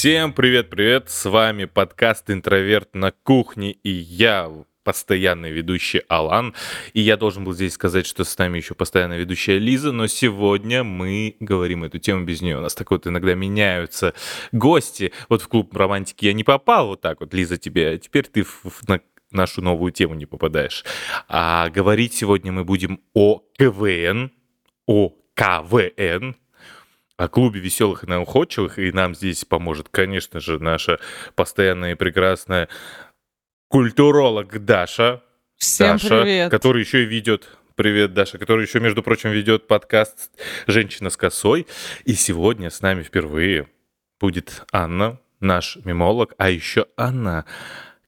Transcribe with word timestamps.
Всем 0.00 0.32
привет-привет, 0.32 1.10
с 1.10 1.28
вами 1.28 1.66
подкаст 1.66 2.30
«Интроверт 2.30 2.94
на 2.94 3.12
кухне» 3.12 3.72
и 3.72 3.90
я, 3.90 4.50
постоянный 4.82 5.50
ведущий 5.50 6.00
Алан. 6.08 6.54
И 6.94 7.02
я 7.02 7.18
должен 7.18 7.44
был 7.44 7.52
здесь 7.52 7.74
сказать, 7.74 8.06
что 8.06 8.24
с 8.24 8.38
нами 8.38 8.56
еще 8.56 8.74
постоянно 8.74 9.18
ведущая 9.18 9.58
Лиза, 9.58 9.92
но 9.92 10.06
сегодня 10.06 10.84
мы 10.84 11.36
говорим 11.38 11.84
эту 11.84 11.98
тему 11.98 12.24
без 12.24 12.40
нее. 12.40 12.56
У 12.56 12.62
нас 12.62 12.74
так 12.74 12.90
вот 12.90 13.06
иногда 13.06 13.34
меняются 13.34 14.14
гости. 14.52 15.12
Вот 15.28 15.42
в 15.42 15.48
клуб 15.48 15.76
романтики 15.76 16.24
я 16.24 16.32
не 16.32 16.44
попал 16.44 16.86
вот 16.86 17.02
так 17.02 17.20
вот, 17.20 17.34
Лиза, 17.34 17.58
тебе, 17.58 17.98
теперь 17.98 18.26
ты 18.26 18.46
на 18.88 19.02
нашу 19.30 19.60
новую 19.60 19.92
тему 19.92 20.14
не 20.14 20.24
попадаешь. 20.24 20.82
А 21.28 21.68
говорить 21.68 22.14
сегодня 22.14 22.52
мы 22.52 22.64
будем 22.64 23.02
о 23.12 23.42
КВН, 23.58 24.32
о 24.86 25.12
КВН, 25.34 26.36
о 27.20 27.28
клубе 27.28 27.60
веселых 27.60 28.04
и 28.04 28.06
науходчивых, 28.06 28.78
и 28.78 28.90
нам 28.92 29.14
здесь 29.14 29.44
поможет, 29.44 29.90
конечно 29.90 30.40
же, 30.40 30.58
наша 30.58 30.98
постоянная 31.34 31.92
и 31.92 31.94
прекрасная 31.94 32.70
культуролог 33.68 34.64
Даша. 34.64 35.22
Всем 35.56 35.98
Даша, 35.98 36.22
привет. 36.22 36.50
который 36.50 36.80
еще 36.82 37.02
и 37.02 37.06
ведет 37.06 37.48
Привет, 37.76 38.12
Даша, 38.12 38.36
который 38.36 38.66
еще, 38.66 38.78
между 38.78 39.02
прочим, 39.02 39.30
ведет 39.30 39.66
подкаст 39.66 40.30
«Женщина 40.66 41.08
с 41.08 41.16
косой». 41.16 41.66
И 42.04 42.12
сегодня 42.12 42.68
с 42.68 42.82
нами 42.82 43.02
впервые 43.02 43.68
будет 44.18 44.64
Анна, 44.70 45.18
наш 45.40 45.78
мемолог, 45.84 46.34
а 46.36 46.50
еще 46.50 46.88
Анна, 46.98 47.46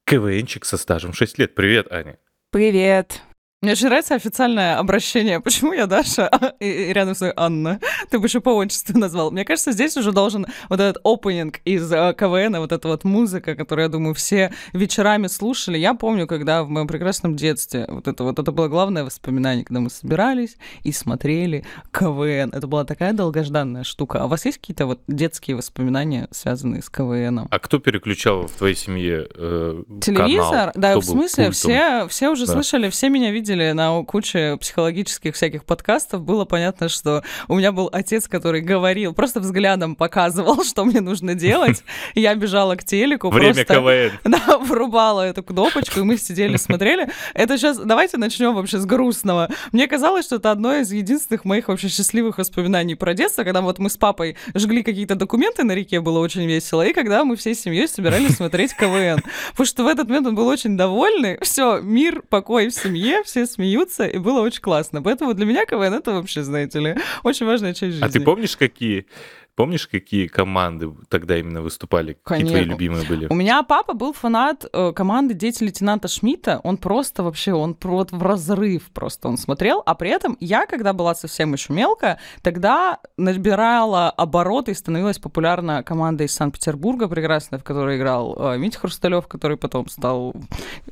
КВНчик 0.05 0.67
со 0.67 0.77
стажем 0.77 1.15
6 1.15 1.39
лет. 1.39 1.55
Привет, 1.55 1.91
Аня. 1.91 2.19
Привет. 2.51 3.23
Мне 3.63 3.73
очень 3.73 3.87
нравится 3.87 4.17
официальное 4.17 4.77
обращение. 4.77 5.39
Почему 5.39 5.73
я 5.73 5.87
Даша 5.87 6.29
и, 6.59 6.67
и 6.69 6.93
рядом 6.93 7.15
с 7.15 7.21
мной 7.21 7.33
Анна? 7.37 7.79
Ты 8.11 8.19
бы 8.19 8.27
еще 8.27 8.41
по 8.41 8.51
отчеству 8.51 8.99
назвал. 8.99 9.31
Мне 9.31 9.45
кажется, 9.45 9.71
здесь 9.71 9.97
уже 9.97 10.11
должен 10.11 10.47
вот 10.69 10.81
этот 10.81 11.01
опенинг 11.05 11.61
из 11.65 11.91
э, 11.93 12.13
КВН, 12.19 12.57
вот 12.59 12.73
эта 12.73 12.89
вот 12.89 13.05
музыка, 13.05 13.55
которую, 13.55 13.85
я 13.85 13.89
думаю, 13.89 14.15
все 14.15 14.53
вечерами 14.73 15.29
слушали. 15.29 15.79
Я 15.79 15.95
помню, 15.95 16.27
когда 16.27 16.65
в 16.65 16.71
моем 16.71 16.89
прекрасном 16.89 17.37
детстве 17.37 17.87
вот 17.89 18.09
это 18.09 18.25
вот 18.25 18.41
это 18.41 18.51
было 18.51 18.67
главное 18.67 19.05
воспоминание, 19.05 19.65
когда 19.65 19.79
мы 19.79 19.91
собирались 19.91 20.57
и 20.83 20.91
смотрели 20.91 21.65
КВН. 21.93 22.51
Это 22.53 22.67
была 22.67 22.85
такая 22.85 23.13
долгожданная 23.13 23.85
штука. 23.85 24.23
А 24.23 24.25
у 24.25 24.29
вас 24.29 24.45
есть 24.45 24.59
какие-то 24.59 24.87
вот 24.87 25.03
детские 25.07 25.55
воспоминания, 25.55 26.27
связанные 26.33 26.83
с 26.83 26.91
КВНом? 26.91 27.47
А 27.49 27.61
кто 27.61 27.79
переключал 27.79 28.49
в 28.49 28.51
твоей 28.51 28.75
семье 28.75 29.29
э, 29.33 29.83
Телевизор? 30.03 30.51
канал? 30.51 30.73
Да, 30.75 30.91
Кто 30.91 31.01
в 31.01 31.05
смысле, 31.05 31.45
культом? 31.45 31.53
все, 31.53 32.07
все 32.09 32.29
уже 32.31 32.47
Да. 32.47 32.55
слышали, 32.55 32.91
все 32.91 33.09
меня 33.09 33.31
видели 33.31 33.52
на 33.55 34.03
куче 34.05 34.57
психологических 34.59 35.35
всяких 35.35 35.65
подкастов. 35.65 36.23
Было 36.23 36.45
понятно, 36.45 36.89
что 36.89 37.23
у 37.49 37.57
меня 37.57 37.73
был 37.73 37.89
отец, 37.93 38.29
который 38.29 38.61
говорил, 38.61 39.15
просто 39.15 39.41
взглядом 39.41 39.97
показывал, 39.97 40.65
что 40.65 40.85
мне 40.85 41.01
нужно 41.01 41.35
делать. 41.35 41.85
Я 42.15 42.35
бежала 42.35 42.77
к 42.77 42.85
телеку, 42.85 43.31
Время 43.31 43.55
просто 43.55 43.75
КВН. 43.75 44.19
да, 44.25 44.59
врубала 44.59 45.23
эту 45.23 45.43
кнопочку, 45.43 46.01
и 46.01 46.03
мы 46.03 46.17
сидели, 46.17 46.57
смотрели. 46.57 47.09
Это 47.35 47.57
сейчас, 47.57 47.79
давайте 47.79 48.17
начнем 48.17 48.55
вообще 48.55 48.79
с 48.79 48.85
грустного. 48.85 49.49
Мне 49.73 49.87
казалось, 49.87 50.27
что 50.27 50.37
это 50.37 50.51
одно 50.51 50.77
из 50.77 50.93
единственных 50.93 51.45
моих 51.45 51.69
вообще 51.69 51.89
счастливых 51.89 52.39
воспоминаний 52.39 52.95
про 52.95 53.15
детство, 53.15 53.45
когда 53.45 53.61
вот 53.61 53.79
мы 53.79 53.91
с 53.91 53.97
папой 53.97 54.37
жгли 54.55 54.83
какие-то 54.83 55.15
документы 55.15 55.65
на 55.65 55.73
реке, 55.73 56.01
было 56.01 56.19
очень 56.19 56.47
весело, 56.47 56.83
и 56.83 56.93
когда 56.93 57.25
мы 57.25 57.37
всей 57.37 57.55
семьей 57.55 57.89
собирались 57.89 58.37
смотреть 58.37 58.75
КВН. 58.75 59.23
Потому 59.51 59.67
что 59.67 59.85
в 59.85 59.87
этот 59.87 60.09
момент 60.09 60.27
он 60.27 60.35
был 60.35 60.47
очень 60.47 60.77
довольный. 60.77 61.39
Все, 61.43 61.81
мир, 61.81 62.23
покой 62.29 62.69
в 62.69 62.75
семье, 62.75 63.23
все 63.25 63.42
смеются, 63.47 64.07
и 64.07 64.19
было 64.19 64.41
очень 64.41 64.61
классно. 64.61 65.03
Поэтому 65.03 65.35
для 65.35 65.47
меня 65.47 65.67
КВН 65.67 65.95
это 65.95 66.13
вообще, 66.13 66.43
знаете 66.43 66.81
ли, 66.81 66.97
очень 67.23 67.47
важная 67.47 67.75
часть 67.75 67.95
жизни. 67.95 68.05
А 68.05 68.09
ты 68.09 68.21
помнишь, 68.21 68.57
какие, 68.57 69.07
помнишь, 69.55 69.87
какие 69.87 70.27
команды 70.27 70.93
тогда 71.09 71.39
именно 71.39 71.63
выступали? 71.63 72.19
Какие 72.25 72.47
твои 72.47 72.61
Конечно. 72.61 72.71
любимые 72.73 73.07
были? 73.07 73.27
У 73.29 73.35
меня 73.35 73.63
папа 73.63 73.95
был 73.95 74.13
фанат 74.13 74.65
э, 74.73 74.93
команды 74.93 75.35
«Дети 75.35 75.63
лейтенанта 75.65 76.09
Шмидта». 76.09 76.61
Он 76.65 76.77
просто 76.77 77.23
вообще, 77.23 77.53
он 77.53 77.77
вот 77.83 78.13
в 78.13 78.23
разрыв 78.23 78.91
просто 78.93 79.29
он 79.29 79.37
смотрел. 79.37 79.83
А 79.85 79.95
при 79.95 80.11
этом 80.11 80.37
я, 80.41 80.67
когда 80.67 80.93
была 80.93 81.15
совсем 81.15 81.53
еще 81.53 81.73
мелкая, 81.73 82.19
тогда 82.43 82.99
набирала 83.17 84.11
обороты 84.11 84.73
и 84.73 84.75
становилась 84.75 85.19
популярна 85.19 85.83
команда 85.83 86.25
из 86.25 86.35
Санкт-Петербурга 86.35 87.09
прекрасная, 87.09 87.59
в 87.59 87.65
которой 87.65 87.99
играл 87.99 88.37
э, 88.39 88.59
Митя 88.59 88.79
Хрусталев, 88.79 89.27
который 89.27 89.57
потом 89.57 89.89
стал 89.89 90.35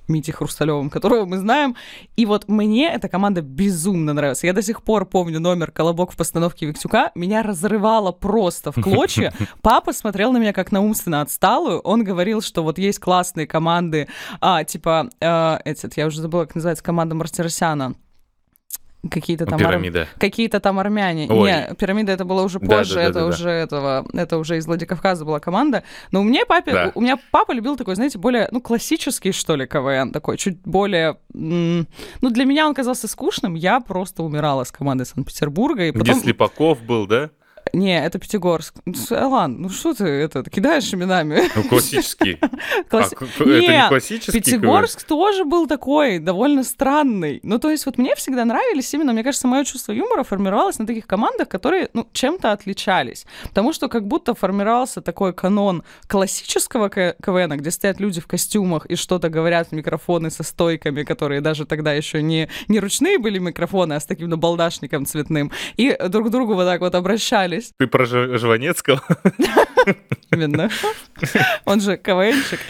Митей 0.09 0.35
Хрусталевым, 0.35 0.91
которого 0.91 1.25
мы 1.25 1.39
знаем. 1.39 1.77
И 2.17 2.27
вот 2.27 2.49
мне 2.49 2.93
эта 2.93 3.09
команда 3.09 3.41
безумно 3.43 4.13
нравилась. 4.13 4.45
Я 4.45 4.53
до 4.53 4.63
сих 4.63 4.83
пор 4.83 5.07
помню 5.07 5.41
номер 5.41 5.71
«Колобок» 5.71 6.13
в 6.13 6.17
постановке 6.17 6.67
Виктюка. 6.67 7.11
Меня 7.15 7.43
разрывало 7.43 8.13
просто 8.13 8.50
в 8.51 8.81
клочья. 8.81 9.33
Папа 9.63 9.93
смотрел 9.93 10.33
на 10.33 10.39
меня 10.39 10.53
как 10.53 10.73
на 10.73 10.81
умственно 10.81 11.21
отсталую. 11.21 11.81
Он 11.81 12.05
говорил, 12.05 12.43
что 12.43 12.63
вот 12.63 12.79
есть 12.79 12.99
классные 12.99 13.47
команды, 13.47 14.09
а, 14.41 14.65
типа, 14.65 15.09
э, 15.21 15.59
этот, 15.65 15.97
я 15.97 16.07
уже 16.07 16.21
забыла, 16.21 16.45
как 16.45 16.55
называется, 16.55 16.85
команда 16.85 17.15
Мартиросяна. 17.15 17.95
Какие-то 19.09 19.47
там... 19.47 19.65
ар-. 19.65 20.09
Какие-то 20.19 20.61
там 20.61 20.79
армяне. 20.79 21.27
Ой. 21.31 21.51
Не, 21.51 21.75
пирамида 21.75 22.13
это 22.13 22.25
было 22.25 22.43
уже 22.43 22.59
Да, 22.59 22.79
позже, 22.79 22.95
да, 22.97 23.01
да, 23.01 23.05
это 23.05 23.15
да, 23.15 23.21
да. 23.21 23.27
уже 23.27 23.49
этого, 23.49 24.07
это 24.13 24.37
уже 24.37 24.59
из 24.59 24.67
Владикавказа 24.67 25.25
была 25.25 25.41
команда. 25.41 25.85
Но 26.13 26.21
у 26.21 26.23
меня 26.23 26.45
папе, 26.45 26.73
Да. 26.73 26.93
у 26.95 27.01
меня 27.01 27.19
папа 27.31 27.53
любил 27.53 27.77
такой, 27.77 27.95
знаете, 27.95 28.19
более, 28.19 28.49
ну, 28.51 28.61
классический, 28.61 29.33
что 29.33 29.57
ли, 29.57 29.67
КВН, 29.67 30.13
такой, 30.13 30.37
чуть 30.37 30.61
более, 30.63 31.17
ну, 31.33 31.87
для 32.21 32.45
меня 32.45 32.67
он 32.67 32.75
казался 32.75 33.09
скучным, 33.09 33.55
я 33.55 33.81
просто 33.81 34.23
умирала 34.23 34.65
с 34.65 34.71
командой 34.71 35.07
Санкт-Петербурга, 35.07 35.87
и 35.87 35.91
Где 35.93 35.99
потом... 36.01 36.21
Слепаков 36.21 36.83
был, 36.83 37.07
да? 37.07 37.31
Не, 37.73 38.05
это 38.05 38.19
Пятигорск. 38.19 38.75
Ну, 38.85 38.95
Алан, 39.11 39.61
ну 39.63 39.69
что 39.69 39.95
ты 39.95 40.05
это, 40.05 40.43
кидаешь 40.49 40.93
именами? 40.93 41.43
Ну, 41.55 41.65
классический. 41.65 42.39
Класс- 42.89 43.13
А, 43.13 43.17
к- 43.17 43.23
это 43.23 43.45
не 43.45 43.69
Не, 43.69 43.89
классический 43.89 44.33
Пятигорск 44.41 45.03
тоже 45.05 45.45
был 45.45 45.67
такой, 45.67 46.19
довольно 46.19 46.65
странный. 46.65 47.41
Ну, 47.43 47.59
то 47.59 47.71
есть 47.71 47.87
вот 47.87 47.99
мне 47.99 48.15
всегда 48.17 48.45
нравились 48.45 48.93
именно, 48.95 49.13
мне 49.13 49.23
кажется, 49.25 49.47
мое 49.49 49.65
чувство 49.65 49.93
юмора 49.93 50.23
формировалось 50.25 50.79
на 50.79 50.87
таких 50.87 51.07
командах, 51.07 51.49
которые, 51.49 51.89
ну, 51.95 52.07
чем-то 52.13 52.53
отличались. 52.53 53.27
Потому 53.49 53.73
что 53.73 53.89
как 53.89 54.07
будто 54.07 54.35
формировался 54.35 55.01
такой 55.01 55.33
канон 55.33 55.83
классического 56.07 56.89
К- 56.89 57.17
КВН, 57.25 57.57
где 57.57 57.71
стоят 57.71 58.01
люди 58.01 58.21
в 58.21 58.27
костюмах 58.27 58.87
и 58.87 58.97
что-то 58.97 59.29
говорят 59.29 59.69
в 59.69 59.73
микрофоны 59.73 60.31
со 60.31 60.43
стойками, 60.43 61.03
которые 61.05 61.41
даже 61.41 61.65
тогда 61.67 61.93
еще 61.93 62.23
не, 62.23 62.49
не 62.69 62.81
ручные 62.81 63.19
были 63.19 63.39
микрофоны, 63.39 63.95
а 63.95 64.01
с 64.01 64.05
таким 64.07 64.29
набалдашником 64.29 65.07
цветным. 65.07 65.51
И 65.77 65.97
друг 66.09 66.29
к 66.29 66.31
другу 66.31 66.55
вот 66.55 66.65
так 66.65 66.81
вот 66.81 66.95
обращались. 66.95 67.60
Ты 67.79 67.87
про 67.87 68.05
Жванецкого? 68.07 69.03
Именно. 70.33 70.71
Он 71.65 71.81
же 71.81 71.97
КВНчик. 71.97 72.61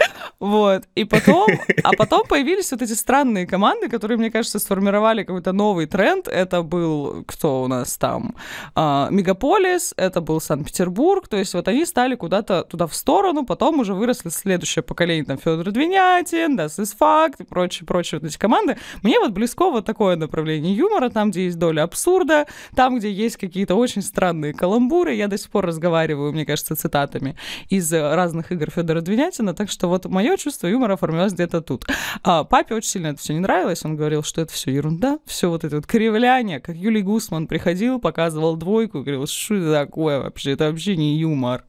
Вот. 0.41 0.85
И 0.95 1.05
потом, 1.05 1.49
а 1.85 1.93
потом 1.93 2.27
появились 2.27 2.73
вот 2.73 2.81
эти 2.81 2.95
странные 2.95 3.47
команды, 3.47 3.89
которые, 3.91 4.17
мне 4.17 4.31
кажется, 4.31 4.59
сформировали 4.59 5.23
какой-то 5.23 5.53
новый 5.53 5.87
тренд. 5.87 6.29
Это 6.29 6.63
был, 6.63 7.25
кто 7.27 7.63
у 7.63 7.69
нас 7.69 7.99
там? 7.99 8.35
А, 8.75 9.09
Мегаполис, 9.11 9.93
это 9.99 10.23
был 10.23 10.41
Санкт-Петербург. 10.41 11.29
То 11.29 11.37
есть 11.37 11.53
вот 11.53 11.69
они 11.69 11.85
стали 11.85 12.15
куда-то 12.15 12.65
туда 12.65 12.87
в 12.87 12.95
сторону, 12.95 13.45
потом 13.45 13.81
уже 13.81 13.93
выросли 13.93 14.31
следующее 14.31 14.83
поколение, 14.83 15.27
там, 15.27 15.37
Федор 15.37 15.71
Двинятин, 15.71 16.59
Das 16.59 16.79
ist 16.81 16.97
Факт 16.97 17.41
и 17.41 17.45
прочие, 17.45 17.87
прочие 17.87 18.19
вот 18.19 18.29
эти 18.29 18.39
команды. 18.39 18.79
Мне 19.03 19.21
вот 19.21 19.33
близко 19.33 19.71
вот 19.71 19.85
такое 19.85 20.17
направление 20.17 20.75
юмора, 20.75 21.11
там, 21.11 21.31
где 21.31 21.45
есть 21.45 21.59
доля 21.59 21.83
абсурда, 21.83 22.47
там, 22.75 22.99
где 22.99 23.13
есть 23.13 23.37
какие-то 23.37 23.75
очень 23.75 24.01
странные 24.01 24.55
каламбуры. 24.55 25.15
Я 25.15 25.29
до 25.29 25.37
сих 25.37 25.51
пор 25.51 25.67
разговариваю, 25.67 26.33
мне 26.33 26.47
кажется, 26.47 26.75
цитатами 26.77 27.37
из 27.69 27.93
э, 27.93 28.15
разных 28.15 28.53
игр 28.53 28.71
Федора 28.71 29.03
Двинятина, 29.03 29.53
так 29.53 29.71
что 29.71 29.89
вот 29.89 30.07
мое 30.07 30.30
чувство 30.37 30.67
юмора 30.67 30.97
формировалось 30.97 31.33
где-то 31.33 31.61
тут. 31.61 31.87
А 32.23 32.45
папе 32.45 32.75
очень 32.75 32.89
сильно 32.89 33.09
это 33.09 33.19
все 33.19 33.33
не 33.33 33.41
нравилось, 33.41 33.85
он 33.85 33.97
говорил, 33.97 34.23
что 34.23 34.41
это 34.41 34.53
все 34.53 34.73
ерунда, 34.73 35.19
все 35.27 35.49
вот 35.49 35.65
это 35.65 35.77
вот 35.77 35.87
кривляние, 35.87 36.61
как 36.61 36.77
Юлий 36.77 37.03
Гусман 37.03 37.47
приходил, 37.47 38.01
показывал 38.01 38.57
двойку, 38.57 38.99
и 38.99 39.03
говорил, 39.03 39.27
что 39.27 39.55
это 39.55 39.73
такое 39.73 40.21
вообще, 40.21 40.53
это 40.53 40.71
вообще 40.71 40.97
не 40.97 41.19
юмор. 41.19 41.65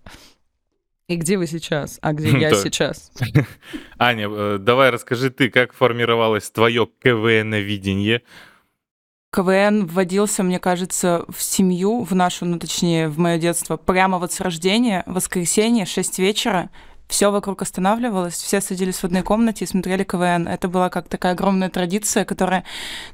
И 1.08 1.18
где 1.18 1.38
вы 1.38 1.46
сейчас? 1.46 2.00
А 2.02 2.14
где 2.14 2.30
я 2.40 2.54
сейчас? 2.54 3.12
Аня, 4.00 4.30
э, 4.30 4.58
давай 4.60 4.92
расскажи 4.92 5.30
ты, 5.30 5.50
как 5.50 5.74
формировалось 5.74 6.50
твое 6.50 6.88
КВН-видение? 7.04 8.22
КВН 9.34 9.86
вводился, 9.88 10.44
мне 10.44 10.60
кажется, 10.60 11.26
в 11.30 11.42
семью, 11.42 12.04
в 12.04 12.14
нашу, 12.14 12.46
ну 12.46 12.60
точнее, 12.60 13.08
в 13.08 13.18
мое 13.18 13.38
детство, 13.38 13.78
прямо 13.78 14.20
вот 14.20 14.34
с 14.34 14.42
рождения, 14.42 15.04
в 15.06 15.14
воскресенье, 15.14 15.86
6 15.86 16.20
вечера. 16.20 16.70
Все 17.12 17.30
вокруг 17.30 17.62
останавливалось, 17.62 18.36
все 18.36 18.62
садились 18.62 18.96
в 18.96 19.04
одной 19.04 19.22
комнате 19.22 19.66
и 19.66 19.68
смотрели 19.68 20.06
КВН. 20.06 20.48
Это 20.48 20.70
была 20.70 20.90
как 20.90 21.10
такая 21.10 21.34
огромная 21.34 21.70
традиция, 21.70 22.24
которая, 22.24 22.64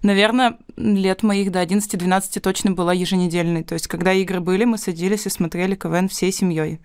наверное, 0.03 0.59
лет 0.75 1.23
моих 1.23 1.51
до 1.51 1.63
11-12 1.63 2.39
точно 2.39 2.71
была 2.73 2.93
еженедельной. 2.93 3.63
То 3.63 3.73
есть, 3.73 3.87
когда 3.87 4.13
игры 4.13 4.39
были, 4.39 4.65
мы 4.65 4.77
садились 4.77 5.25
и 5.25 5.31
смотрели 5.31 5.73
КВН 5.73 6.09
всей 6.09 6.31
семьей. 6.31 6.79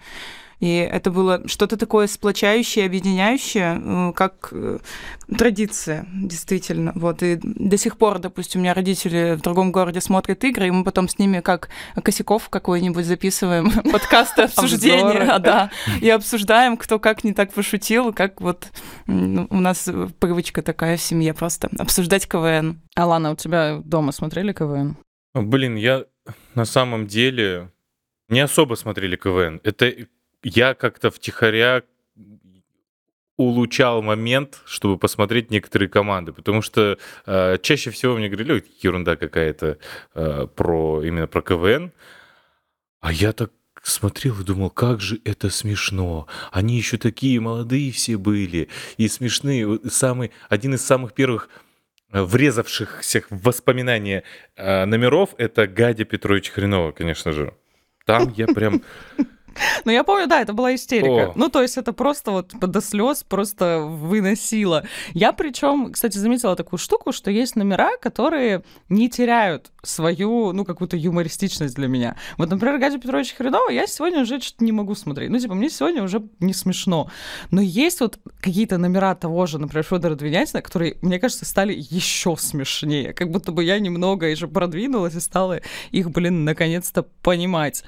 И 0.63 0.77
это 0.77 1.11
было 1.11 1.43
что-то 1.49 1.77
такое 1.77 2.07
сплочающее, 2.07 2.87
объединяющее, 2.87 3.83
э, 3.85 4.13
как 4.15 4.51
э, 4.53 4.79
традиция, 5.37 6.07
действительно. 6.15 6.93
Вот. 6.95 7.21
И 7.25 7.41
до 7.43 7.77
сих 7.77 7.99
пор, 7.99 8.21
допустим, 8.21 8.61
у 8.61 8.63
меня 8.63 8.73
родители 8.73 9.35
в 9.35 9.41
другом 9.41 9.73
городе 9.73 10.01
смотрят 10.01 10.45
игры, 10.45 10.69
и 10.69 10.71
мы 10.71 10.85
потом 10.85 11.09
с 11.09 11.19
ними 11.19 11.41
как 11.41 11.69
косяков 12.05 12.49
какой-нибудь 12.49 13.05
записываем 13.05 13.73
подкасты 13.93 14.43
обсуждения, 14.43 15.37
да, 15.41 15.73
и 16.01 16.09
обсуждаем, 16.09 16.77
кто 16.77 17.01
как 17.01 17.25
не 17.25 17.35
так 17.35 17.53
пошутил, 17.53 18.13
как 18.13 18.41
вот 18.41 18.69
ну, 19.09 19.49
у 19.51 19.59
нас 19.59 19.89
привычка 20.21 20.63
такая 20.63 20.97
в 20.97 21.03
семье 21.03 21.35
просто 21.35 21.71
обсуждать 21.77 22.29
КВН. 22.29 22.81
Алана, 22.95 23.33
у 23.33 23.35
тебя 23.35 23.81
дома 23.85 24.13
смотрели 24.13 24.53
КВН? 24.53 24.97
Блин, 25.35 25.75
я 25.75 26.05
на 26.55 26.67
самом 26.67 27.09
деле 27.09 27.73
не 28.29 28.39
особо 28.39 28.77
смотрели 28.77 29.17
КВН. 29.17 29.61
Это 29.65 29.93
я 30.43 30.75
как-то 30.75 31.11
втихаря 31.11 31.83
улучшал 33.37 34.03
момент, 34.03 34.61
чтобы 34.65 34.99
посмотреть 34.99 35.51
некоторые 35.51 35.89
команды, 35.89 36.33
потому 36.33 36.63
что 36.63 36.99
э, 37.27 37.59
чаще 37.63 37.91
всего 37.91 38.17
мне 38.17 38.29
говорили, 38.29 38.65
ерунда 38.81 39.17
какая-то 39.17 39.79
э, 40.15 40.47
про 40.55 41.03
именно 41.03 41.27
про 41.27 41.43
КВН, 41.43 41.93
а 43.01 43.13
я 43.13 43.33
так 43.33 43.51
смотрел 43.83 44.41
и 44.41 44.45
думал, 44.45 44.71
как 44.71 45.01
же 45.01 45.21
это 45.25 45.51
смешно. 45.51 46.29
Они 46.53 46.77
еще 46.77 46.99
такие 46.99 47.41
молодые 47.41 47.91
все 47.91 48.17
были 48.17 48.69
и 48.97 49.09
смешные. 49.09 49.81
Самый, 49.91 50.31
один 50.49 50.75
из 50.75 50.85
самых 50.85 51.13
первых 51.13 51.49
э, 52.13 52.23
врезавшихся 52.23 53.25
в 53.31 53.43
воспоминания 53.43 54.23
э, 54.57 54.85
номеров 54.85 55.31
это 55.39 55.67
Гадя 55.67 56.05
Петрович 56.05 56.51
Хренова, 56.51 56.93
конечно 56.93 57.33
же. 57.33 57.55
Там 58.05 58.33
я 58.37 58.47
прям 58.47 58.83
ну, 59.85 59.93
я 59.93 60.05
помню, 60.05 60.27
да, 60.27 60.41
это 60.41 60.53
была 60.53 60.75
истерика. 60.75 61.31
О. 61.31 61.33
Ну, 61.35 61.49
то 61.49 61.63
есть 61.63 61.77
это 61.77 61.93
просто 61.93 62.31
вот 62.31 62.53
до 62.59 62.81
слез 62.81 63.25
просто 63.25 63.81
выносило. 63.81 64.85
Я 65.13 65.33
причем, 65.33 65.93
кстати, 65.93 66.19
заметила 66.19 66.57
такую 66.57 66.79
штуку, 66.79 67.13
что 67.13 67.31
есть 67.31 67.57
номера, 67.57 67.97
которые 67.99 68.63
не 68.89 69.09
теряют 69.09 69.71
свою, 69.83 70.53
ну, 70.53 70.65
какую-то 70.65 70.97
юмористичность 70.97 71.75
для 71.75 71.89
меня. 71.89 72.17
Вот, 72.39 72.51
например, 72.51 72.79
Гадя 72.79 72.99
Петрович 72.99 73.35
Хренова 73.35 73.71
я 73.71 73.87
сегодня 73.87 74.23
уже 74.23 74.41
что-то 74.41 74.65
не 74.65 74.73
могу 74.73 74.95
смотреть. 74.95 75.31
Ну, 75.31 75.39
типа, 75.39 75.55
мне 75.55 75.71
сегодня 75.71 76.03
уже 76.03 76.23
не 76.41 76.55
смешно. 76.55 77.11
Но 77.51 77.61
есть 77.61 78.01
вот 78.01 78.19
какие-то 78.41 78.79
номера 78.79 79.15
того 79.15 79.47
же, 79.47 79.59
например, 79.59 79.85
Федора 79.85 80.15
Двинятина, 80.15 80.63
которые, 80.63 80.97
мне 81.03 81.19
кажется, 81.19 81.45
стали 81.45 81.75
еще 81.75 82.37
смешнее. 82.37 83.13
Как 83.13 83.31
будто 83.31 83.53
бы 83.53 83.65
я 83.65 83.79
немного 83.79 84.27
еще 84.27 84.47
продвинулась 84.47 85.15
и 85.15 85.21
стала 85.21 85.61
их, 85.91 86.11
блин, 86.11 86.45
наконец-то 86.45 87.03
понимать. 87.03 87.85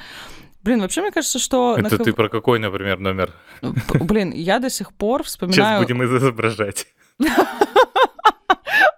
Блин, 0.64 0.80
вообще 0.80 1.02
мне 1.02 1.12
кажется, 1.12 1.38
что... 1.38 1.76
Это 1.76 1.98
на... 1.98 2.04
ты 2.04 2.14
про 2.14 2.30
какой, 2.30 2.58
например, 2.58 2.98
номер? 2.98 3.32
Блин, 3.60 4.32
я 4.32 4.58
до 4.58 4.70
сих 4.70 4.94
пор 4.94 5.22
вспоминаю... 5.22 5.54
Сейчас 5.54 5.82
будем 5.82 6.02
изображать. 6.04 6.86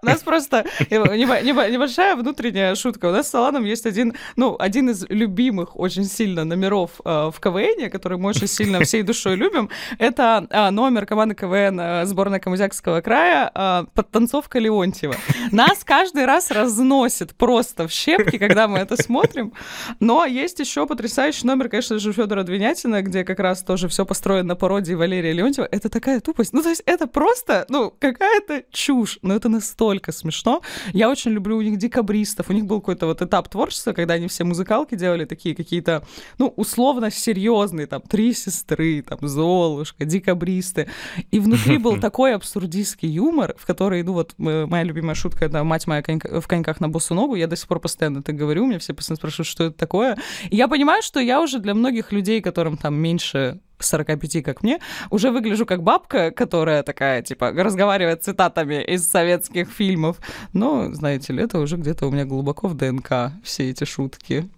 У 0.02 0.06
нас 0.06 0.22
просто 0.22 0.64
небольшая 0.90 2.16
внутренняя 2.16 2.74
шутка. 2.74 3.06
У 3.06 3.12
нас 3.12 3.28
с 3.28 3.34
Аланом 3.34 3.64
есть 3.64 3.86
один, 3.86 4.14
ну, 4.36 4.56
один 4.58 4.90
из 4.90 5.04
любимых 5.08 5.78
очень 5.78 6.04
сильно 6.04 6.44
номеров 6.44 7.00
э, 7.04 7.30
в 7.32 7.40
КВН, 7.40 7.90
который 7.90 8.18
мы 8.18 8.30
очень 8.30 8.46
сильно 8.46 8.80
всей 8.80 9.02
душой 9.02 9.36
любим. 9.36 9.70
Это 9.98 10.46
э, 10.48 10.70
номер 10.70 11.06
команды 11.06 11.34
КВН 11.34 11.80
э, 11.80 12.06
сборной 12.06 12.40
Камузякского 12.40 13.00
края 13.00 13.86
«Подтанцовка 13.94 14.58
Леонтьева». 14.58 15.16
Нас 15.52 15.84
каждый 15.84 16.24
раз 16.24 16.50
разносит 16.50 17.34
просто 17.34 17.88
в 17.88 17.92
щепки, 17.92 18.38
когда 18.38 18.68
мы 18.68 18.78
это 18.78 19.00
смотрим. 19.00 19.52
Но 20.00 20.24
есть 20.24 20.58
еще 20.60 20.86
потрясающий 20.86 21.46
номер, 21.46 21.68
конечно 21.68 21.98
же, 21.98 22.12
Федора 22.12 22.42
Двинятина, 22.42 23.02
где 23.02 23.24
как 23.24 23.40
раз 23.40 23.62
тоже 23.62 23.88
все 23.88 24.04
построено 24.04 24.48
на 24.48 24.56
пародии 24.56 24.94
Валерия 24.94 25.32
Леонтьева. 25.32 25.68
Это 25.70 25.88
такая 25.88 26.20
тупость. 26.20 26.52
Ну, 26.52 26.62
то 26.62 26.68
есть 26.68 26.82
это 26.86 27.06
просто, 27.06 27.66
ну, 27.68 27.92
какая-то 27.98 28.64
чушь. 28.70 29.18
Но 29.22 29.34
это 29.34 29.48
настолько 29.56 30.12
смешно. 30.12 30.62
Я 30.92 31.10
очень 31.10 31.32
люблю 31.32 31.56
у 31.56 31.62
них 31.62 31.78
декабристов. 31.78 32.50
У 32.50 32.52
них 32.52 32.66
был 32.66 32.80
какой-то 32.80 33.06
вот 33.06 33.22
этап 33.22 33.48
творчества, 33.48 33.92
когда 33.92 34.14
они 34.14 34.28
все 34.28 34.44
музыкалки 34.44 34.94
делали 34.94 35.24
такие 35.24 35.54
какие-то, 35.54 36.02
ну, 36.38 36.52
условно 36.56 37.10
серьезные, 37.10 37.86
там, 37.86 38.02
три 38.02 38.32
сестры, 38.32 39.02
там, 39.02 39.18
Золушка, 39.22 40.04
декабристы. 40.04 40.88
И 41.30 41.40
внутри 41.40 41.78
был 41.78 42.00
такой 42.00 42.34
абсурдистский 42.34 43.08
юмор, 43.08 43.54
в 43.58 43.66
который, 43.66 44.02
ну, 44.02 44.12
вот 44.12 44.34
моя 44.36 44.84
любимая 44.84 45.14
шутка, 45.14 45.46
это 45.46 45.64
«Мать 45.64 45.86
моя 45.86 46.02
в 46.02 46.46
коньках 46.46 46.80
на 46.80 46.88
босу 46.88 47.14
ногу», 47.14 47.34
я 47.34 47.46
до 47.46 47.56
сих 47.56 47.68
пор 47.68 47.80
постоянно 47.80 48.18
это 48.18 48.32
говорю, 48.32 48.66
меня 48.66 48.78
все 48.78 48.94
постоянно 48.94 49.16
спрашивают, 49.16 49.48
что 49.48 49.64
это 49.64 49.76
такое. 49.76 50.16
И 50.50 50.56
я 50.56 50.68
понимаю, 50.68 51.02
что 51.02 51.20
я 51.20 51.40
уже 51.40 51.58
для 51.58 51.74
многих 51.74 52.12
людей, 52.12 52.40
которым 52.40 52.76
там 52.76 52.94
меньше 52.94 53.60
45, 53.78 54.42
как 54.42 54.62
мне, 54.62 54.80
уже 55.10 55.30
выгляжу 55.30 55.66
как 55.66 55.82
бабка, 55.82 56.30
которая 56.30 56.82
такая, 56.82 57.22
типа, 57.22 57.50
разговаривает 57.52 58.24
цитатами 58.24 58.82
из 58.82 59.08
советских 59.08 59.45
фильмов. 59.52 60.20
Но, 60.52 60.92
знаете 60.92 61.32
ли, 61.32 61.42
это 61.42 61.58
уже 61.58 61.76
где-то 61.76 62.06
у 62.06 62.10
меня 62.10 62.24
глубоко 62.24 62.68
в 62.68 62.74
ДНК, 62.74 63.32
все 63.42 63.70
эти 63.70 63.84
шутки. 63.84 64.48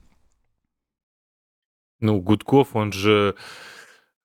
Ну, 2.00 2.20
Гудков, 2.20 2.76
он 2.76 2.92
же 2.92 3.34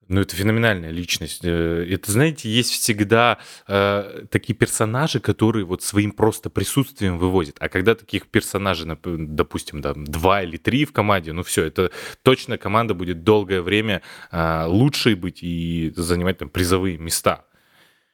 ну, 0.09 0.21
это 0.21 0.35
феноменальная 0.35 0.91
личность. 0.91 1.41
Э, 1.43 1.85
это, 1.89 2.11
знаете, 2.11 2.49
есть 2.49 2.71
всегда 2.71 3.39
э, 3.67 4.25
такие 4.29 4.53
персонажи, 4.53 5.19
которые 5.19 5.65
вот 5.65 5.81
своим 5.81 6.11
просто 6.11 6.49
присутствием 6.49 7.17
выводят. 7.17 7.55
А 7.59 7.69
когда 7.69 7.95
таких 7.95 8.27
персонажей, 8.27 8.87
допустим, 9.03 9.81
да, 9.81 9.93
два 9.95 10.43
или 10.43 10.57
три 10.57 10.85
в 10.85 10.91
команде, 10.91 11.31
ну 11.31 11.43
все, 11.43 11.63
это 11.63 11.91
точно 12.21 12.57
команда 12.57 12.93
будет 12.93 13.23
долгое 13.23 13.61
время 13.61 14.01
э, 14.31 14.65
лучшей 14.67 15.15
быть 15.15 15.39
и 15.41 15.93
занимать 15.95 16.37
там 16.37 16.49
призовые 16.49 16.97
места. 16.97 17.45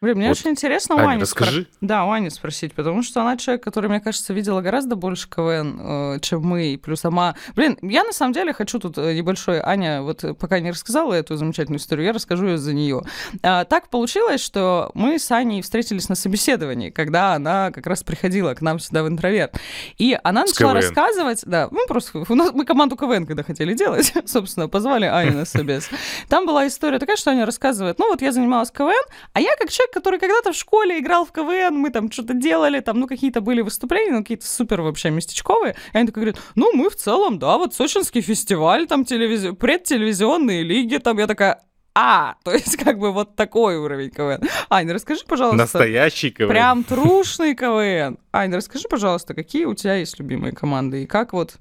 Блин, 0.02 0.18
мне 0.18 0.30
вот. 0.30 0.38
очень 0.38 0.52
интересно 0.52 0.96
у 0.96 1.00
Аня, 1.00 1.10
Ани 1.10 1.22
расскажи. 1.22 1.64
Спро... 1.64 1.78
Да, 1.82 2.06
у 2.06 2.12
Ани 2.12 2.30
спросить, 2.30 2.74
потому 2.74 3.04
что 3.04 3.20
она 3.20 3.36
человек, 3.36 3.62
который, 3.62 3.90
мне 3.90 4.00
кажется, 4.00 4.32
видела 4.32 4.62
гораздо 4.62 4.96
больше 4.96 5.30
КВН, 5.30 5.78
э, 5.78 6.20
чем 6.22 6.42
мы, 6.42 6.68
и 6.68 6.78
плюс 6.78 7.02
сама... 7.02 7.36
Блин, 7.54 7.78
я 7.82 8.06
на 8.06 8.14
самом 8.14 8.32
деле 8.32 8.54
хочу 8.54 8.80
тут 8.80 8.98
э, 8.98 9.14
небольшой... 9.14 9.60
Аня 9.60 10.02
вот 10.02 10.24
пока 10.40 10.62
не 10.62 10.72
рассказала 10.72 11.14
эту 11.14 11.36
замечательную 11.36 11.80
историю, 11.80 12.06
я 12.06 12.14
расскажу 12.14 12.48
ее 12.48 12.58
за 12.58 12.74
нее. 12.74 13.02
А, 13.44 13.66
так 13.66 13.90
получилось, 13.90 14.42
что 14.42 14.90
мы 14.94 15.20
с 15.20 15.30
Аней 15.32 15.62
встретились 15.62 16.08
на 16.08 16.16
собеседовании, 16.16 16.92
когда 16.92 17.34
она 17.34 17.72
как 17.72 17.86
раз 17.86 18.02
приходила 18.02 18.54
к 18.54 18.62
нам 18.62 18.80
сюда 18.80 19.04
в 19.04 19.10
интроверт. 19.10 19.60
И 19.98 20.18
она 20.24 20.48
с 20.48 20.52
начала 20.52 20.76
КВН. 20.76 20.82
рассказывать... 20.82 21.42
Да, 21.46 21.68
мы 21.72 21.86
просто... 21.88 22.24
У 22.30 22.36
нас, 22.36 22.54
мы 22.54 22.64
команду 22.64 22.96
КВН 22.96 23.26
когда 23.26 23.44
хотели 23.44 23.74
делать, 23.74 24.14
собственно, 24.26 24.70
позвали 24.70 25.08
Аню 25.08 25.34
на 25.34 25.46
собес. 25.46 25.90
Там 26.30 26.46
была 26.46 26.68
история 26.68 27.00
такая, 27.00 27.18
что 27.18 27.32
Аня 27.32 27.46
рассказывает, 27.46 28.00
ну 28.00 28.08
вот 28.08 28.22
я 28.22 28.32
занималась 28.32 28.72
КВН, 28.72 28.94
а 29.34 29.42
я 29.42 29.58
как 29.58 29.70
человек, 29.70 29.89
человек, 29.90 29.94
который 29.94 30.20
когда-то 30.20 30.52
в 30.52 30.56
школе 30.56 31.00
играл 31.00 31.26
в 31.26 31.32
КВН, 31.32 31.76
мы 31.76 31.90
там 31.90 32.12
что-то 32.12 32.34
делали, 32.34 32.80
там, 32.80 33.00
ну, 33.00 33.08
какие-то 33.08 33.42
были 33.42 33.62
выступления, 33.62 34.12
ну, 34.12 34.20
какие-то 34.20 34.48
супер 34.48 34.82
вообще 34.82 35.10
местечковые. 35.10 35.76
И 35.94 35.98
они 35.98 36.08
такие 36.08 36.22
говорят, 36.22 36.42
ну, 36.56 36.72
мы 36.74 36.90
в 36.90 36.96
целом, 36.96 37.40
да, 37.40 37.58
вот 37.58 37.74
Сочинский 37.74 38.22
фестиваль, 38.22 38.88
там, 38.88 39.06
телевизи... 39.06 39.52
предтелевизионные 39.52 40.64
лиги, 40.64 40.98
там, 40.98 41.18
я 41.18 41.28
такая, 41.28 41.62
а, 41.96 42.36
то 42.44 42.52
есть 42.52 42.78
как 42.78 43.00
бы 43.00 43.12
вот 43.12 43.36
такой 43.36 43.78
уровень 43.78 44.10
КВН. 44.10 44.48
Аня, 44.70 44.94
расскажи, 44.94 45.22
пожалуйста. 45.28 45.58
Настоящий 45.58 46.32
КВН. 46.32 46.50
Прям 46.50 46.84
трушный 46.84 47.56
КВН. 47.56 48.18
Аня, 48.32 48.58
расскажи, 48.58 48.88
пожалуйста, 48.90 49.34
какие 49.34 49.66
у 49.66 49.74
тебя 49.74 49.96
есть 49.96 50.20
любимые 50.20 50.54
команды 50.54 51.04
и 51.04 51.06
как 51.06 51.34
вот 51.34 51.58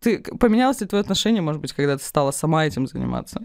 ты 0.00 0.18
поменялось 0.18 0.80
ли 0.80 0.86
твое 0.88 1.02
отношение, 1.02 1.42
может 1.42 1.60
быть, 1.60 1.72
когда 1.72 1.96
ты 1.96 2.04
стала 2.04 2.32
сама 2.32 2.66
этим 2.66 2.88
заниматься? 2.88 3.40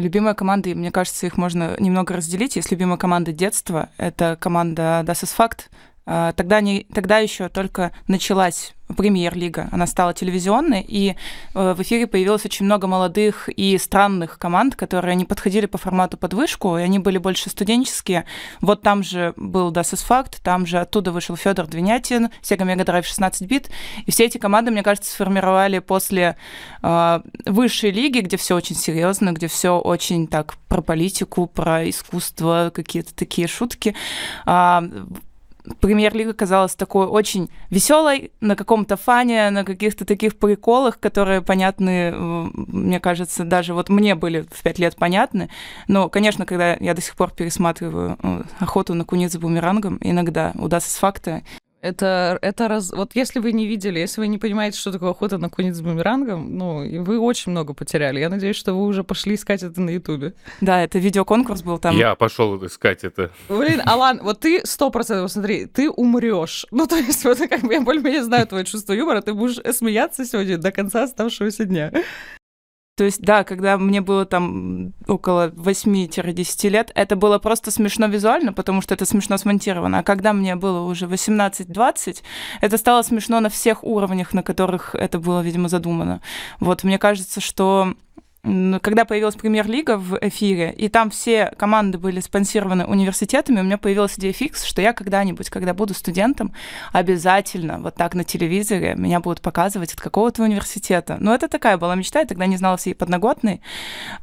Любимая 0.00 0.32
команда, 0.32 0.70
мне 0.70 0.90
кажется, 0.90 1.26
их 1.26 1.36
можно 1.36 1.76
немного 1.78 2.14
разделить. 2.14 2.56
Есть 2.56 2.70
любимая 2.70 2.96
команда 2.96 3.32
детства, 3.32 3.90
это 3.98 4.38
команда 4.40 5.04
Das 5.04 5.22
ist 5.22 5.36
Fakt, 5.36 5.68
тогда, 6.04 6.60
не, 6.60 6.86
тогда 6.92 7.18
еще 7.18 7.48
только 7.48 7.92
началась 8.08 8.74
премьер-лига, 8.94 9.68
она 9.72 9.86
стала 9.86 10.14
телевизионной, 10.14 10.84
и 10.86 11.16
э, 11.54 11.74
в 11.74 11.82
эфире 11.82 12.06
появилось 12.06 12.44
очень 12.44 12.66
много 12.66 12.86
молодых 12.86 13.48
и 13.48 13.78
странных 13.78 14.38
команд, 14.38 14.76
которые 14.76 15.14
не 15.14 15.24
подходили 15.24 15.66
по 15.66 15.78
формату 15.78 16.16
под 16.16 16.34
вышку, 16.34 16.76
и 16.76 16.82
они 16.82 16.98
были 16.98 17.18
больше 17.18 17.50
студенческие. 17.50 18.24
Вот 18.60 18.82
там 18.82 19.02
же 19.02 19.34
был 19.36 19.72
Das 19.72 19.92
Fakt, 19.92 20.36
там 20.42 20.66
же 20.66 20.78
оттуда 20.78 21.12
вышел 21.12 21.36
Федор 21.36 21.66
Двинятин, 21.66 22.30
Sega 22.42 22.64
Mega 22.66 22.84
Drive 22.84 23.04
16 23.04 23.48
бит, 23.48 23.70
и 24.06 24.10
все 24.10 24.24
эти 24.24 24.38
команды, 24.38 24.70
мне 24.70 24.82
кажется, 24.82 25.10
сформировали 25.10 25.78
после 25.78 26.36
э, 26.82 27.20
высшей 27.46 27.90
лиги, 27.90 28.20
где 28.20 28.36
все 28.36 28.56
очень 28.56 28.76
серьезно, 28.76 29.32
где 29.32 29.48
все 29.48 29.78
очень 29.78 30.26
так 30.26 30.54
про 30.68 30.82
политику, 30.82 31.46
про 31.46 31.88
искусство, 31.88 32.70
какие-то 32.74 33.14
такие 33.14 33.48
шутки. 33.48 33.94
Э, 34.46 34.80
премьер-лига 35.80 36.32
казалась 36.32 36.74
такой 36.74 37.06
очень 37.06 37.50
веселой, 37.70 38.32
на 38.40 38.56
каком-то 38.56 38.96
фане, 38.96 39.50
на 39.50 39.64
каких-то 39.64 40.04
таких 40.04 40.36
приколах, 40.36 40.98
которые 40.98 41.42
понятны, 41.42 42.12
мне 42.12 43.00
кажется, 43.00 43.44
даже 43.44 43.74
вот 43.74 43.88
мне 43.88 44.14
были 44.14 44.46
в 44.50 44.62
пять 44.62 44.78
лет 44.78 44.96
понятны. 44.96 45.50
Но, 45.88 46.08
конечно, 46.08 46.46
когда 46.46 46.74
я 46.74 46.94
до 46.94 47.00
сих 47.00 47.16
пор 47.16 47.30
пересматриваю 47.30 48.16
э, 48.22 48.42
охоту 48.58 48.94
на 48.94 49.04
куниц 49.04 49.36
бумерангом, 49.36 49.98
иногда 50.00 50.52
удастся 50.54 50.90
с 50.90 50.96
факта, 50.96 51.42
Это, 51.82 52.38
это 52.42 52.68
раз... 52.68 52.92
Вот 52.92 53.16
если 53.16 53.40
вы 53.40 53.50
не 53.50 53.66
видели, 53.66 53.98
если 53.98 54.20
вы 54.20 54.28
не 54.28 54.38
понимаете, 54.38 54.78
что 54.78 54.92
такое 54.92 55.10
охота 55.10 55.38
на 55.38 55.50
куниц 55.50 55.76
с 55.76 55.80
бумерангом, 55.80 56.56
ну, 56.56 57.02
вы 57.02 57.18
очень 57.18 57.50
много 57.50 57.74
потеряли. 57.74 58.20
Я 58.20 58.28
надеюсь, 58.28 58.54
что 58.54 58.72
вы 58.72 58.86
уже 58.86 59.02
пошли 59.02 59.34
искать 59.34 59.64
это 59.64 59.80
на 59.80 59.90
Ютубе. 59.90 60.34
Да, 60.60 60.80
это 60.80 61.00
видеоконкурс 61.00 61.62
был 61.62 61.78
там. 61.78 61.96
Я 61.96 62.14
пошел 62.14 62.64
искать 62.64 63.02
это. 63.02 63.32
Блин, 63.48 63.82
Алан, 63.84 64.20
вот 64.22 64.38
ты 64.38 64.64
сто 64.64 64.90
процентов, 64.90 65.32
смотри, 65.32 65.66
ты 65.66 65.90
умрешь. 65.90 66.66
Ну, 66.82 66.86
то 66.88 66.96
есть, 66.96 67.24
вот 67.24 67.38
как 67.38 67.60
бы 67.60 67.74
я 67.74 67.80
более-менее 67.80 68.24
знаю 68.24 68.46
твое 68.46 68.64
чувство 68.64 68.92
юмора, 68.92 69.20
ты 69.20 69.34
будешь 69.34 69.60
смеяться 69.76 70.24
сегодня 70.24 70.58
до 70.58 70.72
конца 70.72 71.04
оставшегося 71.04 71.64
дня. 71.64 71.92
То 72.94 73.04
есть, 73.04 73.22
да, 73.22 73.42
когда 73.42 73.78
мне 73.78 74.02
было 74.02 74.26
там 74.26 74.92
около 75.08 75.48
8-10 75.48 76.68
лет, 76.68 76.92
это 76.94 77.16
было 77.16 77.38
просто 77.38 77.70
смешно 77.70 78.06
визуально, 78.06 78.52
потому 78.52 78.82
что 78.82 78.92
это 78.92 79.06
смешно 79.06 79.38
смонтировано. 79.38 80.00
А 80.00 80.02
когда 80.02 80.34
мне 80.34 80.56
было 80.56 80.82
уже 80.82 81.06
18-20, 81.06 82.22
это 82.60 82.76
стало 82.76 83.00
смешно 83.00 83.40
на 83.40 83.48
всех 83.48 83.82
уровнях, 83.82 84.34
на 84.34 84.42
которых 84.42 84.94
это 84.94 85.18
было, 85.18 85.40
видимо, 85.40 85.70
задумано. 85.70 86.20
Вот, 86.60 86.84
мне 86.84 86.98
кажется, 86.98 87.40
что 87.40 87.94
когда 88.82 89.04
появилась 89.04 89.36
премьер-лига 89.36 89.96
в 89.96 90.18
эфире, 90.20 90.72
и 90.72 90.88
там 90.88 91.10
все 91.10 91.52
команды 91.56 91.98
были 91.98 92.20
спонсированы 92.20 92.84
университетами, 92.84 93.60
у 93.60 93.62
меня 93.62 93.78
появилась 93.78 94.18
идея 94.18 94.32
фикс, 94.32 94.64
что 94.64 94.82
я 94.82 94.92
когда-нибудь, 94.92 95.48
когда 95.48 95.74
буду 95.74 95.94
студентом, 95.94 96.52
обязательно 96.92 97.78
вот 97.78 97.94
так 97.94 98.14
на 98.14 98.24
телевизоре 98.24 98.94
меня 98.96 99.20
будут 99.20 99.40
показывать 99.40 99.94
от 99.94 100.00
какого-то 100.00 100.42
университета. 100.42 101.16
Но 101.20 101.34
это 101.34 101.48
такая 101.48 101.78
была 101.78 101.94
мечта, 101.94 102.20
я 102.20 102.26
тогда 102.26 102.46
не 102.46 102.56
знала 102.56 102.76
всей 102.76 102.94
подноготной. 102.94 103.62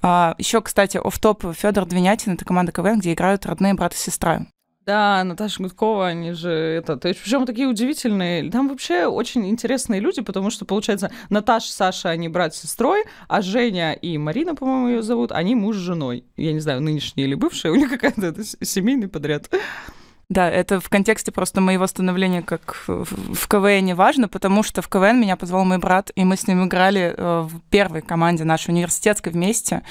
А, 0.02 0.36
еще, 0.38 0.62
кстати, 0.62 0.98
оф-топ 0.98 1.56
Федор 1.56 1.86
Двинятин, 1.86 2.34
это 2.34 2.44
команда 2.44 2.72
КВН, 2.72 3.00
где 3.00 3.14
играют 3.14 3.46
родные 3.46 3.74
брат 3.74 3.94
и 3.94 3.98
сестра. 3.98 4.46
Да, 4.90 5.24
Наташа 5.24 5.62
Гудкова, 5.62 6.08
они 6.08 6.32
же 6.32 6.50
это... 6.50 6.98
То 6.98 7.10
есть, 7.10 7.22
причем 7.22 7.46
такие 7.46 7.68
удивительные. 7.68 8.50
Там 8.50 8.70
вообще 8.70 9.06
очень 9.06 9.48
интересные 9.48 10.02
люди, 10.02 10.24
потому 10.24 10.50
что, 10.50 10.66
получается, 10.66 11.12
Наташа, 11.30 11.72
Саша, 11.72 12.10
они 12.10 12.28
брат 12.28 12.56
с 12.56 12.62
сестрой, 12.62 13.04
а 13.28 13.44
Женя 13.44 13.94
и 13.94 14.18
Марина, 14.18 14.56
по-моему, 14.56 14.88
ее 14.88 15.04
зовут, 15.04 15.32
они 15.32 15.54
муж 15.54 15.76
с 15.76 15.80
женой. 15.80 16.24
Я 16.38 16.54
не 16.54 16.60
знаю, 16.60 16.82
нынешние 16.82 17.28
или 17.28 17.36
бывшие, 17.36 17.72
у 17.72 17.76
них 17.76 17.88
какая-то 17.88 18.34
семейный 18.66 19.08
подряд. 19.08 19.52
Да, 20.30 20.48
это 20.48 20.80
в 20.80 20.90
контексте 20.90 21.32
просто 21.32 21.60
моего 21.60 21.88
становления 21.88 22.44
как 22.44 22.84
в 22.88 23.48
КВН 23.48 23.96
важно, 23.96 24.28
потому 24.28 24.62
что 24.62 24.84
в 24.84 24.88
КВН 24.88 25.20
меня 25.20 25.36
позвал 25.36 25.66
мой 25.66 25.80
брат, 25.80 26.12
и 26.14 26.24
мы 26.24 26.38
с 26.38 26.48
ним 26.48 26.68
играли 26.68 27.16
э, 27.18 27.42
в 27.42 27.60
первой 27.72 28.04
команде 28.04 28.44
нашей 28.44 28.70
университетской 28.70 29.32
вместе. 29.32 29.82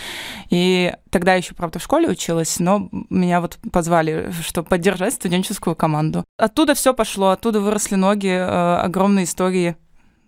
И 0.49 0.95
тогда 1.11 1.35
еще, 1.35 1.54
правда, 1.54 1.80
в 1.80 1.83
школе 1.83 2.09
училась, 2.09 2.61
но 2.61 2.88
меня 3.11 3.40
вот 3.40 3.59
позвали, 3.73 4.30
чтобы 4.42 4.68
поддержать 4.68 5.14
студенческую 5.14 5.75
команду. 5.75 6.25
Оттуда 6.37 6.75
все 6.75 6.95
пошло, 6.95 7.30
оттуда 7.30 7.61
выросли 7.61 7.97
ноги, 7.97 8.28
э, 8.28 8.76
огромные 8.76 9.25
истории 9.25 9.76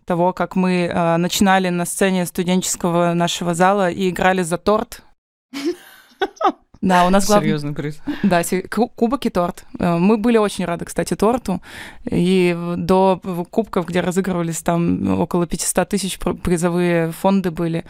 того, 0.07 0.33
как 0.33 0.57
мы 0.57 0.87
э, 0.93 1.17
начинали 1.19 1.69
на 1.69 1.85
сцене 1.85 2.27
студенческого 2.27 3.15
нашего 3.15 3.55
зала 3.55 3.89
и 3.89 4.11
играли 4.11 4.43
за 4.43 4.59
торт. 4.59 5.05
Да, 6.81 7.07
у 7.07 7.11
нас 7.11 7.27
главный... 7.27 7.49
Серьезный 7.49 7.75
приз. 7.75 8.01
Да, 8.23 8.43
кубок 8.69 9.27
и 9.27 9.31
торт. 9.31 9.65
Э, 9.79 9.99
мы 9.99 10.17
были 10.17 10.39
очень 10.39 10.65
рады, 10.65 10.87
кстати, 10.87 11.15
торту. 11.15 11.61
И 12.11 12.57
до 12.77 13.21
кубков, 13.51 13.87
где 13.87 14.01
разыгрывались 14.01 14.63
там 14.63 15.21
около 15.21 15.47
500 15.47 15.89
тысяч 15.89 16.19
призовые 16.19 17.13
фонды 17.13 17.51
были. 17.51 17.85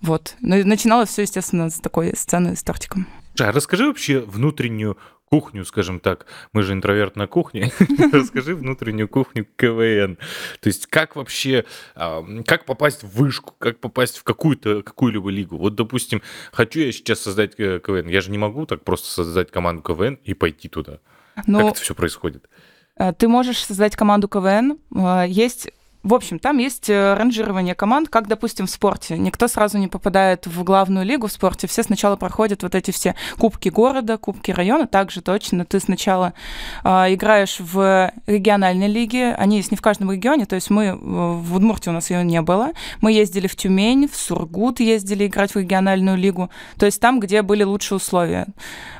Вот. 0.00 0.34
Но 0.40 0.56
начиналось 0.56 1.10
все, 1.10 1.22
естественно, 1.22 1.70
с 1.70 1.78
такой 1.78 2.16
сцены 2.16 2.56
с 2.56 2.62
тортиком. 2.62 3.06
А 3.38 3.52
расскажи 3.52 3.86
вообще 3.86 4.20
внутреннюю 4.20 4.98
кухню, 5.32 5.64
скажем 5.64 5.98
так. 5.98 6.26
Мы 6.52 6.62
же 6.62 6.74
интроверт 6.74 7.16
на 7.16 7.26
кухне. 7.26 7.72
Расскажи 8.12 8.54
внутреннюю 8.54 9.08
кухню 9.08 9.46
КВН. 9.56 10.18
То 10.60 10.66
есть 10.66 10.86
как 10.88 11.16
вообще, 11.16 11.64
как 11.94 12.66
попасть 12.66 13.02
в 13.02 13.16
вышку, 13.16 13.54
как 13.56 13.78
попасть 13.78 14.18
в 14.18 14.24
какую-то, 14.24 14.82
какую-либо 14.82 15.30
лигу. 15.30 15.56
Вот, 15.56 15.74
допустим, 15.74 16.20
хочу 16.52 16.80
я 16.80 16.92
сейчас 16.92 17.20
создать 17.20 17.54
э, 17.56 17.80
КВН. 17.80 18.08
Я 18.08 18.20
же 18.20 18.30
не 18.30 18.36
могу 18.36 18.66
так 18.66 18.84
просто 18.84 19.08
создать 19.08 19.50
команду 19.50 19.80
КВН 19.82 20.18
и 20.22 20.34
пойти 20.34 20.68
туда. 20.68 20.98
Но 21.46 21.60
как 21.60 21.70
это 21.70 21.80
все 21.80 21.94
происходит? 21.94 22.50
Э, 22.96 23.14
ты 23.14 23.26
можешь 23.26 23.64
создать 23.64 23.96
команду 23.96 24.28
КВН. 24.28 24.76
Э, 24.94 25.24
есть 25.26 25.70
в 26.02 26.14
общем, 26.14 26.40
там 26.40 26.58
есть 26.58 26.90
э, 26.90 27.14
ранжирование 27.14 27.76
команд, 27.76 28.08
как, 28.08 28.26
допустим, 28.26 28.66
в 28.66 28.70
спорте. 28.70 29.16
Никто 29.16 29.46
сразу 29.46 29.78
не 29.78 29.86
попадает 29.86 30.48
в 30.48 30.64
главную 30.64 31.06
лигу 31.06 31.28
в 31.28 31.32
спорте. 31.32 31.68
Все 31.68 31.84
сначала 31.84 32.16
проходят 32.16 32.64
вот 32.64 32.74
эти 32.74 32.90
все 32.90 33.14
кубки 33.38 33.68
города, 33.68 34.18
кубки 34.18 34.50
района. 34.50 34.88
Также 34.88 35.22
точно 35.22 35.64
ты 35.64 35.78
сначала 35.78 36.34
э, 36.82 37.14
играешь 37.14 37.58
в 37.60 38.12
региональной 38.26 38.88
лиге. 38.88 39.34
Они 39.34 39.58
есть 39.58 39.70
не 39.70 39.76
в 39.76 39.82
каждом 39.82 40.10
регионе. 40.10 40.44
То 40.44 40.56
есть 40.56 40.70
мы 40.70 40.86
э, 40.86 40.94
в 40.94 41.54
Удмуртии 41.54 41.90
у 41.90 41.92
нас 41.92 42.10
ее 42.10 42.24
не 42.24 42.42
было. 42.42 42.72
Мы 43.00 43.12
ездили 43.12 43.46
в 43.46 43.54
Тюмень, 43.54 44.08
в 44.08 44.16
Сургут 44.16 44.80
ездили 44.80 45.28
играть 45.28 45.54
в 45.54 45.56
региональную 45.56 46.16
лигу. 46.16 46.50
То 46.78 46.86
есть 46.86 47.00
там, 47.00 47.20
где 47.20 47.42
были 47.42 47.62
лучшие 47.62 47.96
условия. 47.96 48.48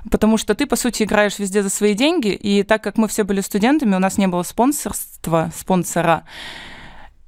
Потому 0.08 0.36
что 0.36 0.54
ты, 0.54 0.66
по 0.66 0.76
сути, 0.76 1.02
играешь 1.02 1.40
везде 1.40 1.64
за 1.64 1.68
свои 1.68 1.94
деньги. 1.94 2.28
И 2.28 2.62
так 2.62 2.80
как 2.80 2.96
мы 2.96 3.08
все 3.08 3.24
были 3.24 3.40
студентами, 3.40 3.96
у 3.96 3.98
нас 3.98 4.18
не 4.18 4.28
было 4.28 4.44
спонсорства, 4.44 5.50
спонсора. 5.56 6.22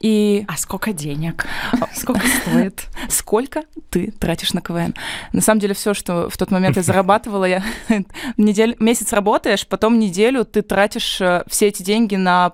И... 0.04 0.44
А 0.49 0.58
сколько 0.58 0.92
денег? 0.92 1.46
Сколько 1.94 2.26
стоит? 2.26 2.88
Сколько 3.08 3.62
ты 3.88 4.11
тратишь 4.11 4.52
на 4.52 4.61
КВН? 4.61 4.94
На 5.32 5.40
самом 5.40 5.61
деле 5.61 5.73
все, 5.73 5.94
что 5.94 6.28
в 6.28 6.37
тот 6.37 6.50
момент 6.50 6.76
я 6.76 6.82
зарабатывала, 6.82 7.46
я 7.46 7.64
неделю, 8.37 8.76
месяц 8.80 9.14
работаешь, 9.14 9.66
потом 9.66 9.99
неделю 9.99 10.44
ты 10.44 10.61
тратишь 10.61 11.23
э, 11.23 11.44
все 11.46 11.68
эти 11.68 11.82
деньги 11.82 12.16
на 12.16 12.52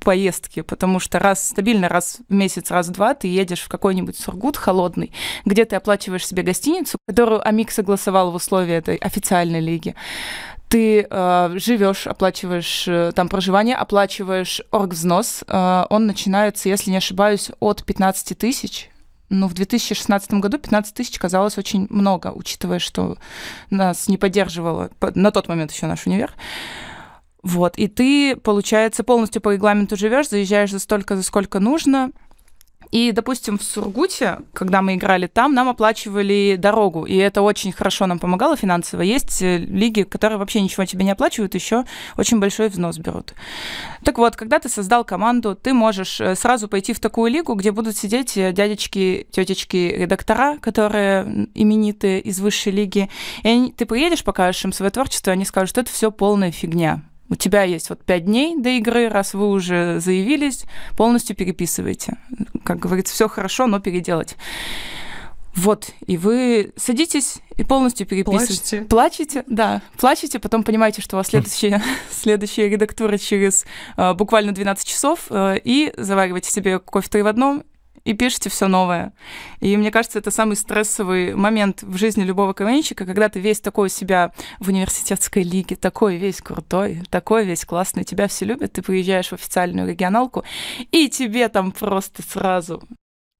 поездки, 0.00 0.60
потому 0.60 1.00
что 1.00 1.18
раз 1.18 1.48
стабильно 1.48 1.88
раз 1.88 2.18
в 2.28 2.34
месяц, 2.34 2.70
раз 2.70 2.88
в 2.88 2.90
два 2.90 3.14
ты 3.14 3.28
едешь 3.28 3.62
в 3.62 3.68
какой-нибудь 3.68 4.18
Сургут 4.18 4.58
холодный, 4.58 5.10
где 5.46 5.64
ты 5.64 5.76
оплачиваешь 5.76 6.26
себе 6.26 6.42
гостиницу, 6.42 6.98
которую 7.08 7.46
Амик 7.48 7.70
согласовал 7.70 8.30
в 8.30 8.34
условия 8.34 8.74
этой 8.74 8.96
официальной 8.96 9.60
лиги 9.60 9.94
ты 10.70 11.04
э, 11.10 11.50
живешь, 11.56 12.06
оплачиваешь 12.06 12.86
э, 12.86 13.10
там 13.12 13.28
проживание, 13.28 13.74
оплачиваешь 13.74 14.62
оргвзнос. 14.70 15.42
Э, 15.48 15.84
он 15.90 16.06
начинается, 16.06 16.68
если 16.68 16.92
не 16.92 16.96
ошибаюсь, 16.96 17.50
от 17.58 17.84
15 17.84 18.38
тысяч. 18.38 18.88
Ну, 19.30 19.48
в 19.48 19.54
2016 19.54 20.32
году 20.34 20.58
15 20.58 20.94
тысяч 20.94 21.18
казалось 21.18 21.58
очень 21.58 21.88
много, 21.90 22.32
учитывая, 22.32 22.78
что 22.78 23.18
нас 23.70 24.06
не 24.06 24.16
поддерживало 24.16 24.90
на 25.14 25.32
тот 25.32 25.48
момент 25.48 25.72
еще 25.72 25.86
наш 25.86 26.06
универ. 26.06 26.32
Вот, 27.42 27.76
и 27.76 27.88
ты, 27.88 28.36
получается, 28.36 29.02
полностью 29.02 29.42
по 29.42 29.52
регламенту 29.52 29.96
живешь, 29.96 30.28
заезжаешь 30.28 30.70
за 30.70 30.78
столько, 30.78 31.16
за 31.16 31.24
сколько 31.24 31.58
нужно, 31.58 32.12
и, 32.90 33.12
допустим, 33.12 33.58
в 33.58 33.62
Сургуте, 33.62 34.40
когда 34.52 34.82
мы 34.82 34.94
играли 34.94 35.26
там, 35.26 35.54
нам 35.54 35.68
оплачивали 35.68 36.56
дорогу, 36.58 37.04
и 37.04 37.16
это 37.16 37.42
очень 37.42 37.72
хорошо 37.72 38.06
нам 38.06 38.18
помогало 38.18 38.56
финансово. 38.56 39.02
Есть 39.02 39.42
э, 39.42 39.58
лиги, 39.58 40.02
которые 40.02 40.38
вообще 40.38 40.60
ничего 40.60 40.84
тебе 40.84 41.04
не 41.04 41.12
оплачивают, 41.12 41.54
еще 41.54 41.84
очень 42.16 42.40
большой 42.40 42.68
взнос 42.68 42.98
берут. 42.98 43.34
Так 44.04 44.18
вот, 44.18 44.34
когда 44.34 44.58
ты 44.58 44.68
создал 44.68 45.04
команду, 45.04 45.54
ты 45.54 45.72
можешь 45.72 46.20
э, 46.20 46.34
сразу 46.34 46.68
пойти 46.68 46.92
в 46.92 47.00
такую 47.00 47.30
лигу, 47.30 47.54
где 47.54 47.70
будут 47.70 47.96
сидеть 47.96 48.36
э, 48.36 48.52
дядечки, 48.52 49.26
тетечки, 49.30 49.94
редактора, 49.96 50.58
которые 50.58 51.48
именитые 51.54 52.20
из 52.20 52.40
высшей 52.40 52.72
лиги. 52.72 53.08
И 53.44 53.72
ты 53.76 53.86
приедешь, 53.86 54.24
покажешь 54.24 54.64
им 54.64 54.72
свое 54.72 54.90
творчество, 54.90 55.32
они 55.32 55.44
скажут, 55.44 55.70
что 55.70 55.80
это 55.82 55.90
все 55.90 56.10
полная 56.10 56.50
фигня 56.50 57.02
у 57.30 57.36
тебя 57.36 57.62
есть 57.62 57.88
вот 57.88 58.04
пять 58.04 58.26
дней 58.26 58.56
до 58.56 58.68
игры, 58.70 59.08
раз 59.08 59.34
вы 59.34 59.48
уже 59.48 60.00
заявились, 60.00 60.64
полностью 60.96 61.36
переписывайте. 61.36 62.18
Как 62.64 62.78
говорится, 62.78 63.14
все 63.14 63.28
хорошо, 63.28 63.66
но 63.66 63.80
переделать. 63.80 64.36
Вот, 65.54 65.90
и 66.06 66.16
вы 66.16 66.72
садитесь 66.76 67.38
и 67.56 67.64
полностью 67.64 68.06
переписываете. 68.06 68.78
Плачете. 68.78 68.82
Плачете, 68.82 69.44
да. 69.46 69.82
Плачете, 69.98 70.38
потом 70.38 70.62
понимаете, 70.62 71.02
что 71.02 71.16
у 71.16 71.18
вас 71.18 71.28
следующая, 71.28 71.82
следующая 72.10 72.68
редактура 72.68 73.18
через 73.18 73.64
э, 73.96 74.14
буквально 74.14 74.52
12 74.52 74.86
часов, 74.86 75.26
э, 75.30 75.56
и 75.62 75.92
завариваете 75.96 76.50
себе 76.50 76.78
кофе 76.78 77.08
три 77.08 77.22
в 77.22 77.26
одном, 77.26 77.64
и 78.04 78.14
пишете 78.14 78.50
все 78.50 78.68
новое. 78.68 79.12
И 79.60 79.76
мне 79.76 79.90
кажется, 79.90 80.18
это 80.18 80.30
самый 80.30 80.56
стрессовый 80.56 81.34
момент 81.34 81.82
в 81.82 81.96
жизни 81.96 82.22
любого 82.22 82.54
КВНщика, 82.54 83.06
когда 83.06 83.28
ты 83.28 83.40
весь 83.40 83.60
такой 83.60 83.86
у 83.86 83.90
себя 83.90 84.32
в 84.58 84.68
университетской 84.68 85.42
лиге, 85.42 85.76
такой 85.76 86.16
весь 86.16 86.40
крутой, 86.40 87.02
такой 87.10 87.44
весь 87.44 87.64
классный, 87.64 88.04
тебя 88.04 88.28
все 88.28 88.44
любят, 88.44 88.72
ты 88.72 88.82
приезжаешь 88.82 89.28
в 89.28 89.34
официальную 89.34 89.88
регионалку, 89.88 90.44
и 90.90 91.08
тебе 91.08 91.48
там 91.48 91.72
просто 91.72 92.22
сразу 92.22 92.82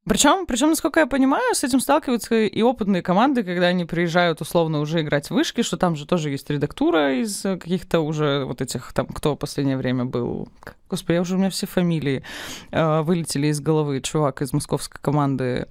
причем, 0.06 0.46
причем, 0.46 0.70
насколько 0.70 1.00
я 1.00 1.06
понимаю, 1.06 1.54
с 1.54 1.62
этим 1.62 1.78
сталкиваются 1.78 2.34
и 2.34 2.62
опытные 2.62 3.02
команды, 3.02 3.42
когда 3.42 3.66
они 3.66 3.84
приезжают 3.84 4.40
условно 4.40 4.80
уже 4.80 5.02
играть 5.02 5.28
в 5.28 5.32
вышки, 5.32 5.62
что 5.62 5.76
там 5.76 5.94
же 5.94 6.06
тоже 6.06 6.30
есть 6.30 6.48
редактура 6.48 7.14
из 7.20 7.42
каких-то 7.42 8.00
уже 8.00 8.44
вот 8.44 8.62
этих 8.62 8.92
там, 8.94 9.06
кто 9.06 9.34
в 9.34 9.36
последнее 9.36 9.76
время 9.76 10.06
был. 10.06 10.48
Господи, 10.88 11.16
я 11.16 11.20
уже 11.20 11.34
у 11.34 11.38
меня 11.38 11.50
все 11.50 11.66
фамилии 11.66 12.24
э, 12.70 13.02
вылетели 13.02 13.48
из 13.48 13.60
головы. 13.60 14.00
Чувак 14.00 14.40
из 14.40 14.52
московской 14.54 14.98
команды. 15.02 15.68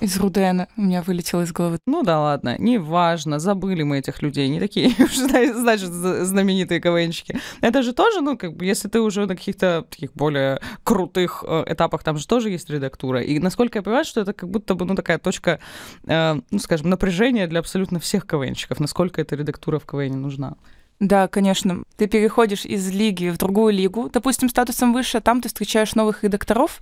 Из 0.00 0.18
Рудена 0.18 0.68
у 0.76 0.82
меня 0.82 1.02
вылетело 1.02 1.42
из 1.42 1.52
головы. 1.52 1.78
Ну 1.86 2.02
да 2.02 2.20
ладно, 2.20 2.56
неважно, 2.58 3.38
забыли 3.38 3.82
мы 3.82 3.98
этих 3.98 4.22
людей, 4.22 4.48
не 4.48 4.60
такие 4.60 4.88
уж, 4.98 5.14
значит, 5.14 5.90
знаменитые 5.90 6.80
КВНщики. 6.80 7.38
Это 7.60 7.82
же 7.82 7.92
тоже, 7.92 8.20
ну, 8.20 8.36
как 8.36 8.56
бы, 8.56 8.64
если 8.64 8.88
ты 8.88 9.00
уже 9.00 9.26
на 9.26 9.36
каких-то 9.36 9.86
таких 9.88 10.12
более 10.14 10.60
крутых 10.84 11.44
э, 11.46 11.64
этапах, 11.68 12.02
там 12.02 12.16
же 12.16 12.26
тоже 12.26 12.50
есть 12.50 12.70
редактура. 12.70 13.20
И 13.20 13.38
насколько 13.38 13.78
я 13.78 13.82
понимаю, 13.82 14.04
что 14.04 14.20
это 14.20 14.32
как 14.32 14.48
будто 14.48 14.74
бы, 14.74 14.84
ну, 14.84 14.94
такая 14.94 15.18
точка, 15.18 15.60
э, 16.06 16.40
ну, 16.50 16.58
скажем, 16.58 16.90
напряжения 16.90 17.46
для 17.46 17.60
абсолютно 17.60 18.00
всех 18.00 18.26
КВНщиков, 18.26 18.80
насколько 18.80 19.20
эта 19.20 19.36
редактура 19.36 19.78
в 19.78 19.86
КВНе 19.86 20.16
нужна. 20.16 20.56
Да, 21.00 21.28
конечно. 21.28 21.82
Ты 21.96 22.06
переходишь 22.06 22.66
из 22.66 22.90
лиги 22.90 23.30
в 23.30 23.38
другую 23.38 23.72
лигу, 23.72 24.10
допустим, 24.10 24.50
статусом 24.50 24.92
выше, 24.92 25.20
там 25.20 25.40
ты 25.40 25.48
встречаешь 25.48 25.94
новых 25.94 26.22
редакторов, 26.22 26.78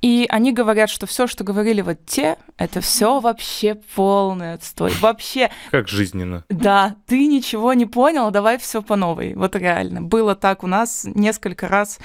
и 0.00 0.26
они 0.28 0.52
говорят, 0.52 0.90
что 0.90 1.06
все, 1.06 1.26
что 1.26 1.42
говорили 1.42 1.80
вот 1.80 1.98
те, 2.06 2.36
это 2.56 2.80
все 2.80 3.18
вообще 3.18 3.74
полный 3.96 4.54
отстой. 4.54 4.92
Вообще. 5.00 5.50
Как 5.72 5.88
жизненно. 5.88 6.44
Да, 6.48 6.94
ты 7.06 7.26
ничего 7.26 7.72
не 7.72 7.84
понял, 7.84 8.30
давай 8.30 8.58
все 8.58 8.80
по 8.80 8.94
новой. 8.94 9.34
Вот 9.34 9.56
реально. 9.56 10.00
Было 10.02 10.36
так 10.36 10.62
у 10.62 10.68
нас 10.68 11.04
несколько 11.04 11.66
раз. 11.66 11.98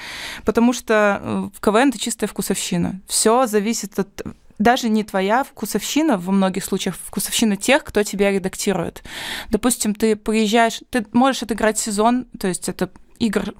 Потому 0.44 0.72
что 0.72 1.20
э, 1.22 1.50
в 1.54 1.60
КВН 1.60 1.90
это 1.90 1.98
чистая 2.00 2.26
вкусовщина. 2.26 3.00
Все 3.06 3.46
зависит 3.46 3.96
от 3.98 4.22
даже 4.58 4.88
не 4.88 5.04
твоя 5.04 5.44
вкусовщина, 5.44 6.18
во 6.18 6.32
многих 6.32 6.64
случаях 6.64 6.96
вкусовщина 6.96 7.56
тех, 7.56 7.84
кто 7.84 8.02
тебя 8.02 8.30
редактирует. 8.30 9.02
Допустим, 9.50 9.94
ты 9.94 10.16
приезжаешь, 10.16 10.80
ты 10.90 11.06
можешь 11.12 11.42
отыграть 11.42 11.78
сезон, 11.78 12.26
то 12.38 12.48
есть 12.48 12.68
это 12.68 12.90
игр 13.18 13.54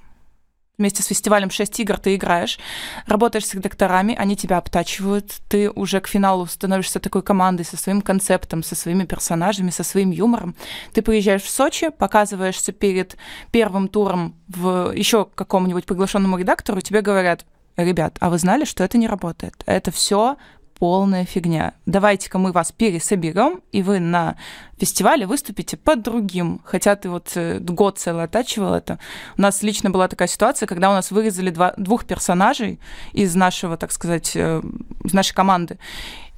вместе 0.78 1.02
с 1.02 1.06
фестивалем 1.06 1.50
6 1.50 1.80
игр 1.80 1.98
ты 1.98 2.16
играешь, 2.16 2.58
работаешь 3.06 3.46
с 3.46 3.54
редакторами, 3.54 4.14
они 4.16 4.36
тебя 4.36 4.58
обтачивают, 4.58 5.40
ты 5.48 5.70
уже 5.70 6.00
к 6.00 6.08
финалу 6.08 6.46
становишься 6.46 6.98
такой 7.00 7.22
командой 7.22 7.64
со 7.64 7.76
своим 7.76 8.02
концептом, 8.02 8.62
со 8.62 8.74
своими 8.74 9.04
персонажами, 9.04 9.70
со 9.70 9.84
своим 9.84 10.10
юмором. 10.10 10.54
Ты 10.92 11.02
приезжаешь 11.02 11.42
в 11.42 11.50
Сочи, 11.50 11.90
показываешься 11.90 12.72
перед 12.72 13.16
первым 13.52 13.88
туром 13.88 14.34
в 14.48 14.92
еще 14.94 15.26
какому-нибудь 15.34 15.86
приглашенному 15.86 16.38
редактору, 16.38 16.80
тебе 16.80 17.00
говорят, 17.00 17.46
ребят, 17.76 18.16
а 18.20 18.30
вы 18.30 18.38
знали, 18.38 18.64
что 18.64 18.82
это 18.84 18.98
не 18.98 19.06
работает? 19.06 19.62
Это 19.66 19.90
все 19.90 20.36
полная 20.84 21.24
фигня. 21.24 21.72
Давайте-ка 21.86 22.36
мы 22.36 22.52
вас 22.52 22.70
пересоберем, 22.70 23.62
и 23.72 23.82
вы 23.82 24.00
на 24.00 24.36
фестивале 24.76 25.24
выступите 25.26 25.78
под 25.78 26.02
другим. 26.02 26.60
Хотя 26.62 26.94
ты 26.94 27.08
вот 27.08 27.32
э, 27.36 27.58
год 27.58 27.98
целый 27.98 28.24
оттачивал 28.24 28.74
это. 28.74 28.98
У 29.38 29.40
нас 29.40 29.62
лично 29.62 29.88
была 29.88 30.08
такая 30.08 30.28
ситуация, 30.28 30.66
когда 30.66 30.90
у 30.90 30.92
нас 30.92 31.10
вырезали 31.10 31.48
два, 31.48 31.72
двух 31.78 32.04
персонажей 32.04 32.80
из 33.14 33.34
нашего, 33.34 33.78
так 33.78 33.92
сказать, 33.92 34.32
э, 34.36 34.60
из 35.02 35.14
нашей 35.14 35.32
команды. 35.32 35.78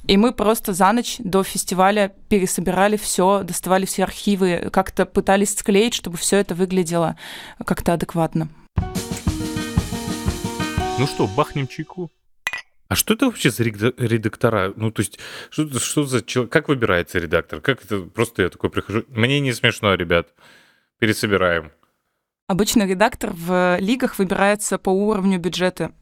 И 0.06 0.16
мы 0.16 0.30
просто 0.30 0.74
за 0.74 0.92
ночь 0.92 1.16
до 1.18 1.42
фестиваля 1.42 2.12
пересобирали 2.28 2.96
все, 2.96 3.42
доставали 3.42 3.84
все 3.84 4.04
архивы, 4.04 4.70
как-то 4.72 5.06
пытались 5.06 5.56
склеить, 5.58 5.94
чтобы 5.94 6.18
все 6.18 6.36
это 6.36 6.54
выглядело 6.54 7.16
как-то 7.64 7.94
адекватно. 7.94 8.48
Ну 11.00 11.06
что, 11.08 11.26
бахнем 11.26 11.66
чайку? 11.66 12.12
А 12.88 12.94
что 12.94 13.14
это 13.14 13.26
вообще 13.26 13.50
за 13.50 13.64
редактора? 13.64 14.72
Ну, 14.76 14.90
то 14.90 15.00
есть, 15.00 15.18
что, 15.50 15.78
что 15.78 16.04
за 16.04 16.22
человек? 16.22 16.52
Как 16.52 16.68
выбирается 16.68 17.18
редактор? 17.18 17.60
Как 17.60 17.84
это? 17.84 18.00
Просто 18.02 18.42
я 18.42 18.48
такой 18.48 18.70
прихожу. 18.70 19.04
Мне 19.08 19.40
не 19.40 19.52
смешно, 19.52 19.94
ребят. 19.94 20.28
Пересобираем. 20.98 21.72
Обычно 22.46 22.86
редактор 22.86 23.32
в 23.32 23.78
лигах 23.80 24.18
выбирается 24.18 24.78
по 24.78 24.90
уровню 24.90 25.40
бюджета 25.40 25.92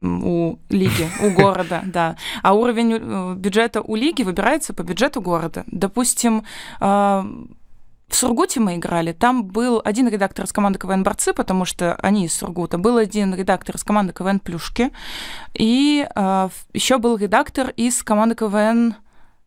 у 0.00 0.56
лиги, 0.70 1.08
у 1.22 1.30
города, 1.34 1.82
да. 1.84 2.16
А 2.42 2.54
уровень 2.54 2.94
э, 2.94 3.34
бюджета 3.34 3.82
у 3.82 3.94
лиги 3.94 4.22
выбирается 4.22 4.72
по 4.72 4.82
бюджету 4.82 5.20
города. 5.20 5.64
Допустим, 5.66 6.44
а, 6.80 7.26
в 8.08 8.14
Сургуте 8.14 8.58
мы 8.60 8.76
играли, 8.76 9.12
там 9.12 9.44
был 9.44 9.82
один 9.84 10.08
редактор 10.08 10.46
из 10.46 10.52
команды 10.52 10.78
КВН 10.78 11.02
«Борцы», 11.02 11.32
потому 11.34 11.64
что 11.64 11.94
они 11.96 12.24
из 12.24 12.34
Сургута, 12.34 12.78
был 12.78 12.96
один 12.96 13.34
редактор 13.34 13.76
из 13.76 13.84
команды 13.84 14.12
КВН 14.12 14.40
«Плюшки», 14.40 14.92
и 15.54 16.06
э, 16.06 16.10
а, 16.14 16.50
еще 16.72 16.98
был 16.98 17.16
редактор 17.16 17.70
из 17.70 18.02
команды 18.02 18.34
КВН 18.34 18.96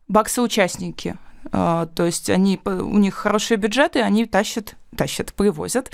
«Баксы-участники», 0.08 1.16
а, 1.52 1.88
то 1.88 2.06
есть 2.06 2.30
они, 2.30 2.60
у 2.64 2.98
них 3.00 3.16
хорошие 3.16 3.58
бюджеты, 3.58 4.02
они 4.02 4.26
тащат, 4.26 4.76
тащат, 4.96 5.34
привозят 5.34 5.92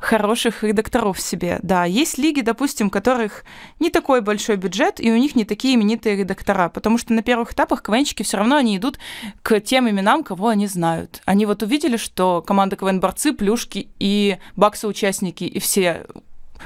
хороших 0.00 0.64
редакторов 0.64 1.20
себе. 1.20 1.58
Да, 1.62 1.84
есть 1.84 2.18
лиги, 2.18 2.40
допустим, 2.40 2.86
у 2.86 2.90
которых 2.90 3.44
не 3.78 3.90
такой 3.90 4.20
большой 4.20 4.56
бюджет, 4.56 5.00
и 5.00 5.10
у 5.12 5.16
них 5.16 5.36
не 5.36 5.44
такие 5.44 5.74
именитые 5.74 6.16
редактора, 6.16 6.68
потому 6.68 6.98
что 6.98 7.12
на 7.12 7.22
первых 7.22 7.52
этапах 7.52 7.82
КВНчики 7.82 8.22
все 8.22 8.38
равно 8.38 8.56
они 8.56 8.76
идут 8.76 8.98
к 9.42 9.60
тем 9.60 9.88
именам, 9.88 10.24
кого 10.24 10.48
они 10.48 10.66
знают. 10.66 11.22
Они 11.24 11.46
вот 11.46 11.62
увидели, 11.62 11.96
что 11.96 12.42
команда 12.42 12.76
КВН-борцы, 12.76 13.32
плюшки 13.32 13.88
и 13.98 14.38
баксы-участники, 14.56 15.44
и 15.44 15.58
все 15.58 16.06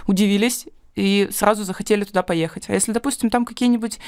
удивились 0.06 0.66
и 0.94 1.28
сразу 1.32 1.64
захотели 1.64 2.04
туда 2.04 2.22
поехать. 2.22 2.66
А 2.68 2.74
если, 2.74 2.92
допустим, 2.92 3.30
там 3.30 3.44
какие-нибудь 3.44 3.98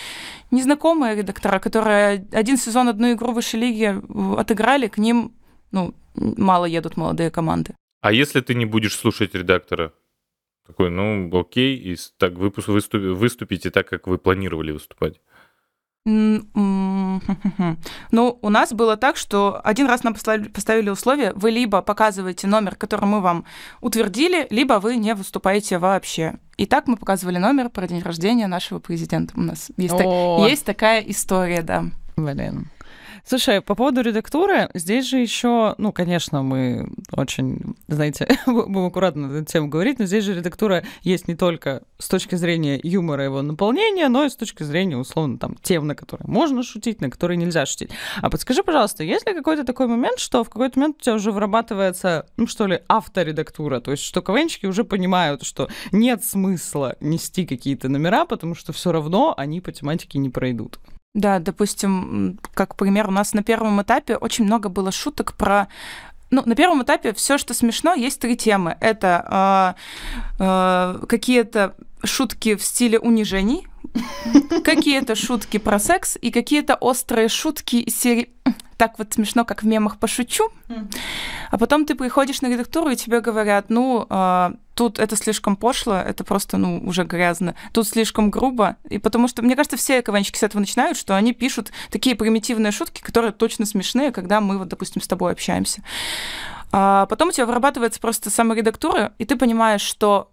незнакомые 0.50 1.16
редактора, 1.16 1.58
которые 1.58 2.26
один 2.32 2.56
сезон 2.58 2.88
одну 2.88 3.12
игру 3.12 3.32
высшей 3.32 3.60
лиги 3.60 4.00
отыграли, 4.38 4.88
к 4.88 4.98
ним 4.98 5.32
ну, 5.74 5.94
мало 6.14 6.64
едут 6.64 6.96
молодые 6.96 7.30
команды. 7.30 7.74
А 8.00 8.12
если 8.12 8.40
ты 8.40 8.54
не 8.54 8.64
будешь 8.64 8.96
слушать 8.96 9.34
редактора? 9.34 9.92
Такой, 10.66 10.88
ну, 10.90 11.28
окей, 11.38 11.76
и 11.76 11.96
так 12.16 12.34
выпуск, 12.34 12.68
выступ, 12.68 13.02
выступите 13.02 13.70
так, 13.70 13.88
как 13.88 14.06
вы 14.06 14.16
планировали 14.18 14.72
выступать. 14.72 15.20
Ну, 16.06 17.18
у 18.42 18.48
нас 18.50 18.72
было 18.72 18.96
так, 18.96 19.16
что 19.16 19.60
один 19.64 19.87
раз 19.87 20.04
нам 20.04 20.14
поставили 20.14 20.90
условие, 20.90 21.32
вы 21.34 21.50
либо 21.50 21.82
показываете 21.82 22.46
номер, 22.46 22.76
который 22.76 23.06
мы 23.06 23.20
вам 23.20 23.44
утвердили, 23.80 24.46
либо 24.50 24.74
вы 24.74 24.96
не 24.96 25.14
выступаете 25.14 25.78
вообще. 25.78 26.34
И 26.56 26.66
так 26.66 26.87
мы 26.87 26.96
показывали 26.96 27.38
номер 27.38 27.68
про 27.70 27.87
день 27.88 28.02
рождения 28.02 28.46
нашего 28.46 28.78
президента. 28.78 29.34
У 29.37 29.40
нас 29.40 29.70
есть, 29.76 29.96
так, 29.96 30.06
есть 30.48 30.64
такая 30.64 31.00
история, 31.00 31.62
да. 31.62 31.87
Блин. 32.16 32.68
Слушай, 33.26 33.62
по 33.62 33.74
поводу 33.74 34.02
редактуры, 34.02 34.68
здесь 34.74 35.08
же 35.08 35.16
еще, 35.16 35.74
ну, 35.78 35.92
конечно, 35.92 36.42
мы 36.42 36.90
очень, 37.10 37.74
знаете, 37.88 38.28
будем 38.46 38.84
аккуратно 38.84 39.28
на 39.28 39.37
эту 39.38 39.50
тему 39.50 39.68
говорить, 39.68 39.98
но 39.98 40.04
здесь 40.04 40.24
же 40.24 40.34
редактура 40.34 40.84
есть 41.00 41.26
не 41.26 41.34
только 41.34 41.84
с 41.98 42.08
точки 42.08 42.34
зрения 42.34 42.78
юмора 42.82 43.24
его 43.24 43.40
наполнения, 43.40 44.08
но 44.08 44.24
и 44.24 44.28
с 44.28 44.37
точки 44.37 44.62
зрения, 44.62 44.98
условно, 44.98 45.38
там, 45.38 45.56
тем, 45.62 45.87
на 45.87 45.94
которые 45.94 46.26
можно 46.28 46.62
шутить, 46.62 47.00
на 47.00 47.08
которые 47.08 47.38
нельзя 47.38 47.64
шутить. 47.64 47.90
А 48.20 48.28
подскажи, 48.28 48.62
пожалуйста, 48.62 49.04
есть 49.04 49.26
ли 49.26 49.32
какой-то 49.32 49.64
такой 49.64 49.87
момент, 49.87 50.18
что 50.18 50.44
в 50.44 50.50
какой-то 50.50 50.78
момент 50.78 50.98
у 51.00 51.02
тебя 51.02 51.14
уже 51.14 51.32
вырабатывается, 51.32 52.26
ну, 52.37 52.46
что 52.46 52.66
ли, 52.66 52.80
авторедактура, 52.88 53.80
то 53.80 53.90
есть 53.90 54.02
что 54.02 54.20
КВНчики 54.20 54.66
уже 54.66 54.84
понимают, 54.84 55.44
что 55.44 55.70
нет 55.92 56.22
смысла 56.24 56.96
нести 57.00 57.46
какие-то 57.46 57.88
номера, 57.88 58.26
потому 58.26 58.54
что 58.54 58.74
все 58.74 58.92
равно 58.92 59.32
они 59.34 59.62
по 59.62 59.72
тематике 59.72 60.18
не 60.18 60.28
пройдут. 60.28 60.78
Да, 61.14 61.38
допустим, 61.38 62.40
как 62.55 62.74
пример, 62.74 63.09
у 63.09 63.12
нас 63.12 63.35
на 63.35 63.44
первом 63.44 63.81
этапе 63.81 64.16
очень 64.16 64.44
много 64.44 64.68
было 64.68 64.90
шуток 64.90 65.35
про 65.35 65.68
ну, 66.31 66.42
на 66.44 66.57
первом 66.57 66.83
этапе 66.83 67.12
все, 67.12 67.38
что 67.38 67.55
смешно, 67.55 67.94
есть 67.94 68.18
три 68.18 68.37
темы. 68.37 68.77
Это 68.81 69.77
э, 70.40 70.42
э, 70.42 71.07
какие-то 71.07 71.77
шутки 72.03 72.57
в 72.57 72.64
стиле 72.64 72.98
унижений, 72.98 73.68
какие-то 74.64 75.14
шутки 75.14 75.59
про 75.59 75.79
секс 75.79 76.18
и 76.20 76.33
какие-то 76.33 76.74
острые 76.74 77.29
шутки 77.29 77.77
из 77.77 77.96
серии 77.96 78.31
так 78.76 78.98
вот 78.98 79.14
смешно, 79.14 79.44
как 79.44 79.62
в 79.62 79.66
мемах 79.66 79.98
пошучу, 79.98 80.50
а 81.50 81.58
потом 81.58 81.87
ты 81.87 81.94
приходишь 81.94 82.40
на 82.40 82.48
редактуру, 82.48 82.90
и 82.90 82.96
тебе 82.96 83.20
говорят, 83.20 83.66
ну, 83.68 84.06
э, 84.08 84.50
тут 84.74 84.98
это 84.98 85.16
слишком 85.16 85.56
пошло, 85.56 85.94
это 85.94 86.24
просто, 86.24 86.56
ну, 86.56 86.80
уже 86.84 87.04
грязно, 87.04 87.54
тут 87.72 87.87
слишком 87.88 88.30
грубо, 88.30 88.76
и 88.88 88.98
потому 88.98 89.28
что, 89.28 89.42
мне 89.42 89.56
кажется, 89.56 89.76
все 89.76 90.02
КВНщики 90.02 90.38
с 90.38 90.42
этого 90.42 90.60
начинают, 90.60 90.98
что 90.98 91.16
они 91.16 91.32
пишут 91.32 91.72
такие 91.90 92.16
примитивные 92.16 92.72
шутки, 92.72 93.00
которые 93.00 93.32
точно 93.32 93.66
смешные, 93.66 94.10
когда 94.12 94.40
мы, 94.40 94.58
вот, 94.58 94.68
допустим, 94.68 95.00
с 95.02 95.08
тобой 95.08 95.32
общаемся. 95.32 95.82
А 96.72 97.06
потом 97.06 97.28
у 97.28 97.32
тебя 97.32 97.46
вырабатывается 97.46 98.00
просто 98.00 98.30
саморедактура, 98.30 99.12
и 99.18 99.24
ты 99.24 99.37
понимаешь, 99.37 99.82
что 99.82 100.30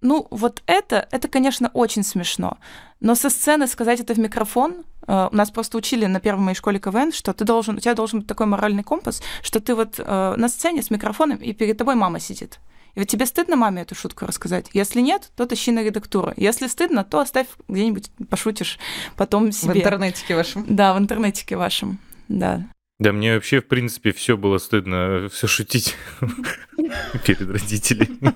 ну, 0.00 0.26
вот 0.30 0.62
это, 0.66 1.08
это, 1.10 1.28
конечно, 1.28 1.70
очень 1.74 2.04
смешно. 2.04 2.58
Но 3.00 3.14
со 3.14 3.30
сцены 3.30 3.66
сказать 3.66 4.00
это 4.00 4.14
в 4.14 4.18
микрофон, 4.18 4.84
э, 5.06 5.28
у 5.30 5.34
нас 5.34 5.50
просто 5.50 5.78
учили 5.78 6.06
на 6.06 6.20
первой 6.20 6.40
моей 6.40 6.56
школе 6.56 6.78
КВН, 6.78 7.12
что 7.12 7.32
ты 7.32 7.44
должен, 7.44 7.76
у 7.76 7.80
тебя 7.80 7.94
должен 7.94 8.20
быть 8.20 8.28
такой 8.28 8.46
моральный 8.46 8.82
компас, 8.82 9.22
что 9.42 9.60
ты 9.60 9.74
вот 9.74 9.94
э, 9.98 10.34
на 10.36 10.48
сцене 10.48 10.82
с 10.82 10.90
микрофоном, 10.90 11.38
и 11.38 11.52
перед 11.52 11.78
тобой 11.78 11.94
мама 11.94 12.18
сидит. 12.18 12.58
И 12.94 13.00
вот 13.00 13.08
тебе 13.08 13.26
стыдно 13.26 13.54
маме 13.54 13.82
эту 13.82 13.94
шутку 13.94 14.26
рассказать? 14.26 14.70
Если 14.72 15.00
нет, 15.00 15.30
то 15.36 15.46
тащи 15.46 15.70
на 15.70 15.84
редактуру. 15.84 16.32
Если 16.36 16.66
стыдно, 16.66 17.04
то 17.04 17.20
оставь 17.20 17.46
где-нибудь, 17.68 18.10
пошутишь 18.28 18.78
потом 19.16 19.52
себе. 19.52 19.74
В 19.74 19.76
интернетике 19.76 20.34
вашем. 20.34 20.66
Да, 20.68 20.94
в 20.94 20.98
интернетике 20.98 21.56
вашем, 21.56 21.98
да. 22.26 22.66
Да, 22.98 23.12
мне 23.12 23.34
вообще, 23.34 23.60
в 23.60 23.68
принципе, 23.68 24.12
все 24.12 24.36
было 24.36 24.58
стыдно 24.58 25.28
все 25.32 25.46
шутить 25.46 25.94
перед 27.24 27.48
родителями. 27.48 28.34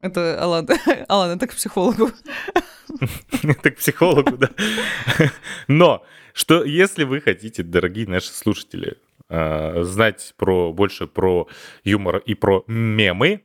Это 0.00 0.42
Алан, 0.42 0.68
Алан, 1.08 1.36
это 1.36 1.46
к 1.46 1.54
психологу. 1.54 2.10
Это 3.42 3.70
к 3.72 3.76
психологу, 3.76 4.38
да. 4.38 4.50
Но, 5.66 6.04
что 6.32 6.64
если 6.64 7.04
вы 7.04 7.20
хотите, 7.20 7.62
дорогие 7.62 8.06
наши 8.06 8.28
слушатели, 8.28 8.96
а, 9.28 9.82
знать 9.82 10.34
про, 10.36 10.72
больше 10.72 11.06
про 11.06 11.48
юмор 11.82 12.18
и 12.18 12.34
про 12.34 12.64
мемы, 12.68 13.42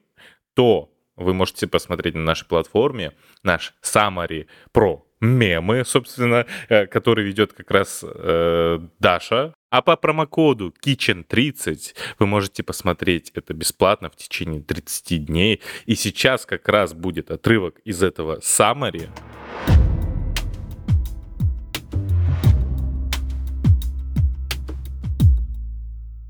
то 0.54 0.91
вы 1.22 1.34
можете 1.34 1.68
посмотреть 1.68 2.16
на 2.16 2.22
нашей 2.22 2.48
платформе 2.48 3.14
наш 3.44 3.74
summary 3.84 4.48
про 4.72 5.06
мемы, 5.22 5.86
собственно, 5.86 6.46
э, 6.68 6.88
который 6.88 7.24
ведет 7.24 7.54
как 7.54 7.72
раз 7.72 8.04
э, 8.04 8.80
Даша. 9.00 9.54
А 9.70 9.82
по 9.82 9.96
промокоду 9.96 10.74
Kitchen30 10.86 11.96
вы 12.20 12.26
можете 12.26 12.64
посмотреть 12.64 13.32
это 13.36 13.54
бесплатно 13.54 14.10
в 14.10 14.16
течение 14.16 14.62
30 14.62 15.26
дней. 15.26 15.62
И 15.86 15.96
сейчас 15.96 16.46
как 16.46 16.68
раз 16.68 16.94
будет 16.94 17.32
отрывок 17.32 17.80
из 17.86 18.04
этого 18.04 18.40
summary. 18.40 19.08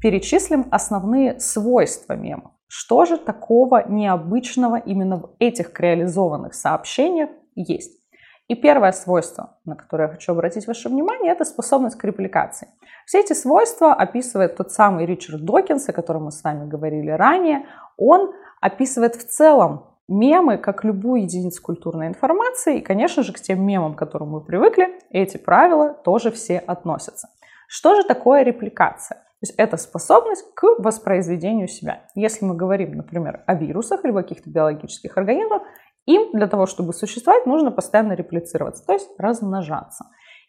Перечислим 0.02 0.68
основные 0.72 1.40
свойства 1.40 2.14
мемов. 2.14 2.52
Что 2.74 3.04
же 3.04 3.18
такого 3.18 3.86
необычного 3.86 4.78
именно 4.78 5.18
в 5.18 5.32
этих 5.40 5.78
реализованных 5.78 6.54
сообщениях 6.54 7.30
есть? 7.54 8.00
И 8.48 8.56
первое 8.56 8.94
свойство, 8.94 9.58
на 9.66 9.76
которое 9.76 10.08
я 10.08 10.14
хочу 10.14 10.32
обратить 10.32 10.68
ваше 10.68 10.88
внимание, 10.88 11.34
это 11.34 11.44
способность 11.44 11.98
к 11.98 12.06
репликации. 12.06 12.70
Все 13.06 13.20
эти 13.20 13.34
свойства 13.34 13.94
описывает 13.94 14.56
тот 14.56 14.72
самый 14.72 15.06
Ричард 15.06 15.44
Докинс, 15.44 15.90
о 15.90 15.92
котором 15.92 16.24
мы 16.24 16.32
с 16.32 16.42
вами 16.46 16.66
говорили 16.66 17.10
ранее. 17.12 17.66
Он 17.98 18.32
описывает 18.62 19.16
в 19.16 19.28
целом 19.28 19.98
мемы 20.08 20.58
как 20.58 20.86
любую 20.86 21.24
единицу 21.24 21.62
культурной 21.62 22.08
информации. 22.08 22.78
И, 22.78 22.82
конечно 22.82 23.22
же, 23.24 23.34
к 23.34 23.42
тем 23.42 23.66
мемам, 23.66 23.96
к 23.96 24.00
которым 24.00 24.30
мы 24.30 24.40
привыкли, 24.40 24.98
эти 25.10 25.36
правила 25.36 25.94
тоже 25.94 26.32
все 26.32 26.58
относятся. 26.58 27.28
Что 27.68 27.96
же 27.96 28.06
такое 28.06 28.44
репликация? 28.44 29.22
То 29.42 29.48
есть 29.48 29.56
это 29.58 29.76
способность 29.78 30.46
к 30.54 30.68
воспроизведению 30.78 31.68
себя. 31.68 32.06
Если 32.14 32.46
мы 32.46 32.54
говорим, 32.54 32.92
например, 32.92 33.44
о 33.48 33.56
вирусах 33.56 34.06
или 34.06 34.12
каких-то 34.12 34.52
биологических 34.52 35.18
организмах, 35.18 35.64
им 36.06 36.32
для 36.32 36.46
того, 36.46 36.68
чтобы 36.68 36.94
существовать, 36.94 37.48
нужно 37.48 37.72
постоянно 37.72 38.14
реплицироваться, 38.14 38.86
то 38.86 38.94
есть 38.94 39.10
размножаться. 39.18 40.06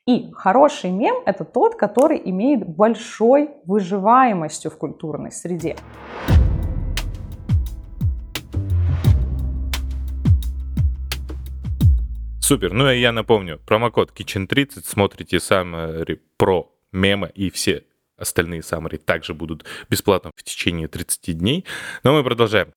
И 0.06 0.30
хороший 0.32 0.90
мем– 0.90 1.16
это 1.24 1.46
тот, 1.46 1.76
который 1.76 2.20
имеет 2.22 2.68
большой 2.68 3.52
выживаемостью 3.64 4.70
в 4.70 4.76
культурной 4.76 5.32
среде. 5.32 5.76
Супер. 12.40 12.74
Ну 12.74 12.90
и 12.90 13.00
я 13.00 13.12
напомню, 13.12 13.58
промокод 13.64 14.12
Kitchen30, 14.14 14.82
смотрите 14.84 15.40
сам 15.40 15.74
про 16.36 16.70
мемы 16.92 17.30
и 17.34 17.48
все 17.48 17.84
Остальные 18.16 18.60
summary 18.60 18.98
также 18.98 19.34
будут 19.34 19.64
бесплатно 19.88 20.30
в 20.36 20.42
течение 20.42 20.88
30 20.88 21.38
дней. 21.38 21.64
Но 22.04 22.12
мы 22.12 22.22
продолжаем. 22.24 22.72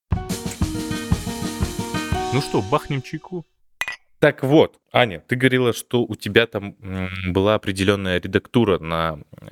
Ну 2.33 2.41
что, 2.41 2.61
бахнем 2.61 3.01
чайку? 3.01 3.45
Так 4.19 4.43
вот, 4.43 4.79
Аня, 4.91 5.21
ты 5.27 5.35
говорила, 5.35 5.73
что 5.73 6.03
у 6.03 6.15
тебя 6.15 6.47
там 6.47 6.75
была 7.27 7.55
определенная 7.55 8.19
редактура 8.19 8.79
на 8.79 9.19
э, 9.39 9.45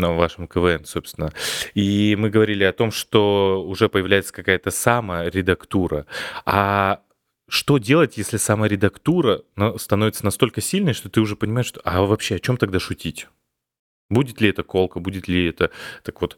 на 0.00 0.12
вашем 0.12 0.48
КВН, 0.48 0.84
собственно. 0.84 1.32
И 1.74 2.16
мы 2.18 2.30
говорили 2.30 2.64
о 2.64 2.72
том, 2.72 2.90
что 2.90 3.64
уже 3.66 3.88
появляется 3.88 4.32
какая-то 4.32 4.70
саморедактура. 4.70 6.06
А 6.44 7.00
что 7.48 7.78
делать, 7.78 8.16
если 8.16 8.36
саморедактура 8.36 9.42
становится 9.76 10.24
настолько 10.24 10.60
сильной, 10.60 10.94
что 10.94 11.08
ты 11.08 11.20
уже 11.20 11.36
понимаешь, 11.36 11.66
что 11.66 11.80
а 11.84 12.02
вообще 12.02 12.36
о 12.36 12.38
чем 12.38 12.56
тогда 12.56 12.78
шутить? 12.80 13.28
Будет 14.10 14.40
ли 14.40 14.50
это 14.50 14.62
колка, 14.64 15.00
будет 15.00 15.28
ли 15.28 15.48
это 15.48 15.70
так 16.02 16.20
вот 16.20 16.36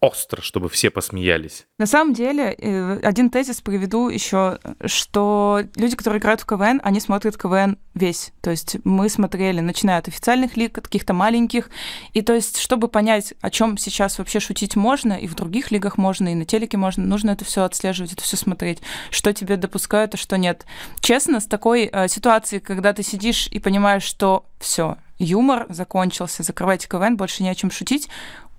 остро, 0.00 0.40
чтобы 0.40 0.70
все 0.70 0.90
посмеялись? 0.90 1.66
На 1.78 1.86
самом 1.86 2.14
деле, 2.14 2.54
э, 2.56 3.00
один 3.02 3.28
тезис 3.28 3.60
приведу 3.60 4.08
еще, 4.08 4.58
что 4.86 5.60
люди, 5.76 5.94
которые 5.94 6.20
играют 6.20 6.40
в 6.40 6.46
КВН, 6.46 6.80
они 6.82 7.00
смотрят 7.00 7.36
КВН 7.36 7.76
весь. 7.92 8.32
То 8.40 8.50
есть 8.50 8.78
мы 8.84 9.10
смотрели, 9.10 9.60
начиная 9.60 9.98
от 9.98 10.08
официальных 10.08 10.56
лиг, 10.56 10.78
от 10.78 10.84
каких-то 10.84 11.12
маленьких. 11.12 11.68
И 12.14 12.22
то 12.22 12.32
есть, 12.32 12.56
чтобы 12.56 12.88
понять, 12.88 13.34
о 13.42 13.50
чем 13.50 13.76
сейчас 13.76 14.18
вообще 14.18 14.40
шутить 14.40 14.74
можно, 14.74 15.12
и 15.12 15.26
в 15.26 15.34
других 15.34 15.70
лигах 15.70 15.98
можно, 15.98 16.28
и 16.32 16.34
на 16.34 16.46
телеке 16.46 16.78
можно, 16.78 17.04
нужно 17.04 17.32
это 17.32 17.44
все 17.44 17.64
отслеживать, 17.64 18.14
это 18.14 18.22
все 18.22 18.38
смотреть, 18.38 18.80
что 19.10 19.34
тебе 19.34 19.58
допускают, 19.58 20.14
а 20.14 20.16
что 20.16 20.38
нет. 20.38 20.64
Честно, 21.00 21.40
с 21.40 21.44
такой 21.44 21.90
э, 21.92 22.08
ситуацией, 22.08 22.60
когда 22.62 22.94
ты 22.94 23.02
сидишь 23.02 23.48
и 23.48 23.58
понимаешь, 23.58 24.04
что 24.04 24.46
все, 24.58 24.96
юмор 25.20 25.66
закончился, 25.68 26.42
закрывайте 26.42 26.88
КВН, 26.88 27.16
больше 27.16 27.42
не 27.42 27.50
о 27.50 27.54
чем 27.54 27.70
шутить, 27.70 28.08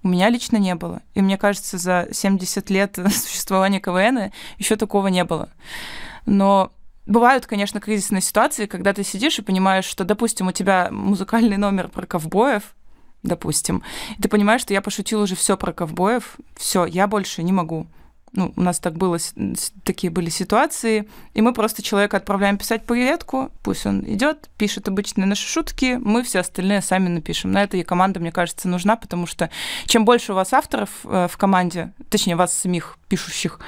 у 0.03 0.07
меня 0.07 0.29
лично 0.29 0.57
не 0.57 0.75
было. 0.75 1.01
И 1.13 1.21
мне 1.21 1.37
кажется, 1.37 1.77
за 1.77 2.07
70 2.11 2.69
лет 2.69 2.97
существования 3.11 3.79
КВН 3.79 4.31
еще 4.57 4.75
такого 4.75 5.07
не 5.07 5.23
было. 5.23 5.49
Но 6.25 6.71
бывают, 7.05 7.45
конечно, 7.45 7.79
кризисные 7.79 8.21
ситуации, 8.21 8.67
когда 8.67 8.93
ты 8.93 9.03
сидишь 9.03 9.39
и 9.39 9.43
понимаешь, 9.43 9.85
что, 9.85 10.03
допустим, 10.03 10.47
у 10.47 10.51
тебя 10.51 10.89
музыкальный 10.91 11.57
номер 11.57 11.87
про 11.89 12.05
ковбоев, 12.05 12.75
допустим, 13.23 13.83
и 14.17 14.21
ты 14.21 14.29
понимаешь, 14.29 14.61
что 14.61 14.73
я 14.73 14.81
пошутил 14.81 15.21
уже 15.21 15.35
все 15.35 15.57
про 15.57 15.73
ковбоев, 15.73 16.37
все, 16.55 16.85
я 16.85 17.07
больше 17.07 17.43
не 17.43 17.51
могу 17.51 17.87
ну, 18.33 18.53
у 18.55 18.61
нас 18.61 18.79
так 18.79 18.95
было, 18.95 19.17
такие 19.83 20.09
были 20.11 20.29
ситуации, 20.29 21.07
и 21.33 21.41
мы 21.41 21.53
просто 21.53 21.81
человека 21.81 22.17
отправляем 22.17 22.57
писать 22.57 22.85
приветку, 22.85 23.51
пусть 23.63 23.85
он 23.85 24.03
идет, 24.07 24.49
пишет 24.57 24.87
обычные 24.87 25.25
наши 25.25 25.47
шутки, 25.47 25.99
мы 26.01 26.23
все 26.23 26.39
остальные 26.39 26.81
сами 26.81 27.09
напишем. 27.09 27.51
На 27.51 27.63
это 27.63 27.77
и 27.77 27.83
команда, 27.83 28.19
мне 28.19 28.31
кажется, 28.31 28.67
нужна, 28.67 28.95
потому 28.95 29.27
что 29.27 29.49
чем 29.85 30.05
больше 30.05 30.31
у 30.31 30.35
вас 30.35 30.53
авторов 30.53 30.89
э, 31.03 31.27
в 31.29 31.37
команде, 31.37 31.93
точнее, 32.09 32.35
вас 32.35 32.53
самих 32.53 32.97
пишущих, 33.09 33.59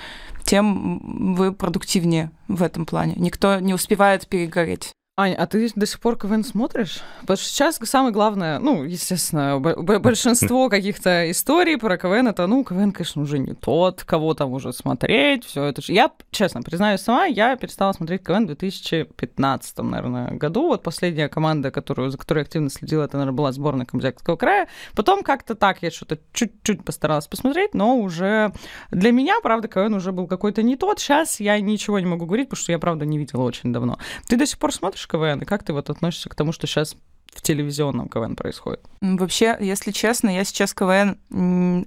тем 0.44 1.36
вы 1.36 1.54
продуктивнее 1.54 2.32
в 2.48 2.64
этом 2.64 2.86
плане. 2.86 3.14
Никто 3.18 3.60
не 3.60 3.74
успевает 3.74 4.28
перегореть. 4.28 4.94
Аня, 5.16 5.36
а 5.36 5.46
ты 5.46 5.70
до 5.76 5.86
сих 5.86 6.00
пор 6.00 6.18
КВН 6.18 6.44
смотришь? 6.44 7.02
Потому 7.22 7.38
что 7.38 7.46
сейчас 7.46 7.80
самое 7.84 8.12
главное, 8.12 8.58
ну, 8.58 8.84
естественно, 8.84 9.60
большинство 9.60 10.70
каких-то 10.72 11.30
историй 11.30 11.78
про 11.78 12.00
КВН, 12.00 12.30
это, 12.30 12.48
ну, 12.48 12.64
КВН, 12.64 12.92
конечно, 12.92 13.22
уже 13.22 13.38
не 13.38 13.54
тот, 13.54 14.04
кого 14.04 14.34
там 14.34 14.54
уже 14.54 14.74
смотреть, 14.74 15.46
все 15.46 15.66
это 15.66 15.84
же. 15.84 15.94
Я, 15.94 16.10
честно, 16.32 16.64
признаюсь 16.64 17.02
сама, 17.02 17.26
я 17.26 17.56
перестала 17.58 17.94
смотреть 17.94 18.24
КВН 18.24 18.46
в 18.46 18.48
2015, 18.48 19.78
наверное, 19.84 20.32
году. 20.32 20.70
Вот 20.70 20.82
последняя 20.82 21.30
команда, 21.30 21.70
которую, 21.70 22.10
за 22.10 22.18
которой 22.18 22.42
активно 22.42 22.72
следила, 22.72 23.04
это, 23.04 23.18
наверное, 23.18 23.38
была 23.38 23.52
сборная 23.52 23.86
Камчатского 23.86 24.36
края. 24.36 24.68
Потом 24.96 25.22
как-то 25.22 25.54
так 25.54 25.84
я 25.84 25.92
что-то 25.92 26.18
чуть-чуть 26.34 26.84
постаралась 26.84 27.28
посмотреть, 27.28 27.76
но 27.76 28.00
уже 28.00 28.52
для 28.90 29.12
меня, 29.12 29.36
правда, 29.44 29.68
КВН 29.68 29.94
уже 29.94 30.12
был 30.12 30.26
какой-то 30.26 30.64
не 30.64 30.76
тот. 30.76 31.00
Сейчас 31.00 31.40
я 31.40 31.60
ничего 31.60 32.00
не 32.00 32.08
могу 32.08 32.26
говорить, 32.26 32.50
потому 32.50 32.64
что 32.64 32.72
я, 32.72 32.80
правда, 32.80 33.06
не 33.06 33.20
видела 33.20 33.44
очень 33.44 33.72
давно. 33.72 34.00
Ты 34.28 34.38
до 34.38 34.48
сих 34.48 34.58
пор 34.58 34.74
смотришь 34.74 35.03
смотришь 35.04 35.08
КВН, 35.08 35.42
и 35.42 35.46
как 35.46 35.64
ты 35.64 35.74
вот 35.74 35.90
относишься 35.90 36.30
к 36.30 36.36
тому, 36.36 36.52
что 36.52 36.68
сейчас 36.68 36.96
в 37.34 37.42
телевизионном 37.42 38.10
КВН 38.10 38.36
происходит? 38.36 38.82
Вообще, 39.02 39.58
если 39.60 39.92
честно, 39.92 40.30
я 40.30 40.44
сейчас 40.44 40.74
КВН 40.74 41.18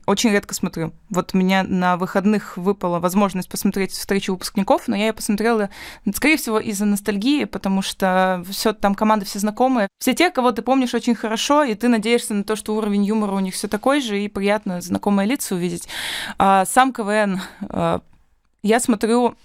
очень 0.07 0.31
редко 0.31 0.55
смотрю. 0.55 0.93
Вот 1.09 1.35
у 1.35 1.39
меня 1.39 1.63
на 1.63 1.97
выходных 1.97 2.57
выпала 2.57 2.99
возможность 2.99 3.49
посмотреть 3.49 3.93
встречу 3.93 4.33
выпускников, 4.33 4.89
но 4.89 4.97
я 4.97 5.07
ее 5.07 5.13
посмотрела, 5.13 5.71
скорее 6.13 6.37
всего, 6.37 6.59
из-за 6.59 6.85
ностальгии, 6.85 7.45
потому 7.45 7.81
что 7.81 8.45
все 8.51 8.73
там 8.73 8.97
команды 8.97 9.25
все 9.25 9.39
знакомые. 9.39 9.89
Все 10.01 10.15
те, 10.15 10.31
кого 10.31 10.51
ты 10.51 10.63
помнишь 10.63 10.95
очень 10.95 11.15
хорошо, 11.15 11.63
и 11.63 11.75
ты 11.75 11.87
надеешься 11.87 12.35
на 12.35 12.43
то, 12.43 12.57
что 12.57 12.75
уровень 12.75 13.05
юмора 13.05 13.33
у 13.33 13.41
них 13.41 13.55
все 13.55 13.69
такой 13.69 14.01
же, 14.01 14.21
и 14.21 14.29
приятно 14.29 14.81
знакомые 14.81 15.29
лица 15.29 15.55
увидеть. 15.55 15.89
А 16.39 16.65
сам 16.65 16.93
КВН 16.93 17.41
а, 17.69 18.01
я 18.65 18.81
смотрю 18.81 19.37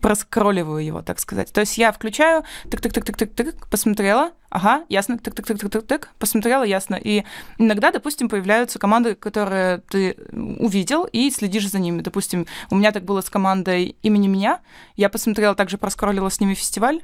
проскролливаю 0.00 0.84
его, 0.84 1.02
так 1.02 1.18
сказать. 1.18 1.52
То 1.52 1.60
есть 1.60 1.78
я 1.78 1.92
включаю, 1.92 2.44
тык-тык-тык-тык-тык, 2.64 3.68
посмотрела, 3.70 4.32
ага, 4.50 4.84
ясно, 4.88 5.14
тык-тык-тык-тык-тык, 5.14 6.08
посмотрела, 6.18 6.62
ясно. 6.62 6.94
И 6.94 7.24
иногда, 7.58 7.90
допустим, 7.90 8.28
появляются 8.28 8.78
команды, 8.78 9.14
которые 9.14 9.78
ты 9.88 10.16
увидел 10.32 11.04
и 11.04 11.30
следишь 11.30 11.70
за 11.70 11.78
ними. 11.78 12.00
Допустим, 12.00 12.46
у 12.70 12.76
меня 12.76 12.92
так 12.92 13.04
было 13.04 13.20
с 13.20 13.30
командой 13.30 13.96
имени 14.02 14.28
меня. 14.28 14.60
Я 14.96 15.08
посмотрела, 15.08 15.54
также 15.54 15.78
проскроллила 15.78 16.28
с 16.28 16.40
ними 16.40 16.54
фестиваль, 16.54 17.02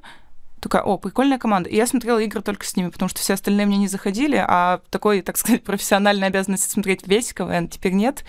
такая, 0.61 0.83
о, 0.83 0.99
прикольная 0.99 1.38
команда. 1.38 1.68
И 1.68 1.77
я 1.77 1.87
смотрела 1.87 2.18
игры 2.18 2.42
только 2.42 2.66
с 2.66 2.77
ними, 2.77 2.90
потому 2.90 3.09
что 3.09 3.20
все 3.20 3.35
остальные 3.35 3.66
мне 3.66 3.79
не 3.79 3.88
заходили, 3.88 4.37
а 4.37 4.81
такой, 4.90 5.23
так 5.23 5.37
сказать, 5.37 5.62
профессиональной 5.64 6.29
обязанности 6.29 6.70
смотреть 6.70 7.07
весь 7.07 7.33
КВН 7.33 7.68
теперь 7.68 7.92
нет, 7.92 8.25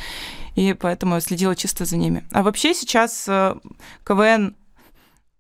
и 0.56 0.74
поэтому 0.74 1.16
я 1.16 1.22
следила 1.22 1.56
чисто 1.56 1.86
за 1.86 1.98
ними. 1.98 2.24
А 2.32 2.44
вообще 2.44 2.74
сейчас 2.74 3.26
э, 3.28 3.56
КВН 4.04 4.56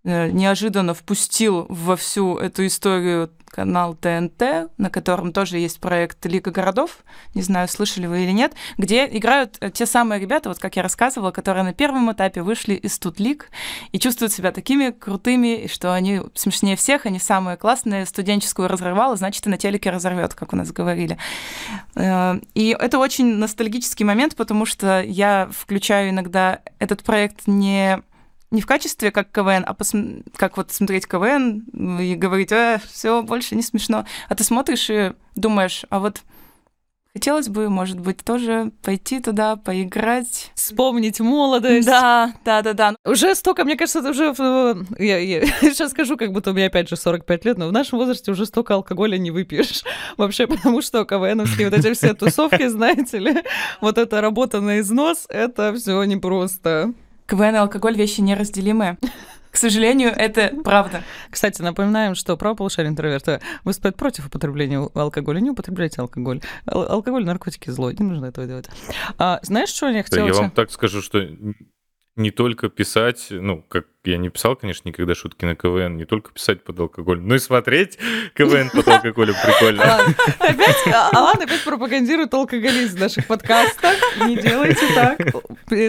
неожиданно 0.04 0.94
впустил 0.94 1.66
во 1.70 1.96
всю 1.96 2.38
эту 2.38 2.66
историю 2.66 3.30
канал 3.52 3.96
ТНТ, 3.96 4.72
на 4.78 4.90
котором 4.90 5.34
тоже 5.34 5.58
есть 5.58 5.80
проект 5.80 6.26
Лига 6.26 6.52
городов, 6.52 7.00
не 7.36 7.42
знаю, 7.42 7.68
слышали 7.68 8.08
вы 8.08 8.24
или 8.24 8.32
нет, 8.32 8.54
где 8.78 9.06
играют 9.06 9.58
э, 9.60 9.70
те 9.70 9.86
самые 9.86 10.20
ребята, 10.20 10.50
вот 10.50 10.60
как 10.60 10.78
я 10.78 10.84
рассказывала, 10.84 11.32
которые 11.32 11.64
на 11.64 11.74
первом 11.74 12.12
этапе 12.12 12.42
вышли 12.42 12.74
из 12.74 12.98
Тутлик 12.98 13.50
и 13.92 14.00
чувствуют 14.00 14.32
себя 14.32 14.52
такими 14.52 14.92
крутыми, 14.92 15.68
что 15.68 15.94
они 15.94 16.22
смешнее 16.34 16.76
всех, 16.76 17.06
они 17.06 17.20
самые 17.20 17.58
классные, 17.58 18.06
студенческую 18.06 18.68
разрывала, 18.68 19.16
значит, 19.18 19.46
и 19.46 19.50
на 19.50 19.58
телеке 19.58 19.90
разорвет, 19.90 20.34
как 20.34 20.54
у 20.54 20.56
нас 20.56 20.72
говорили. 20.72 21.18
Э, 21.96 22.40
и 22.56 22.76
это 22.80 22.98
очень 22.98 23.36
ностальгический 23.36 24.06
момент, 24.06 24.36
потому 24.36 24.66
что 24.66 25.02
я 25.02 25.50
включаю 25.52 26.10
иногда 26.10 26.62
этот 26.80 27.04
проект 27.04 27.48
не 27.48 28.02
не 28.52 28.62
в 28.62 28.66
качестве 28.66 29.12
как 29.12 29.32
КВН, 29.32 29.64
а 29.66 29.74
посм... 29.74 30.24
как 30.36 30.58
вот 30.58 30.72
смотреть 30.72 31.08
КВН 31.08 31.98
и 32.00 32.16
говорить, 32.16 32.52
э, 32.52 32.80
все, 32.92 33.24
больше 33.24 33.56
не 33.56 33.62
смешно. 33.64 34.06
А 34.30 34.36
ты 34.36 34.44
смотришь 34.44 34.90
и 34.90 35.14
думаешь, 35.36 35.86
а 35.90 36.00
вот 36.00 36.22
Хотелось 37.14 37.50
бы, 37.50 37.68
может 37.68 38.00
быть, 38.00 38.24
тоже 38.24 38.72
пойти 38.84 39.20
туда, 39.20 39.58
поиграть. 39.58 40.52
Вспомнить 40.56 41.20
молодость. 41.20 41.86
Да, 41.86 42.34
да, 42.46 42.62
да, 42.62 42.72
да. 42.72 42.96
Уже 43.06 43.36
столько, 43.36 43.66
мне 43.66 43.76
кажется, 43.76 44.00
это 44.00 44.12
уже... 44.12 44.34
Э, 44.40 44.76
я, 44.98 45.18
я 45.18 45.46
сейчас 45.62 45.92
скажу, 45.92 46.16
как 46.16 46.32
будто 46.32 46.52
у 46.52 46.54
меня 46.54 46.68
опять 46.68 46.88
же 46.88 46.96
45 46.96 47.46
лет, 47.46 47.58
но 47.58 47.68
в 47.68 47.74
нашем 47.74 48.00
возрасте 48.00 48.32
уже 48.32 48.46
столько 48.46 48.76
алкоголя 48.76 49.18
не 49.18 49.30
выпьешь. 49.30 49.84
Вообще, 50.18 50.48
потому 50.48 50.82
что 50.82 51.04
КВНовские 51.04 51.70
вот 51.70 51.78
эти 51.78 51.94
все 51.94 52.14
тусовки, 52.14 52.66
знаете 52.70 53.20
ли, 53.20 53.44
вот 53.82 53.98
эта 53.98 54.22
работа 54.22 54.62
на 54.62 54.80
износ, 54.80 55.26
это 55.28 55.74
все 55.74 56.02
непросто. 56.06 56.94
КВН 57.32 57.56
и 57.56 57.60
алкоголь 57.60 57.96
вещи 57.96 58.20
неразделимые. 58.20 58.98
К 59.52 59.56
сожалению, 59.56 60.10
это 60.10 60.54
правда. 60.63 61.04
Кстати, 61.30 61.62
напоминаем, 61.62 62.13
что 62.13 62.36
правополушарие 62.36 62.89
интроверта 62.89 63.39
выступает 63.63 63.96
против 63.96 64.28
употребления 64.28 64.89
алкоголя. 64.94 65.39
Не 65.39 65.52
употребляйте 65.52 66.02
алкоголь. 66.02 66.41
Ал- 66.65 66.91
алкоголь, 66.91 67.24
наркотики 67.24 67.70
зло. 67.70 67.91
Не 67.91 68.04
нужно 68.04 68.26
этого 68.26 68.48
делать. 68.48 68.70
А, 69.17 69.39
знаешь, 69.44 69.70
что 69.70 69.88
я 69.89 70.04
хотела... 70.04 70.28
Я 70.28 70.34
вам 70.34 70.52
так 70.52 70.72
скажу, 70.72 71.02
что 71.02 71.26
не 72.17 72.32
только 72.32 72.67
писать, 72.67 73.28
ну, 73.30 73.62
как 73.62 73.86
я 74.04 74.18
не 74.18 74.30
писал, 74.30 74.56
конечно, 74.56 74.88
никогда 74.90 75.14
шутки 75.14 75.46
на 75.46 75.56
КВН, 75.56 75.96
не 75.96 76.06
только 76.06 76.32
писать 76.32 76.64
под 76.64 76.80
алкоголь, 76.80 77.22
но 77.22 77.36
и 77.36 77.40
смотреть 77.40 78.00
КВН 78.36 78.72
под 78.72 78.88
алкоголем 78.88 79.36
прикольно. 79.46 80.00
Опять, 80.40 80.78
Алан 81.14 81.42
опять 81.42 81.64
пропагандирует 81.64 82.34
алкоголизм 82.34 82.98
в 82.98 83.00
наших 83.00 83.28
подкастах. 83.28 83.96
Не 84.26 84.36
делайте 84.38 84.88
так. 84.96 85.20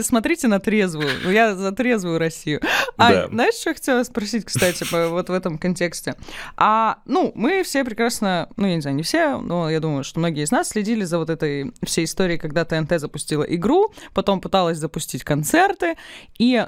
Смотрите 0.04 0.48
на 0.48 0.60
трезвую. 0.60 1.08
Я 1.32 1.54
за 1.54 1.72
трезвую 1.72 2.18
Россию. 2.18 2.60
А 2.98 3.28
знаешь, 3.28 3.54
что 3.54 3.70
я 3.70 3.74
хотела 3.74 4.02
спросить, 4.04 4.44
кстати, 4.44 4.84
вот 5.08 5.28
в 5.28 5.32
этом 5.32 5.56
контексте? 5.56 6.14
А, 6.56 6.98
ну, 7.06 7.32
мы 7.34 7.62
все 7.62 7.84
прекрасно, 7.84 8.50
ну, 8.56 8.66
я 8.66 8.74
не 8.74 8.82
знаю, 8.82 8.96
не 8.96 9.02
все, 9.02 9.38
но 9.38 9.70
я 9.70 9.80
думаю, 9.80 10.04
что 10.04 10.20
многие 10.20 10.44
из 10.44 10.50
нас 10.50 10.68
следили 10.68 11.04
за 11.04 11.18
вот 11.18 11.30
этой 11.30 11.72
всей 11.82 12.04
историей, 12.04 12.38
когда 12.38 12.64
ТНТ 12.64 13.00
запустила 13.00 13.44
игру, 13.44 13.92
потом 14.12 14.40
пыталась 14.40 14.78
запустить 14.78 15.24
концерты, 15.24 15.96
и 16.38 16.66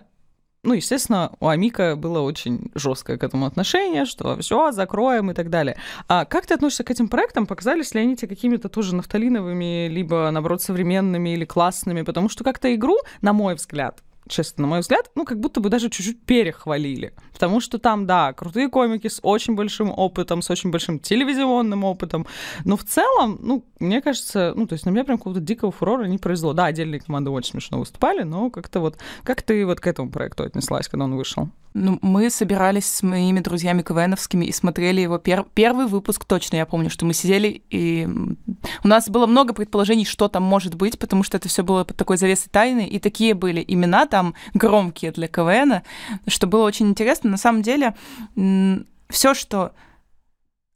ну, 0.65 0.75
естественно, 0.75 1.33
у 1.41 1.49
Амика 1.49 1.95
было 1.97 2.21
очень 2.21 2.71
жесткое 2.75 3.19
к 3.19 3.25
этому 3.25 3.47
отношение, 3.47 4.05
что 4.07 4.37
все, 4.39 4.73
закроем 4.73 5.31
и 5.31 5.35
так 5.35 5.51
далее. 5.51 5.77
А 6.09 6.25
как 6.25 6.47
ты 6.47 6.55
относишься 6.55 6.85
к 6.85 6.91
этим 6.91 7.09
проектам? 7.09 7.47
Показались 7.47 7.95
ли 7.95 8.01
они 8.01 8.17
тебе 8.17 8.29
какими-то 8.29 8.69
тоже 8.69 8.95
нафталиновыми, 8.95 9.89
либо, 9.89 10.31
наоборот, 10.31 10.63
современными 10.63 11.31
или 11.31 11.45
классными? 11.45 12.03
Потому 12.03 12.29
что 12.29 12.45
как-то 12.45 12.75
игру, 12.75 12.97
на 13.21 13.33
мой 13.33 13.55
взгляд, 13.55 14.03
честно, 14.29 14.63
на 14.63 14.69
мой 14.69 14.81
взгляд, 14.81 15.11
ну, 15.15 15.25
как 15.25 15.41
будто 15.41 15.61
бы 15.61 15.69
даже 15.69 15.91
чуть-чуть 15.91 16.25
перехвалили. 16.25 17.15
Потому 17.33 17.61
что 17.61 17.79
там, 17.79 18.07
да, 18.07 18.33
крутые 18.33 18.69
комики 18.69 19.09
с 19.09 19.21
очень 19.23 19.55
большим 19.55 19.91
опытом, 19.91 20.43
с 20.43 20.51
очень 20.51 20.71
большим 20.71 20.99
телевизионным 20.99 21.85
опытом. 21.85 22.27
Но 22.65 22.77
в 22.77 22.85
целом, 22.85 23.39
ну, 23.43 23.65
мне 23.81 24.01
кажется, 24.01 24.53
ну, 24.57 24.67
то 24.67 24.75
есть 24.75 24.87
на 24.87 24.91
меня 24.91 25.05
прям 25.05 25.19
какого-то 25.19 25.41
дикого 25.41 25.73
фурора 25.73 26.05
не 26.05 26.19
произвело. 26.19 26.53
Да, 26.53 26.67
отдельные 26.67 27.01
команды 27.01 27.31
очень 27.31 27.53
смешно 27.53 27.79
выступали, 27.79 28.23
но 28.23 28.51
как-то 28.51 28.81
вот... 28.81 28.99
Как 29.23 29.43
ты 29.43 29.65
вот 29.67 29.81
к 29.81 29.87
этому 29.87 30.11
проекту 30.11 30.45
отнеслась, 30.45 30.89
когда 30.89 31.05
он 31.05 31.17
вышел? 31.17 31.49
Ну, 31.77 31.99
мы 32.03 32.31
собирались 32.31 32.87
с 32.87 33.03
моими 33.03 33.41
друзьями 33.41 33.83
КВНовскими 33.83 34.45
и 34.45 34.53
смотрели 34.53 35.01
его 35.01 35.19
пер... 35.19 35.45
первый 35.55 35.87
выпуск 35.87 36.25
точно. 36.25 36.57
Я 36.57 36.67
помню, 36.67 36.89
что 36.89 37.05
мы 37.05 37.15
сидели, 37.15 37.63
и 37.69 38.07
у 38.85 38.89
нас 38.89 39.09
было 39.09 39.27
много 39.27 39.53
предположений, 39.55 40.05
что 40.05 40.29
там 40.29 40.45
может 40.45 40.77
быть, 40.77 41.01
потому 41.01 41.25
что 41.25 41.37
это 41.37 41.49
все 41.49 41.65
было 41.65 41.83
под 41.83 41.97
такой 41.97 42.17
завесой 42.17 42.49
тайны, 42.53 42.87
и 42.87 43.01
такие 43.01 43.35
были 43.35 43.65
имена 43.67 44.07
там 44.07 44.35
громкие 44.55 45.11
для 45.11 45.27
КВН, 45.27 45.83
что 46.29 46.47
было 46.47 46.65
очень 46.65 46.89
интересно. 46.89 47.29
На 47.29 47.39
самом 47.39 47.63
деле, 47.63 47.97
все, 49.11 49.35
что 49.35 49.73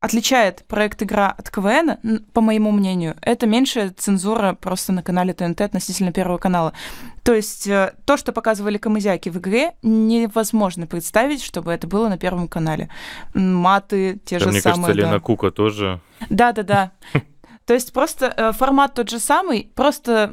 отличает 0.00 0.64
проект 0.66 1.02
«Игра» 1.02 1.30
от 1.30 1.50
КВН, 1.50 2.24
по 2.32 2.40
моему 2.40 2.70
мнению, 2.70 3.16
это 3.20 3.46
меньшая 3.46 3.90
цензура 3.90 4.54
просто 4.54 4.92
на 4.92 5.02
канале 5.02 5.34
ТНТ 5.34 5.60
относительно 5.62 6.12
Первого 6.12 6.38
канала. 6.38 6.72
То 7.24 7.34
есть 7.34 7.66
э, 7.66 7.94
то, 8.04 8.16
что 8.16 8.32
показывали 8.32 8.78
камызяки 8.78 9.28
в 9.28 9.38
игре, 9.38 9.72
невозможно 9.82 10.86
представить, 10.86 11.42
чтобы 11.42 11.72
это 11.72 11.86
было 11.86 12.08
на 12.08 12.16
Первом 12.16 12.48
канале. 12.48 12.88
Маты 13.34 14.20
те 14.24 14.38
да, 14.38 14.44
же 14.44 14.50
мне 14.50 14.60
самые. 14.60 14.76
Мне 14.78 14.86
кажется, 14.86 15.00
Лена 15.00 15.18
да. 15.18 15.20
Кука 15.20 15.50
тоже. 15.50 16.00
Да-да-да. 16.30 16.92
То 17.66 17.74
есть 17.74 17.92
просто 17.92 18.32
э, 18.36 18.52
формат 18.52 18.94
тот 18.94 19.10
же 19.10 19.18
самый, 19.18 19.70
просто 19.74 20.30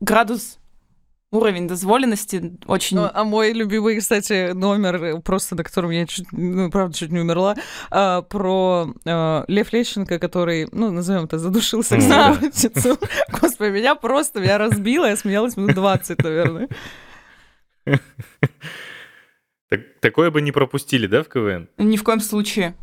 градус 0.00 0.58
уровень 1.30 1.68
дозволенности 1.68 2.58
очень... 2.66 2.98
А, 2.98 3.10
а 3.14 3.24
мой 3.24 3.52
любимый, 3.52 3.98
кстати, 3.98 4.52
номер, 4.52 5.20
просто 5.20 5.56
на 5.56 5.64
котором 5.64 5.90
я 5.90 6.06
чуть, 6.06 6.32
ну, 6.32 6.70
правда, 6.70 6.96
чуть 6.96 7.12
не 7.12 7.20
умерла, 7.20 7.54
а, 7.90 8.22
про 8.22 8.94
а, 9.04 9.44
Лев 9.48 9.72
Лещенко, 9.72 10.18
который, 10.18 10.68
ну, 10.72 10.90
назовем 10.90 11.24
это, 11.24 11.38
задушил 11.38 11.82
сексуальницу. 11.82 12.98
Господи, 13.40 13.70
меня 13.70 13.94
просто, 13.94 14.40
меня 14.40 14.58
разбило, 14.58 15.06
я 15.06 15.16
смеялась 15.16 15.56
минут 15.56 15.74
20, 15.74 16.22
наверное. 16.22 16.68
Так, 19.70 19.80
такое 20.00 20.30
бы 20.30 20.40
не 20.40 20.50
пропустили, 20.50 21.06
да, 21.06 21.22
в 21.22 21.28
КВН? 21.28 21.68
Ни 21.76 21.98
в 21.98 22.04
коем 22.04 22.20
случае. 22.20 22.74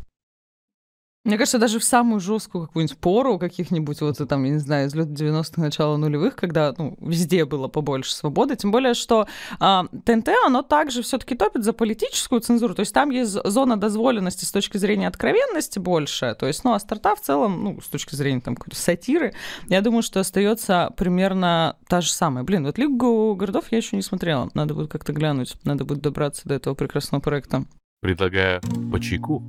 Мне 1.25 1.39
кажется, 1.39 1.57
даже 1.57 1.79
в 1.79 1.83
самую 1.83 2.19
жесткую 2.19 2.67
какую-нибудь 2.67 2.99
пору 2.99 3.39
каких-нибудь, 3.39 3.99
вот 4.01 4.15
там, 4.29 4.43
я 4.43 4.51
не 4.51 4.59
знаю, 4.59 4.87
из 4.87 4.93
лет 4.93 5.07
90-х, 5.07 5.59
начала 5.59 5.97
нулевых, 5.97 6.35
когда 6.35 6.71
ну, 6.77 6.95
везде 7.01 7.45
было 7.45 7.67
побольше 7.67 8.13
свободы, 8.13 8.55
тем 8.55 8.71
более, 8.71 8.93
что 8.93 9.27
а, 9.59 9.85
ТНТ, 10.05 10.29
оно 10.45 10.61
также 10.61 11.01
все-таки 11.01 11.33
топит 11.33 11.63
за 11.63 11.73
политическую 11.73 12.41
цензуру, 12.41 12.75
то 12.75 12.81
есть 12.81 12.93
там 12.93 13.09
есть 13.09 13.31
зона 13.43 13.75
дозволенности 13.75 14.45
с 14.45 14.51
точки 14.51 14.77
зрения 14.77 15.07
откровенности 15.07 15.79
больше, 15.79 16.35
то 16.39 16.45
есть, 16.45 16.63
ну, 16.63 16.73
а 16.73 16.79
старта 16.79 17.15
в 17.15 17.21
целом, 17.21 17.63
ну, 17.63 17.81
с 17.81 17.87
точки 17.87 18.13
зрения 18.13 18.41
там 18.41 18.55
какой-то 18.55 18.77
сатиры, 18.77 19.33
я 19.67 19.81
думаю, 19.81 20.03
что 20.03 20.19
остается 20.19 20.93
примерно 20.95 21.75
та 21.87 22.01
же 22.01 22.11
самая. 22.11 22.43
Блин, 22.43 22.65
вот 22.65 22.77
Лигу 22.77 23.33
городов 23.33 23.65
я 23.71 23.79
еще 23.79 23.95
не 23.95 24.03
смотрела, 24.03 24.51
надо 24.53 24.75
будет 24.75 24.91
как-то 24.91 25.11
глянуть, 25.11 25.55
надо 25.63 25.85
будет 25.85 26.01
добраться 26.01 26.47
до 26.47 26.53
этого 26.53 26.75
прекрасного 26.75 27.19
проекта. 27.19 27.65
Предлагаю 28.01 28.61
по 28.91 28.99
чайку. 28.99 29.41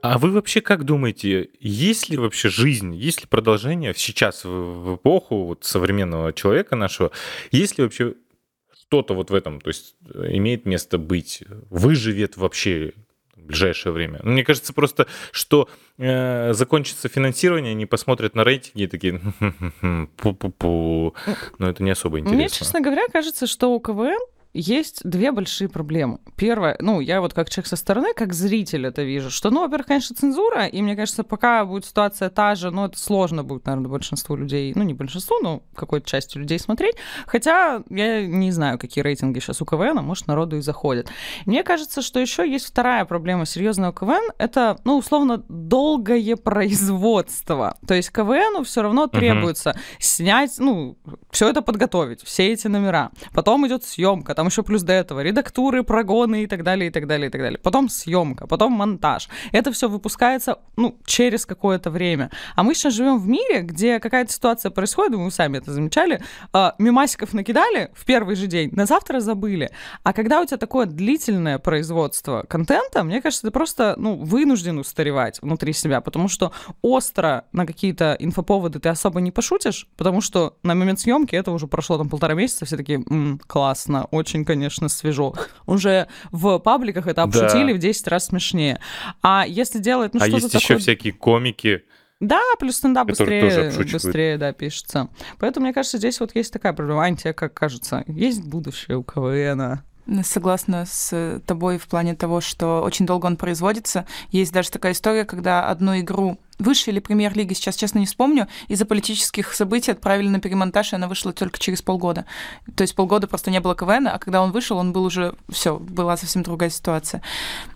А 0.00 0.18
вы 0.18 0.30
вообще 0.30 0.60
как 0.60 0.84
думаете, 0.84 1.50
есть 1.58 2.08
ли 2.08 2.16
вообще 2.16 2.48
жизнь, 2.48 2.94
есть 2.94 3.20
ли 3.22 3.26
продолжение 3.26 3.94
сейчас 3.96 4.44
в 4.44 4.96
эпоху 4.96 5.44
вот 5.44 5.64
современного 5.64 6.32
человека 6.32 6.76
нашего, 6.76 7.10
есть 7.50 7.78
ли 7.78 7.84
вообще 7.84 8.14
что-то 8.72 9.14
вот 9.14 9.30
в 9.30 9.34
этом, 9.34 9.60
то 9.60 9.68
есть 9.68 9.96
э, 10.14 10.28
имеет 10.36 10.64
место 10.66 10.98
быть, 10.98 11.42
выживет 11.68 12.36
вообще 12.36 12.92
в 13.36 13.42
ближайшее 13.44 13.92
время. 13.92 14.20
Ну, 14.22 14.32
мне 14.32 14.44
кажется 14.44 14.72
просто, 14.72 15.06
что 15.32 15.68
э, 15.98 16.52
закончится 16.54 17.08
финансирование, 17.08 17.72
они 17.72 17.86
посмотрят 17.86 18.34
на 18.34 18.44
рейтинги 18.44 18.84
и 18.84 18.86
такие, 18.86 19.20
пу-пу-пу, 20.16 21.14
но 21.58 21.68
это 21.68 21.82
не 21.82 21.90
особо 21.90 22.18
интересно. 22.18 22.36
Мне, 22.36 22.48
честно 22.48 22.80
говоря, 22.80 23.06
кажется, 23.12 23.46
что 23.46 23.74
у 23.74 23.80
КВН 23.80 24.18
есть 24.58 25.00
две 25.04 25.30
большие 25.32 25.68
проблемы. 25.68 26.18
Первое, 26.36 26.76
ну, 26.80 27.00
я 27.00 27.20
вот 27.20 27.32
как 27.32 27.48
человек 27.48 27.68
со 27.68 27.76
стороны, 27.76 28.12
как 28.14 28.32
зритель 28.32 28.86
это 28.86 29.02
вижу, 29.02 29.30
что, 29.30 29.50
ну, 29.50 29.60
во-первых, 29.60 29.86
конечно, 29.86 30.16
цензура, 30.16 30.66
и 30.66 30.82
мне 30.82 30.96
кажется, 30.96 31.22
пока 31.22 31.64
будет 31.64 31.84
ситуация 31.84 32.28
та 32.28 32.54
же, 32.54 32.70
ну, 32.70 32.86
это 32.86 32.98
сложно 32.98 33.44
будет, 33.44 33.66
наверное, 33.66 33.88
большинству 33.88 34.36
людей, 34.36 34.72
ну, 34.74 34.82
не 34.82 34.94
большинству, 34.94 35.38
но 35.40 35.62
какой-то 35.74 36.08
части 36.08 36.38
людей 36.38 36.58
смотреть. 36.58 36.96
Хотя 37.26 37.82
я 37.90 38.26
не 38.26 38.50
знаю, 38.50 38.78
какие 38.78 39.02
рейтинги 39.02 39.38
сейчас 39.38 39.62
у 39.62 39.64
КВН, 39.64 39.96
может, 39.98 40.26
народу 40.26 40.56
и 40.56 40.60
заходят. 40.60 41.08
Мне 41.46 41.62
кажется, 41.62 42.02
что 42.02 42.18
еще 42.18 42.48
есть 42.50 42.66
вторая 42.66 43.04
проблема 43.04 43.46
серьезного 43.46 43.92
КВН, 43.92 44.32
это, 44.38 44.78
ну, 44.84 44.96
условно, 44.98 45.44
долгое 45.48 46.36
производство. 46.36 47.76
То 47.86 47.94
есть 47.94 48.10
КВНу 48.10 48.64
все 48.64 48.82
равно 48.82 49.06
требуется 49.06 49.70
uh-huh. 49.70 49.96
снять, 50.00 50.58
ну, 50.58 50.98
все 51.30 51.48
это 51.48 51.62
подготовить, 51.62 52.22
все 52.22 52.52
эти 52.52 52.66
номера. 52.66 53.10
Потом 53.32 53.66
идет 53.66 53.84
съемка, 53.84 54.34
там 54.34 54.47
еще 54.48 54.62
плюс 54.62 54.82
до 54.82 54.92
этого 54.92 55.20
редактуры, 55.20 55.82
прогоны 55.82 56.42
и 56.42 56.46
так 56.46 56.62
далее, 56.62 56.88
и 56.88 56.92
так 56.92 57.06
далее, 57.06 57.28
и 57.28 57.30
так 57.30 57.40
далее. 57.40 57.58
Потом 57.58 57.88
съемка, 57.88 58.46
потом 58.46 58.72
монтаж. 58.72 59.28
Это 59.52 59.72
все 59.72 59.88
выпускается, 59.88 60.58
ну, 60.76 60.98
через 61.06 61.46
какое-то 61.46 61.90
время. 61.90 62.30
А 62.56 62.62
мы 62.62 62.74
сейчас 62.74 62.94
живем 62.94 63.18
в 63.18 63.28
мире, 63.28 63.62
где 63.62 64.00
какая-то 64.00 64.32
ситуация 64.32 64.70
происходит, 64.70 65.14
вы 65.14 65.30
сами 65.30 65.58
это 65.58 65.72
замечали, 65.72 66.22
э, 66.52 66.70
мимасиков 66.78 67.32
накидали 67.32 67.90
в 67.94 68.04
первый 68.04 68.36
же 68.36 68.46
день, 68.46 68.70
на 68.72 68.86
завтра 68.86 69.20
забыли. 69.20 69.70
А 70.02 70.12
когда 70.12 70.40
у 70.40 70.44
тебя 70.44 70.58
такое 70.58 70.86
длительное 70.86 71.58
производство 71.58 72.44
контента, 72.48 73.04
мне 73.04 73.20
кажется, 73.20 73.46
ты 73.46 73.50
просто, 73.50 73.94
ну, 73.96 74.16
вынужден 74.16 74.78
устаревать 74.78 75.40
внутри 75.42 75.72
себя, 75.72 76.00
потому 76.00 76.28
что 76.28 76.52
остро 76.82 77.44
на 77.52 77.66
какие-то 77.66 78.16
инфоповоды 78.18 78.78
ты 78.78 78.88
особо 78.88 79.20
не 79.20 79.30
пошутишь, 79.30 79.88
потому 79.96 80.20
что 80.20 80.56
на 80.62 80.74
момент 80.74 81.00
съемки 81.00 81.34
это 81.34 81.50
уже 81.50 81.66
прошло 81.66 81.98
там 81.98 82.08
полтора 82.08 82.34
месяца, 82.34 82.64
все 82.64 82.76
такие, 82.76 83.02
М, 83.10 83.40
классно, 83.46 84.04
очень, 84.10 84.27
конечно, 84.44 84.88
свежо. 84.88 85.34
Уже 85.66 86.08
в 86.30 86.58
пабликах 86.58 87.06
это 87.06 87.22
обшутили 87.22 87.72
Да. 87.72 87.78
в 87.78 87.80
10 87.80 88.08
раз 88.08 88.26
смешнее. 88.26 88.80
А 89.22 89.44
если 89.46 89.78
делать, 89.78 90.14
ну, 90.14 90.20
а 90.20 90.24
что-то 90.24 90.36
есть 90.36 90.54
еще 90.54 90.60
такое... 90.68 90.78
всякие 90.78 91.12
комики. 91.12 91.84
Да, 92.20 92.40
плюс 92.58 92.76
стендап 92.76 93.06
быстрее, 93.08 93.70
быстрее, 93.92 94.38
да, 94.38 94.52
пишется. 94.52 95.08
Поэтому, 95.38 95.66
мне 95.66 95.72
кажется, 95.72 95.98
здесь 95.98 96.18
вот 96.18 96.34
есть 96.34 96.52
такая 96.52 96.72
проблема. 96.72 97.02
Ань, 97.02 97.16
тебе 97.16 97.32
как 97.32 97.54
кажется, 97.54 98.04
есть 98.08 98.42
будущее 98.42 98.96
у 98.96 99.04
КВНа? 99.04 99.84
Согласна 100.24 100.84
с 100.86 101.40
тобой 101.46 101.78
в 101.78 101.86
плане 101.86 102.14
того, 102.14 102.40
что 102.40 102.80
очень 102.82 103.04
долго 103.06 103.26
он 103.26 103.36
производится. 103.36 104.06
Есть 104.30 104.52
даже 104.52 104.70
такая 104.70 104.92
история, 104.92 105.24
когда 105.24 105.68
одну 105.68 105.98
игру 106.00 106.38
высшей 106.58 106.92
или 106.92 107.00
премьер-лиги, 107.00 107.54
сейчас 107.54 107.76
честно 107.76 107.98
не 107.98 108.06
вспомню, 108.06 108.48
из-за 108.68 108.84
политических 108.84 109.52
событий 109.54 109.92
отправили 109.92 110.28
на 110.28 110.40
перемонтаж, 110.40 110.92
и 110.92 110.96
она 110.96 111.08
вышла 111.08 111.32
только 111.32 111.58
через 111.58 111.82
полгода. 111.82 112.24
То 112.74 112.82
есть 112.82 112.94
полгода 112.94 113.26
просто 113.26 113.50
не 113.50 113.60
было 113.60 113.74
КВН, 113.74 114.08
а 114.08 114.18
когда 114.18 114.42
он 114.42 114.52
вышел, 114.52 114.76
он 114.78 114.92
был 114.92 115.04
уже 115.04 115.34
все, 115.48 115.78
была 115.78 116.16
совсем 116.16 116.42
другая 116.42 116.70
ситуация. 116.70 117.22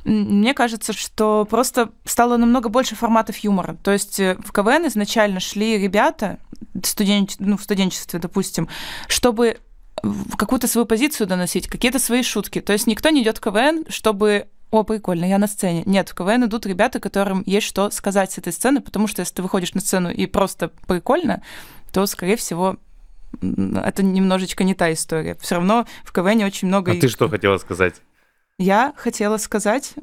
Мне 0.05 0.55
кажется, 0.55 0.93
что 0.93 1.47
просто 1.49 1.91
стало 2.05 2.37
намного 2.37 2.69
больше 2.69 2.97
форматов 2.97 3.37
юмора. 3.39 3.77
То 3.83 3.93
есть 3.93 4.19
э, 4.21 4.37
в 4.45 4.53
КВН 4.53 4.89
изначально 4.89 5.41
шли 5.41 5.79
ребята, 5.79 6.39
студен... 6.83 7.29
ну, 7.39 7.57
в 7.57 7.63
студенчестве, 7.63 8.19
допустим, 8.19 8.69
чтобы 9.09 9.59
какую-то 10.37 10.67
свою 10.67 10.87
позицию 10.87 11.27
доносить, 11.27 11.69
какие-то 11.69 11.99
свои 11.99 12.23
шутки. 12.23 12.61
То 12.61 12.73
есть 12.73 12.87
никто 12.87 13.11
не 13.11 13.23
идет 13.23 13.39
в 13.39 13.41
КВН, 13.41 13.85
чтобы 13.89 14.49
о, 14.73 14.85
прикольно, 14.85 15.27
я 15.27 15.37
на 15.37 15.47
сцене. 15.47 15.83
Нет, 15.85 16.09
в 16.09 16.15
КВН 16.15 16.47
идут 16.47 16.65
ребята, 16.65 16.99
которым 16.99 17.43
есть 17.45 17.67
что 17.67 17.91
сказать 17.91 18.33
с 18.33 18.39
этой 18.39 18.55
сцены, 18.55 18.81
потому 18.81 19.07
что 19.07 19.21
если 19.21 19.35
ты 19.35 19.43
выходишь 19.43 19.75
на 19.75 19.83
сцену 19.83 20.11
и 20.11 20.25
просто 20.25 20.69
прикольно, 20.87 21.43
то, 21.93 22.07
скорее 22.07 22.37
всего, 22.37 22.77
это 23.43 24.03
немножечко 24.03 24.65
не 24.65 24.75
та 24.75 24.91
история. 24.95 25.37
Все 25.41 25.57
равно 25.57 25.87
в 26.05 26.13
КВН 26.13 26.43
очень 26.43 26.69
много... 26.69 26.93
А 26.93 26.95
ты 26.95 27.09
что 27.09 27.29
хотела 27.29 27.59
сказать? 27.59 27.97
Я 28.59 28.95
хотела 28.97 29.37
сказать... 29.37 29.95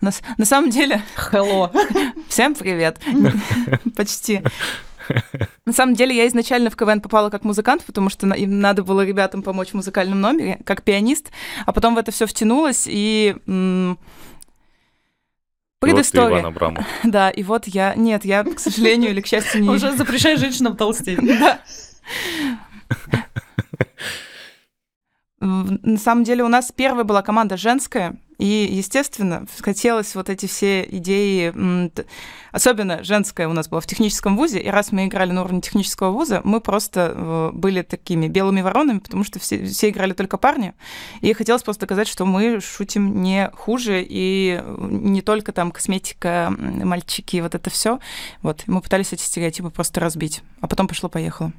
На, 0.00 0.12
на 0.38 0.44
самом 0.44 0.70
деле, 0.70 1.02
Hello. 1.32 1.68
всем 2.28 2.54
привет. 2.54 3.00
Почти. 3.96 4.42
На 5.66 5.72
самом 5.72 5.94
деле, 5.94 6.14
я 6.14 6.26
изначально 6.28 6.68
в 6.68 6.76
КВН 6.76 7.00
попала 7.00 7.30
как 7.30 7.42
музыкант, 7.44 7.84
потому 7.86 8.10
что 8.10 8.26
им 8.34 8.60
надо 8.60 8.82
было 8.84 9.04
ребятам 9.04 9.42
помочь 9.42 9.70
в 9.70 9.74
музыкальном 9.74 10.20
номере, 10.20 10.58
как 10.64 10.82
пианист, 10.82 11.30
а 11.64 11.72
потом 11.72 11.94
в 11.94 11.98
это 11.98 12.12
все 12.12 12.26
втянулась 12.26 12.84
и... 12.86 13.34
м, 13.46 13.96
Вот 13.96 13.98
ты, 15.80 15.86
Предыстория. 15.94 16.40
Иван. 16.42 16.78
Да, 17.04 17.30
и 17.30 17.42
вот 17.42 17.66
я... 17.66 17.94
Нет, 17.94 18.26
я, 18.26 18.44
к 18.44 18.58
сожалению 18.60 19.10
или 19.12 19.22
к 19.22 19.26
счастью, 19.26 19.62
не... 19.62 19.70
Уже 19.70 19.92
запрещай 19.96 20.36
женщинам 20.36 20.76
толстеть. 20.76 21.18
Да. 21.22 21.60
На 25.40 25.98
самом 25.98 26.24
деле 26.24 26.42
у 26.44 26.48
нас 26.48 26.72
первая 26.74 27.04
была 27.04 27.22
команда 27.22 27.56
женская, 27.56 28.16
и, 28.38 28.68
естественно, 28.70 29.46
хотелось 29.60 30.14
вот 30.14 30.28
эти 30.28 30.46
все 30.46 30.82
идеи, 30.82 31.52
особенно 32.52 33.02
женская 33.04 33.48
у 33.48 33.52
нас 33.52 33.68
была 33.68 33.80
в 33.80 33.86
техническом 33.86 34.36
вузе, 34.36 34.60
и 34.60 34.68
раз 34.68 34.92
мы 34.92 35.06
играли 35.06 35.32
на 35.32 35.42
уровне 35.42 35.60
технического 35.60 36.10
вуза, 36.10 36.40
мы 36.44 36.60
просто 36.60 37.12
э, 37.14 37.50
были 37.52 37.82
такими 37.82 38.28
белыми 38.28 38.60
воронами, 38.60 38.98
потому 38.98 39.24
что 39.24 39.38
все, 39.38 39.64
все 39.66 39.90
играли 39.90 40.12
только 40.12 40.36
парни, 40.36 40.74
и 41.20 41.32
хотелось 41.32 41.62
просто 41.62 41.82
доказать, 41.82 42.08
что 42.08 42.24
мы 42.26 42.60
шутим 42.60 43.22
не 43.22 43.50
хуже, 43.54 44.04
и 44.06 44.62
не 44.78 45.22
только 45.22 45.52
там 45.52 45.70
косметика, 45.70 46.52
мальчики, 46.58 47.40
вот 47.40 47.54
это 47.54 47.70
все. 47.70 47.98
Вот, 48.42 48.62
мы 48.66 48.80
пытались 48.80 49.12
эти 49.12 49.22
стереотипы 49.22 49.70
просто 49.70 50.00
разбить, 50.00 50.42
а 50.60 50.66
потом 50.66 50.88
пошло-поехало. 50.88 51.52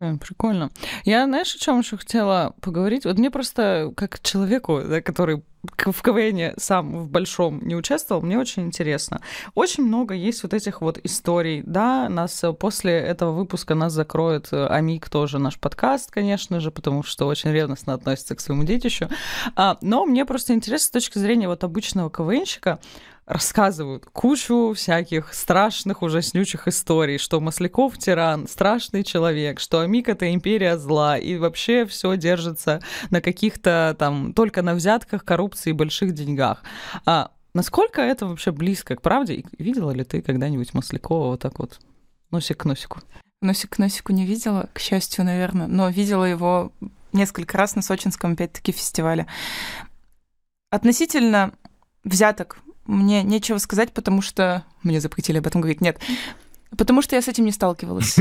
Э, 0.00 0.16
Прикольно. 0.18 0.70
Я, 1.04 1.24
знаешь, 1.24 1.54
о 1.54 1.58
чем 1.58 1.78
еще 1.78 1.96
хотела 1.96 2.54
поговорить? 2.60 3.04
Вот 3.06 3.18
мне 3.18 3.30
просто, 3.30 3.92
как 3.96 4.20
человеку, 4.20 4.82
да, 4.86 5.00
который 5.00 5.42
в 5.62 6.02
КВН 6.02 6.54
сам 6.58 7.04
в 7.04 7.10
большом 7.10 7.66
не 7.66 7.74
участвовал, 7.74 8.22
мне 8.22 8.38
очень 8.38 8.64
интересно. 8.64 9.20
Очень 9.54 9.84
много 9.84 10.14
есть 10.14 10.42
вот 10.42 10.54
этих 10.54 10.80
вот 10.80 10.98
историй. 11.02 11.62
Да, 11.64 12.08
нас 12.10 12.44
э, 12.44 12.52
после 12.52 12.92
этого 12.92 13.32
выпуска 13.32 13.74
нас 13.74 13.94
закроет 13.94 14.48
э, 14.52 14.66
Амик 14.66 15.08
тоже 15.08 15.38
наш 15.38 15.58
подкаст, 15.58 16.10
конечно 16.10 16.60
же, 16.60 16.70
потому 16.70 17.02
что 17.02 17.26
очень 17.26 17.50
ревностно 17.50 17.94
относится 17.94 18.36
к 18.36 18.40
своему 18.40 18.64
детищу. 18.64 19.08
А, 19.54 19.78
но 19.80 20.04
мне 20.04 20.26
просто 20.26 20.52
интересно 20.52 20.86
с 20.86 20.90
точки 20.90 21.18
зрения 21.18 21.48
вот 21.48 21.64
обычного 21.64 22.10
КВНщика, 22.10 22.80
рассказывают 23.26 24.06
кучу 24.06 24.72
всяких 24.74 25.34
страшных, 25.34 26.02
ужаснючих 26.02 26.68
историй, 26.68 27.18
что 27.18 27.40
Масляков 27.40 27.98
тиран, 27.98 28.46
страшный 28.46 29.02
человек, 29.02 29.58
что 29.58 29.80
Амик 29.80 30.08
это 30.08 30.32
империя 30.32 30.78
зла, 30.78 31.18
и 31.18 31.36
вообще 31.36 31.86
все 31.86 32.16
держится 32.16 32.80
на 33.10 33.20
каких-то 33.20 33.96
там 33.98 34.32
только 34.32 34.62
на 34.62 34.74
взятках, 34.74 35.24
коррупции 35.24 35.70
и 35.70 35.72
больших 35.72 36.14
деньгах. 36.14 36.62
А 37.04 37.32
насколько 37.52 38.00
это 38.00 38.26
вообще 38.26 38.52
близко 38.52 38.94
к 38.94 39.02
правде? 39.02 39.34
И 39.34 39.46
видела 39.58 39.90
ли 39.90 40.04
ты 40.04 40.22
когда-нибудь 40.22 40.72
Маслякова 40.72 41.30
вот 41.30 41.40
так 41.40 41.58
вот 41.58 41.80
носик 42.30 42.58
к 42.58 42.64
носику? 42.64 43.00
Носик 43.42 43.70
к 43.76 43.78
носику 43.78 44.12
не 44.12 44.24
видела, 44.24 44.68
к 44.72 44.78
счастью, 44.78 45.24
наверное, 45.24 45.66
но 45.66 45.88
видела 45.88 46.24
его 46.24 46.72
несколько 47.12 47.58
раз 47.58 47.74
на 47.74 47.82
сочинском, 47.82 48.32
опять-таки, 48.32 48.70
фестивале. 48.70 49.26
Относительно 50.70 51.52
взяток 52.04 52.58
мне 52.86 53.22
нечего 53.22 53.58
сказать, 53.58 53.92
потому 53.92 54.22
что... 54.22 54.64
Мне 54.82 55.00
запретили 55.00 55.38
об 55.38 55.46
этом 55.46 55.60
говорить. 55.60 55.80
Нет. 55.80 55.98
Потому 56.76 57.02
что 57.02 57.16
я 57.16 57.22
с 57.22 57.28
этим 57.28 57.44
не 57.44 57.52
сталкивалась. 57.52 58.16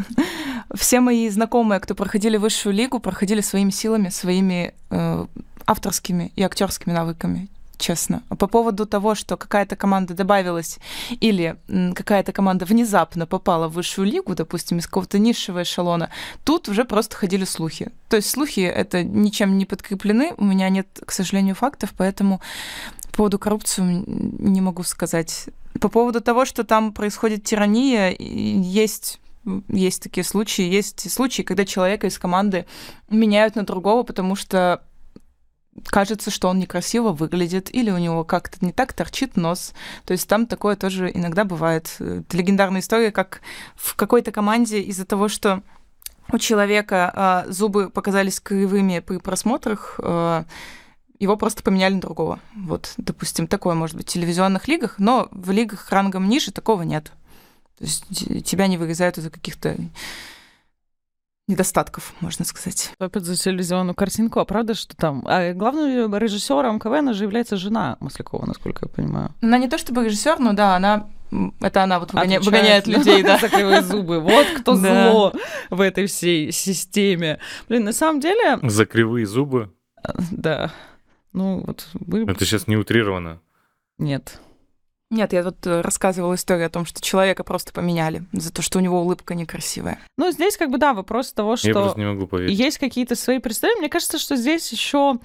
Все 0.74 1.00
мои 1.00 1.28
знакомые, 1.28 1.80
кто 1.80 1.94
проходили 1.94 2.36
высшую 2.36 2.74
лигу, 2.74 2.98
проходили 2.98 3.40
своими 3.40 3.70
силами, 3.70 4.08
своими 4.10 4.74
э, 4.90 5.26
авторскими 5.66 6.32
и 6.34 6.42
актерскими 6.42 6.92
навыками, 6.92 7.48
честно. 7.78 8.22
А 8.28 8.36
По 8.36 8.46
поводу 8.46 8.84
того, 8.84 9.14
что 9.14 9.36
какая-то 9.36 9.76
команда 9.76 10.14
добавилась 10.14 10.78
или 11.20 11.56
какая-то 11.94 12.32
команда 12.32 12.64
внезапно 12.64 13.26
попала 13.26 13.68
в 13.68 13.74
высшую 13.74 14.06
лигу, 14.06 14.34
допустим, 14.34 14.78
из 14.78 14.86
какого-то 14.86 15.18
низшего 15.18 15.62
эшелона, 15.62 16.10
тут 16.44 16.68
уже 16.68 16.84
просто 16.84 17.16
ходили 17.16 17.44
слухи. 17.44 17.90
То 18.08 18.16
есть 18.16 18.30
слухи 18.30 18.60
это 18.60 19.02
ничем 19.04 19.56
не 19.56 19.64
подкреплены, 19.64 20.34
у 20.36 20.44
меня 20.44 20.68
нет, 20.68 20.86
к 21.04 21.12
сожалению, 21.12 21.54
фактов, 21.54 21.94
поэтому 21.96 22.38
по 22.38 22.42
поводу 23.18 23.40
коррупции 23.40 23.82
не 23.82 24.60
могу 24.60 24.84
сказать. 24.84 25.48
По 25.80 25.88
поводу 25.88 26.20
того, 26.20 26.44
что 26.44 26.62
там 26.62 26.92
происходит 26.92 27.42
тирания, 27.42 28.14
есть 28.16 29.20
есть 29.68 30.02
такие 30.02 30.24
случаи, 30.24 30.62
есть 30.62 31.10
случаи, 31.10 31.42
когда 31.42 31.64
человека 31.64 32.06
из 32.06 32.18
команды 32.18 32.66
меняют 33.08 33.56
на 33.56 33.64
другого, 33.64 34.02
потому 34.04 34.36
что 34.36 34.82
кажется, 35.86 36.30
что 36.30 36.48
он 36.48 36.58
некрасиво 36.58 37.10
выглядит, 37.12 37.74
или 37.74 37.90
у 37.90 37.98
него 37.98 38.22
как-то 38.24 38.64
не 38.64 38.72
так 38.72 38.92
торчит 38.92 39.36
нос. 39.36 39.72
То 40.04 40.12
есть 40.12 40.28
там 40.28 40.46
такое 40.46 40.76
тоже 40.76 41.10
иногда 41.12 41.44
бывает. 41.44 41.96
Это 41.98 42.36
легендарная 42.36 42.82
история, 42.82 43.10
как 43.10 43.40
в 43.74 43.96
какой-то 43.96 44.30
команде 44.30 44.80
из-за 44.82 45.04
того, 45.04 45.28
что 45.28 45.62
у 46.30 46.38
человека 46.38 47.10
а, 47.14 47.44
зубы 47.48 47.90
показались 47.90 48.38
кривыми 48.38 49.00
при 49.00 49.16
просмотрах, 49.16 49.98
а, 50.02 50.44
его 51.18 51.36
просто 51.36 51.62
поменяли 51.62 51.94
на 51.94 52.00
другого. 52.00 52.38
Вот, 52.54 52.94
допустим, 52.96 53.46
такое 53.46 53.74
может 53.74 53.96
быть 53.96 54.08
в 54.08 54.12
телевизионных 54.12 54.68
лигах, 54.68 54.94
но 54.98 55.28
в 55.32 55.50
лигах 55.50 55.90
рангом 55.90 56.28
ниже 56.28 56.52
такого 56.52 56.82
нет. 56.82 57.12
То 57.78 57.84
есть 57.84 58.04
тебя 58.44 58.66
не 58.66 58.76
вырезают 58.76 59.18
из-за 59.18 59.30
каких-то 59.30 59.76
недостатков, 61.46 62.12
можно 62.20 62.44
сказать. 62.44 62.92
Опять 62.98 63.24
за 63.24 63.34
телевизионную 63.36 63.94
картинку, 63.94 64.38
а 64.40 64.44
правда, 64.44 64.74
что 64.74 64.94
там... 64.94 65.22
А 65.26 65.54
главным 65.54 66.14
режиссером 66.14 66.78
КВН 66.78 67.14
же 67.14 67.24
является 67.24 67.56
жена 67.56 67.96
Маслякова, 68.00 68.44
насколько 68.44 68.84
я 68.86 68.88
понимаю. 68.92 69.34
Она 69.40 69.56
не 69.56 69.68
то 69.68 69.78
чтобы 69.78 70.04
режиссер, 70.04 70.38
но 70.40 70.52
да, 70.52 70.76
она 70.76 71.08
это 71.60 71.82
она 71.84 72.00
вот 72.00 72.12
выгоня- 72.12 72.40
выгоняет 72.40 72.86
людей, 72.86 73.22
да. 73.24 73.38
За 73.38 73.48
кривые 73.48 73.82
зубы. 73.82 74.20
Вот 74.20 74.46
кто 74.58 74.74
зло 74.74 75.32
в 75.70 75.80
этой 75.80 76.06
всей 76.06 76.52
системе. 76.52 77.38
Блин, 77.68 77.84
на 77.84 77.92
самом 77.92 78.20
деле, 78.20 78.58
За 78.62 78.84
кривые 78.84 79.24
зубы. 79.26 79.72
да. 80.30 80.70
Ну, 81.32 81.62
вот 81.66 81.88
вы... 81.94 82.24
Это 82.24 82.44
сейчас 82.44 82.66
не 82.66 82.76
утрировано. 82.76 83.40
Нет. 83.98 84.40
Нет, 85.10 85.32
я 85.32 85.42
тут 85.42 85.66
э, 85.66 85.80
рассказывала 85.80 86.34
историю 86.34 86.66
о 86.66 86.70
том, 86.70 86.84
что 86.84 87.00
человека 87.00 87.42
просто 87.42 87.72
поменяли 87.72 88.24
за 88.32 88.52
то, 88.52 88.60
что 88.60 88.78
у 88.78 88.82
него 88.82 89.00
улыбка 89.00 89.34
некрасивая. 89.34 89.98
Ну, 90.18 90.30
здесь 90.30 90.58
как 90.58 90.70
бы, 90.70 90.76
да, 90.76 90.92
вопрос 90.92 91.32
того, 91.32 91.56
что... 91.56 91.68
Я 91.68 91.74
просто 91.74 91.98
не 91.98 92.04
могу 92.04 92.26
поверить. 92.26 92.58
Есть 92.58 92.76
какие-то 92.76 93.14
свои 93.14 93.38
представления. 93.38 93.80
Мне 93.80 93.88
кажется, 93.88 94.18
что 94.18 94.36
здесь 94.36 94.70
еще... 94.70 95.18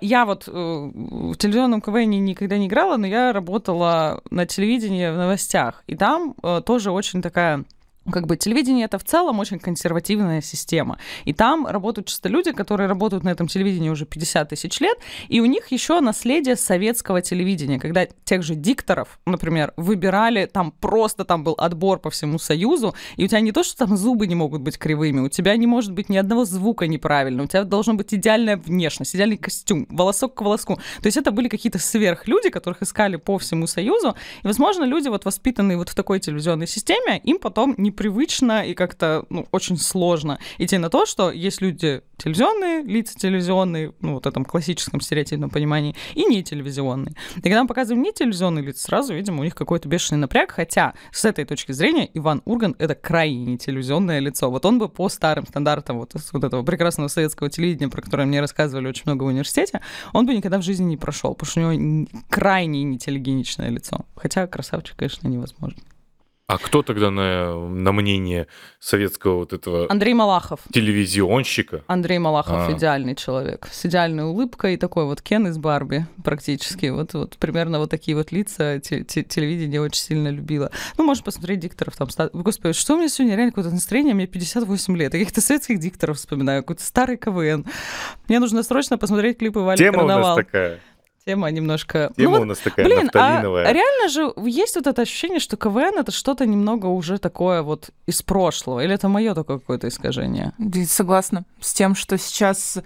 Я 0.00 0.24
вот 0.24 0.46
э, 0.46 0.52
в 0.52 1.34
телевизионном 1.34 1.80
КВН 1.80 2.10
никогда 2.10 2.58
не 2.58 2.68
играла, 2.68 2.96
но 2.96 3.08
я 3.08 3.32
работала 3.32 4.22
на 4.30 4.46
телевидении 4.46 5.10
в 5.10 5.16
новостях. 5.16 5.82
И 5.88 5.96
там 5.96 6.36
э, 6.40 6.62
тоже 6.64 6.92
очень 6.92 7.20
такая 7.20 7.64
как 8.10 8.26
бы 8.26 8.36
телевидение 8.36 8.84
это 8.84 8.98
в 8.98 9.04
целом 9.04 9.38
очень 9.38 9.58
консервативная 9.58 10.40
система. 10.40 10.98
И 11.24 11.32
там 11.32 11.66
работают 11.66 12.08
часто 12.08 12.28
люди, 12.28 12.52
которые 12.52 12.86
работают 12.86 13.24
на 13.24 13.30
этом 13.30 13.48
телевидении 13.48 13.88
уже 13.88 14.04
50 14.04 14.50
тысяч 14.50 14.80
лет, 14.80 14.98
и 15.28 15.40
у 15.40 15.46
них 15.46 15.72
еще 15.72 16.00
наследие 16.00 16.56
советского 16.56 17.22
телевидения, 17.22 17.78
когда 17.78 18.06
тех 18.24 18.42
же 18.42 18.54
дикторов, 18.54 19.18
например, 19.26 19.72
выбирали, 19.76 20.46
там 20.46 20.70
просто 20.70 21.24
там 21.24 21.44
был 21.44 21.54
отбор 21.58 21.98
по 21.98 22.10
всему 22.10 22.38
Союзу, 22.38 22.94
и 23.16 23.24
у 23.24 23.28
тебя 23.28 23.40
не 23.40 23.52
то, 23.52 23.62
что 23.62 23.86
там 23.86 23.96
зубы 23.96 24.26
не 24.26 24.34
могут 24.34 24.60
быть 24.60 24.78
кривыми, 24.78 25.20
у 25.20 25.28
тебя 25.28 25.56
не 25.56 25.66
может 25.66 25.92
быть 25.92 26.08
ни 26.08 26.16
одного 26.16 26.44
звука 26.44 26.86
неправильного, 26.86 27.46
у 27.46 27.48
тебя 27.48 27.64
должна 27.64 27.94
быть 27.94 28.12
идеальная 28.12 28.56
внешность, 28.56 29.16
идеальный 29.16 29.38
костюм, 29.38 29.86
волосок 29.90 30.34
к 30.34 30.42
волоску. 30.42 30.76
То 31.00 31.06
есть 31.06 31.16
это 31.16 31.30
были 31.30 31.48
какие-то 31.48 31.78
сверхлюди, 31.78 32.50
которых 32.50 32.82
искали 32.82 33.16
по 33.16 33.38
всему 33.38 33.66
Союзу, 33.66 34.14
и, 34.42 34.46
возможно, 34.46 34.84
люди, 34.84 35.08
вот 35.08 35.24
воспитанные 35.24 35.78
вот 35.78 35.88
в 35.88 35.94
такой 35.94 36.20
телевизионной 36.20 36.66
системе, 36.66 37.18
им 37.24 37.38
потом 37.38 37.74
не 37.78 37.90
непривычно 37.94 38.66
и 38.66 38.74
как-то 38.74 39.24
ну, 39.30 39.46
очень 39.52 39.76
сложно 39.76 40.38
идти 40.58 40.78
на 40.78 40.90
то, 40.90 41.06
что 41.06 41.30
есть 41.30 41.62
люди 41.62 42.02
телевизионные, 42.16 42.82
лица 42.82 43.18
телевизионные, 43.18 43.92
ну, 44.00 44.14
вот 44.14 44.26
этом 44.26 44.44
классическом 44.44 45.00
стереотипном 45.00 45.50
понимании, 45.50 45.94
и 46.14 46.24
не 46.24 46.42
телевизионные. 46.42 47.14
И 47.36 47.42
когда 47.42 47.62
мы 47.62 47.68
показываем 47.68 48.02
не 48.02 48.12
телевизионные 48.12 48.64
лица, 48.64 48.82
сразу 48.82 49.14
видим 49.14 49.38
у 49.38 49.44
них 49.44 49.54
какой-то 49.54 49.88
бешеный 49.88 50.20
напряг, 50.20 50.52
хотя 50.52 50.94
с 51.12 51.24
этой 51.24 51.44
точки 51.44 51.72
зрения 51.72 52.08
Иван 52.14 52.42
Урган— 52.44 52.74
это 52.78 52.94
крайне 52.94 53.44
не 53.44 53.58
телевизионное 53.58 54.18
лицо. 54.20 54.50
Вот 54.50 54.64
он 54.64 54.78
бы 54.78 54.88
по 54.88 55.08
старым 55.08 55.46
стандартам 55.46 55.98
вот, 55.98 56.12
вот 56.32 56.44
этого 56.44 56.62
прекрасного 56.62 57.08
советского 57.08 57.50
телевидения, 57.50 57.90
про 57.90 58.02
которое 58.02 58.26
мне 58.26 58.40
рассказывали 58.40 58.88
очень 58.88 59.04
много 59.06 59.24
в 59.24 59.26
университете, 59.26 59.80
он 60.12 60.26
бы 60.26 60.34
никогда 60.34 60.58
в 60.58 60.62
жизни 60.62 60.84
не 60.84 60.96
прошел, 60.96 61.34
потому 61.34 61.50
что 61.50 61.60
у 61.60 61.72
него 61.72 62.08
крайне 62.28 62.82
нетелегеничное 62.84 63.70
лицо. 63.70 64.04
Хотя 64.16 64.46
красавчик, 64.46 64.96
конечно, 64.96 65.28
невозможно. 65.28 65.82
А 66.46 66.58
кто 66.58 66.82
тогда 66.82 67.10
на, 67.10 67.58
на 67.58 67.92
мнение 67.92 68.48
советского 68.78 69.36
вот 69.36 69.54
этого... 69.54 69.86
Андрей 69.88 70.12
Малахов. 70.12 70.60
Телевизионщика? 70.70 71.82
Андрей 71.86 72.18
Малахов 72.18 72.68
а. 72.68 72.72
идеальный 72.72 73.14
человек. 73.14 73.66
С 73.72 73.86
идеальной 73.86 74.24
улыбкой 74.24 74.74
и 74.74 74.76
такой 74.76 75.06
вот 75.06 75.22
Кен 75.22 75.46
из 75.46 75.56
Барби 75.56 76.06
практически. 76.22 76.86
Вот, 76.86 77.14
вот 77.14 77.38
примерно 77.38 77.78
вот 77.78 77.88
такие 77.88 78.14
вот 78.14 78.30
лица 78.30 78.78
телевидение 78.78 79.80
очень 79.80 80.02
сильно 80.02 80.28
любила. 80.28 80.70
Ну, 80.98 81.04
можно 81.04 81.24
посмотреть 81.24 81.60
дикторов 81.60 81.96
там. 81.96 82.08
Господи, 82.34 82.74
что 82.74 82.94
у 82.94 82.98
меня 82.98 83.08
сегодня 83.08 83.36
реально 83.36 83.52
какое-то 83.52 83.70
настроение? 83.70 84.12
Мне 84.12 84.26
58 84.26 84.96
лет. 84.98 85.14
Я 85.14 85.20
каких-то 85.20 85.40
советских 85.40 85.78
дикторов 85.78 86.18
вспоминаю. 86.18 86.62
Какой-то 86.62 86.82
старый 86.82 87.16
КВН. 87.16 87.64
Мне 88.28 88.38
нужно 88.38 88.62
срочно 88.62 88.98
посмотреть 88.98 89.38
клипы 89.38 89.60
Вали 89.60 89.78
Тема 89.78 90.00
Карнавал. 90.00 90.34
у 90.34 90.36
нас 90.36 90.44
такая. 90.44 90.80
Тема 91.26 91.50
немножко... 91.50 92.12
Тема 92.18 92.36
ну, 92.36 92.42
у 92.42 92.44
нас 92.44 92.58
такая 92.58 92.84
блин, 92.84 92.98
а 92.98 93.02
нафталиновая. 93.04 93.72
реально 93.72 94.08
же 94.10 94.32
есть 94.46 94.76
вот 94.76 94.86
это 94.86 95.02
ощущение, 95.02 95.40
что 95.40 95.56
КВН 95.56 95.98
это 95.98 96.12
что-то 96.12 96.44
немного 96.44 96.86
уже 96.86 97.18
такое 97.18 97.62
вот 97.62 97.90
из 98.04 98.20
прошлого? 98.22 98.80
Или 98.84 98.94
это 98.94 99.08
мое 99.08 99.34
такое 99.34 99.58
какое-то 99.58 99.88
искажение? 99.88 100.52
Согласна 100.86 101.44
с 101.60 101.72
тем, 101.72 101.94
что 101.94 102.18
сейчас 102.18 102.78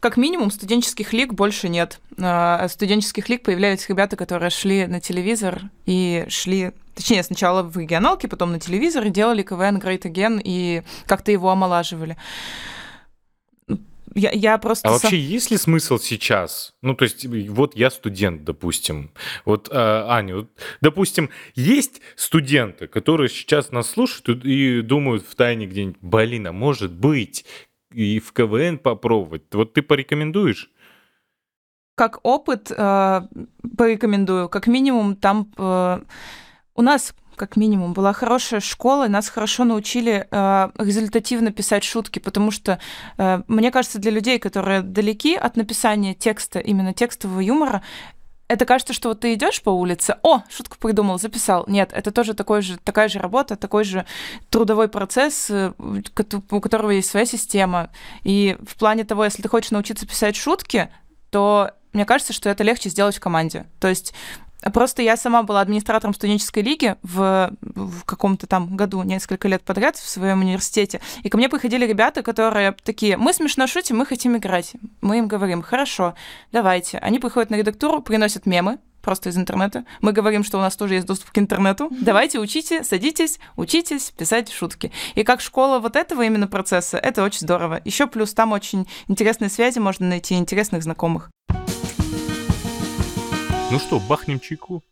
как 0.00 0.18
минимум 0.18 0.50
студенческих 0.50 1.14
лиг 1.14 1.32
больше 1.32 1.70
нет. 1.70 2.00
А 2.18 2.68
студенческих 2.68 3.30
лиг 3.30 3.42
появляются 3.42 3.88
ребята, 3.88 4.16
которые 4.16 4.50
шли 4.50 4.86
на 4.86 5.00
телевизор 5.00 5.62
и 5.86 6.26
шли 6.28 6.72
Точнее, 6.94 7.22
сначала 7.22 7.62
в 7.62 7.78
регионалке, 7.78 8.26
потом 8.26 8.50
на 8.50 8.58
телевизор 8.58 9.04
и 9.04 9.10
делали 9.10 9.44
КВН 9.44 9.76
Great 9.76 10.02
Again 10.02 10.40
и 10.42 10.82
как-то 11.06 11.30
его 11.30 11.48
омолаживали. 11.48 12.16
Я, 14.18 14.30
я 14.32 14.58
просто... 14.58 14.88
А 14.88 14.92
вообще 14.92 15.18
есть 15.18 15.50
ли 15.50 15.56
смысл 15.56 15.98
сейчас? 15.98 16.74
Ну, 16.82 16.94
то 16.94 17.04
есть, 17.04 17.24
вот 17.24 17.76
я 17.76 17.90
студент, 17.90 18.44
допустим. 18.44 19.12
Вот, 19.44 19.68
э, 19.70 19.74
Аня, 19.74 20.36
вот, 20.36 20.50
допустим, 20.80 21.30
есть 21.54 22.00
студенты, 22.16 22.88
которые 22.88 23.28
сейчас 23.28 23.70
нас 23.70 23.90
слушают 23.90 24.44
и 24.44 24.82
думают 24.82 25.24
в 25.24 25.34
тайне 25.36 25.66
где-нибудь, 25.66 26.00
блин, 26.00 26.48
а 26.48 26.52
может 26.52 26.92
быть, 26.92 27.44
и 27.92 28.18
в 28.18 28.32
КВН 28.32 28.78
попробовать. 28.78 29.42
Вот 29.52 29.72
ты 29.72 29.82
порекомендуешь? 29.82 30.70
Как 31.94 32.20
опыт 32.24 32.70
э, 32.70 33.22
порекомендую. 33.76 34.48
Как 34.48 34.66
минимум 34.66 35.16
там... 35.16 35.52
Э, 35.56 36.00
у 36.74 36.82
нас 36.82 37.14
как 37.38 37.56
минимум, 37.56 37.94
была 37.94 38.12
хорошая 38.12 38.60
школа, 38.60 39.08
нас 39.08 39.28
хорошо 39.30 39.64
научили 39.64 40.26
э, 40.30 40.70
результативно 40.76 41.50
писать 41.52 41.84
шутки, 41.84 42.18
потому 42.18 42.50
что, 42.50 42.78
э, 43.16 43.42
мне 43.48 43.70
кажется, 43.70 43.98
для 43.98 44.10
людей, 44.10 44.38
которые 44.38 44.82
далеки 44.82 45.34
от 45.34 45.56
написания 45.56 46.14
текста, 46.14 46.58
именно 46.58 46.92
текстового 46.92 47.40
юмора, 47.40 47.82
это 48.48 48.64
кажется, 48.64 48.94
что 48.94 49.10
вот 49.10 49.20
ты 49.20 49.34
идешь 49.34 49.62
по 49.62 49.70
улице, 49.70 50.16
о, 50.22 50.42
шутку 50.48 50.76
придумал, 50.78 51.18
записал. 51.18 51.64
Нет, 51.68 51.90
это 51.92 52.10
тоже 52.10 52.34
такой 52.34 52.62
же, 52.62 52.78
такая 52.78 53.08
же 53.08 53.18
работа, 53.18 53.56
такой 53.56 53.84
же 53.84 54.06
трудовой 54.50 54.88
процесс, 54.88 55.48
э, 55.50 55.72
у 55.78 56.60
которого 56.60 56.90
есть 56.90 57.10
своя 57.10 57.26
система. 57.26 57.90
И 58.24 58.56
в 58.66 58.76
плане 58.76 59.04
того, 59.04 59.24
если 59.24 59.42
ты 59.42 59.48
хочешь 59.48 59.70
научиться 59.70 60.06
писать 60.06 60.34
шутки, 60.36 60.90
то 61.30 61.72
мне 61.92 62.04
кажется, 62.04 62.32
что 62.32 62.48
это 62.48 62.64
легче 62.64 62.88
сделать 62.88 63.16
в 63.16 63.20
команде. 63.20 63.66
То 63.80 63.88
есть 63.88 64.14
Просто 64.72 65.02
я 65.02 65.16
сама 65.16 65.42
была 65.42 65.60
администратором 65.60 66.14
студенческой 66.14 66.62
лиги 66.62 66.96
в, 67.02 67.52
в 67.60 68.04
каком-то 68.04 68.46
там 68.46 68.76
году, 68.76 69.02
несколько 69.02 69.48
лет 69.48 69.62
подряд 69.62 69.96
в 69.96 70.08
своем 70.08 70.40
университете. 70.40 71.00
И 71.22 71.28
ко 71.28 71.36
мне 71.36 71.48
приходили 71.48 71.86
ребята, 71.86 72.22
которые 72.22 72.74
такие, 72.82 73.16
мы 73.16 73.32
смешно 73.32 73.66
шутим, 73.66 73.98
мы 73.98 74.06
хотим 74.06 74.36
играть. 74.36 74.74
Мы 75.00 75.18
им 75.18 75.28
говорим, 75.28 75.62
хорошо, 75.62 76.14
давайте. 76.52 76.98
Они 76.98 77.18
приходят 77.18 77.50
на 77.50 77.56
редактуру, 77.56 78.02
приносят 78.02 78.46
мемы, 78.46 78.78
просто 79.00 79.30
из 79.30 79.38
интернета. 79.38 79.84
Мы 80.00 80.12
говорим, 80.12 80.44
что 80.44 80.58
у 80.58 80.60
нас 80.60 80.76
тоже 80.76 80.94
есть 80.94 81.06
доступ 81.06 81.30
к 81.30 81.38
интернету. 81.38 81.88
Давайте 81.90 82.38
учите, 82.40 82.84
садитесь, 82.84 83.38
учитесь 83.56 84.10
писать 84.10 84.50
шутки. 84.50 84.92
И 85.14 85.22
как 85.22 85.40
школа 85.40 85.78
вот 85.78 85.96
этого 85.96 86.22
именно 86.22 86.46
процесса, 86.46 86.98
это 86.98 87.22
очень 87.22 87.40
здорово. 87.40 87.80
Еще 87.84 88.06
плюс 88.06 88.34
там 88.34 88.52
очень 88.52 88.86
интересные 89.06 89.48
связи 89.48 89.78
можно 89.78 90.06
найти, 90.06 90.34
интересных 90.34 90.82
знакомых. 90.82 91.30
Ну 93.70 93.78
что, 93.78 94.00
бахнем 94.00 94.40
чайку? 94.40 94.82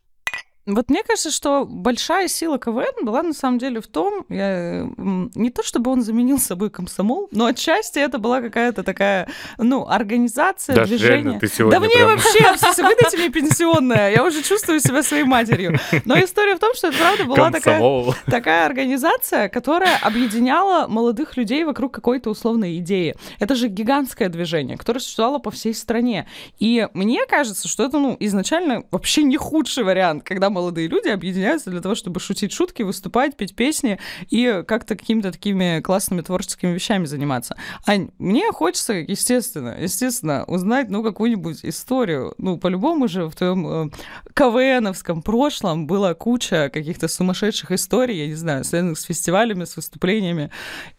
Вот 0.67 0.91
мне 0.91 1.05
кажется, 1.05 1.31
что 1.31 1.65
большая 1.65 2.27
сила 2.27 2.59
КВН 2.59 3.05
была 3.05 3.23
на 3.23 3.33
самом 3.33 3.59
деле 3.59 3.81
в 3.81 3.87
том, 3.87 4.25
я, 4.29 4.89
не 4.97 5.51
то 5.51 5.63
чтобы 5.63 5.93
он 5.93 6.03
заменил 6.03 6.41
собой 6.41 6.71
комсомол, 6.71 7.29
но 7.31 7.47
отчасти 7.47 8.01
это 8.01 8.19
была 8.19 8.41
какая-то 8.41 8.83
такая, 8.83 9.29
ну, 9.59 9.87
организация, 9.89 10.75
да, 10.75 10.85
движение. 10.85 11.23
Реально, 11.23 11.41
ты 11.41 11.47
сегодня 11.47 11.79
да 11.79 11.87
мне 11.87 11.95
прям... 11.95 12.09
вообще, 12.09 12.83
выдайте 12.83 13.17
мне 13.17 13.29
пенсионное, 13.29 14.11
я 14.11 14.25
уже 14.25 14.43
чувствую 14.43 14.81
себя 14.81 15.05
своей 15.05 15.23
матерью. 15.23 15.79
Но 16.05 16.19
история 16.19 16.57
в 16.57 16.59
том, 16.59 16.75
что 16.75 16.89
это 16.89 16.99
правда 16.99 17.25
была 17.25 17.51
такая, 17.53 18.15
такая 18.27 18.67
организация, 18.67 19.49
которая 19.49 19.97
объединяла 19.99 20.89
молодых 20.89 21.37
людей 21.37 21.63
вокруг 21.63 21.95
какой-то 21.95 22.31
условной 22.31 22.79
идеи. 22.79 23.15
Это 23.39 23.55
же 23.55 23.69
гигантское 23.69 24.29
движение, 24.29 24.77
которое 24.77 24.99
существовало 24.99 25.39
по 25.39 25.53
всей 25.53 25.75
стране. 25.75 26.27
И 26.59 26.89
мне 26.93 27.25
кажется, 27.27 27.69
что 27.69 27.85
это, 27.85 27.99
ну, 27.99 28.17
изначально 28.19 28.83
вообще 28.91 29.23
не 29.23 29.37
худший 29.37 29.85
вариант, 29.85 30.25
когда 30.25 30.51
молодые 30.57 30.89
люди 30.89 31.09
объединяются 31.09 31.71
для 31.71 31.83
того, 31.83 31.95
чтобы 31.95 32.19
шутить 32.19 32.51
шутки, 32.51 32.83
выступать, 32.83 33.37
петь 33.37 33.55
песни 33.55 33.99
и 34.31 34.65
как-то 34.67 34.97
какими-то 34.97 35.31
такими 35.31 35.81
классными 35.81 36.23
творческими 36.23 36.73
вещами 36.73 37.05
заниматься. 37.05 37.57
Ань, 37.87 38.09
мне 38.19 38.51
хочется, 38.53 38.95
естественно, 38.95 39.77
естественно, 39.79 40.45
узнать, 40.47 40.89
ну, 40.89 41.03
какую-нибудь 41.03 41.61
историю. 41.63 42.35
Ну, 42.39 42.57
по-любому 42.57 43.07
же 43.07 43.27
в 43.27 43.37
твоем 43.37 43.67
э, 43.69 43.91
КВНовском 44.35 45.21
прошлом 45.21 45.87
была 45.87 46.15
куча 46.15 46.71
каких-то 46.73 47.07
сумасшедших 47.07 47.73
историй, 47.73 48.19
я 48.19 48.27
не 48.27 48.35
знаю, 48.35 48.65
связанных 48.65 48.99
с 48.99 49.05
фестивалями, 49.05 49.65
с 49.65 49.77
выступлениями 49.77 50.51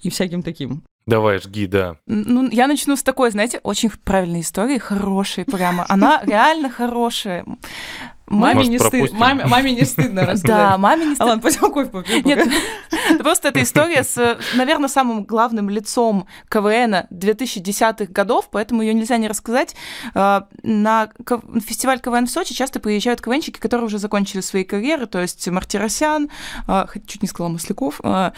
и 0.01 0.11
всяким 0.11 0.43
таким. 0.43 0.83
Давай, 1.07 1.39
жги, 1.39 1.67
да. 1.67 1.95
Ну, 2.05 2.49
я 2.51 2.67
начну 2.67 2.97
с 2.97 3.01
такой, 3.01 3.31
знаете, 3.31 3.59
очень 3.63 3.89
правильной 3.89 4.41
истории, 4.41 4.77
хорошей 4.77 5.45
прямо. 5.45 5.85
Она 5.87 6.21
реально 6.25 6.69
хорошая. 6.69 7.45
Маме 8.27 8.67
не, 8.67 8.77
стыд... 8.77 9.13
маме, 9.13 9.45
маме 9.45 9.71
не 9.71 9.85
стыдно 9.85 10.21
рассказать. 10.21 10.43
Да, 10.43 10.77
маме 10.77 11.05
не 11.05 11.15
стыдно. 11.15 11.31
Алан, 11.31 11.41
пойдем 11.41 11.71
кофе 11.71 11.89
попьем. 11.89 12.25
Нет, 12.25 12.47
просто 13.19 13.49
эта 13.49 13.63
история 13.63 14.03
с, 14.03 14.37
наверное, 14.55 14.89
самым 14.89 15.23
главным 15.23 15.69
лицом 15.69 16.27
КВН 16.49 17.07
2010-х 17.09 18.11
годов, 18.11 18.49
поэтому 18.51 18.81
ее 18.81 18.93
нельзя 18.93 19.17
не 19.17 19.29
рассказать. 19.29 19.75
А, 20.13 20.47
на 20.61 21.09
фестиваль 21.65 21.99
КВН 21.99 22.27
в 22.27 22.29
Сочи 22.29 22.53
часто 22.53 22.81
приезжают 22.81 23.21
КВНщики, 23.21 23.59
которые 23.59 23.85
уже 23.85 23.97
закончили 23.97 24.41
свои 24.41 24.65
карьеры, 24.65 25.05
то 25.05 25.21
есть 25.21 25.47
Мартиросян, 25.47 26.29
а, 26.67 26.87
чуть 27.05 27.21
не 27.21 27.29
сказала 27.29 27.53
Масляков. 27.53 28.01
А, 28.03 28.33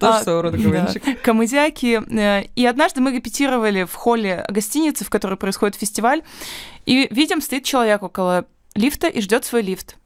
Тоже 0.00 0.22
своего 0.22 0.42
рода 0.42 0.58
КВНщик. 0.58 1.22
Камызяки. 1.22 2.02
Э, 2.10 2.44
и 2.56 2.66
однажды 2.66 3.00
мы 3.00 3.12
репетировали 3.12 3.84
в 3.84 3.94
холле 3.94 4.44
гостиницы, 4.48 5.04
в 5.04 5.10
которой 5.10 5.36
происходит 5.36 5.76
фестиваль, 5.76 6.22
и 6.86 7.08
видим, 7.10 7.40
стоит 7.40 7.64
человек 7.64 8.02
около 8.02 8.46
лифта 8.74 9.08
и 9.08 9.20
ждет 9.20 9.44
свой 9.44 9.62
лифт. 9.62 9.96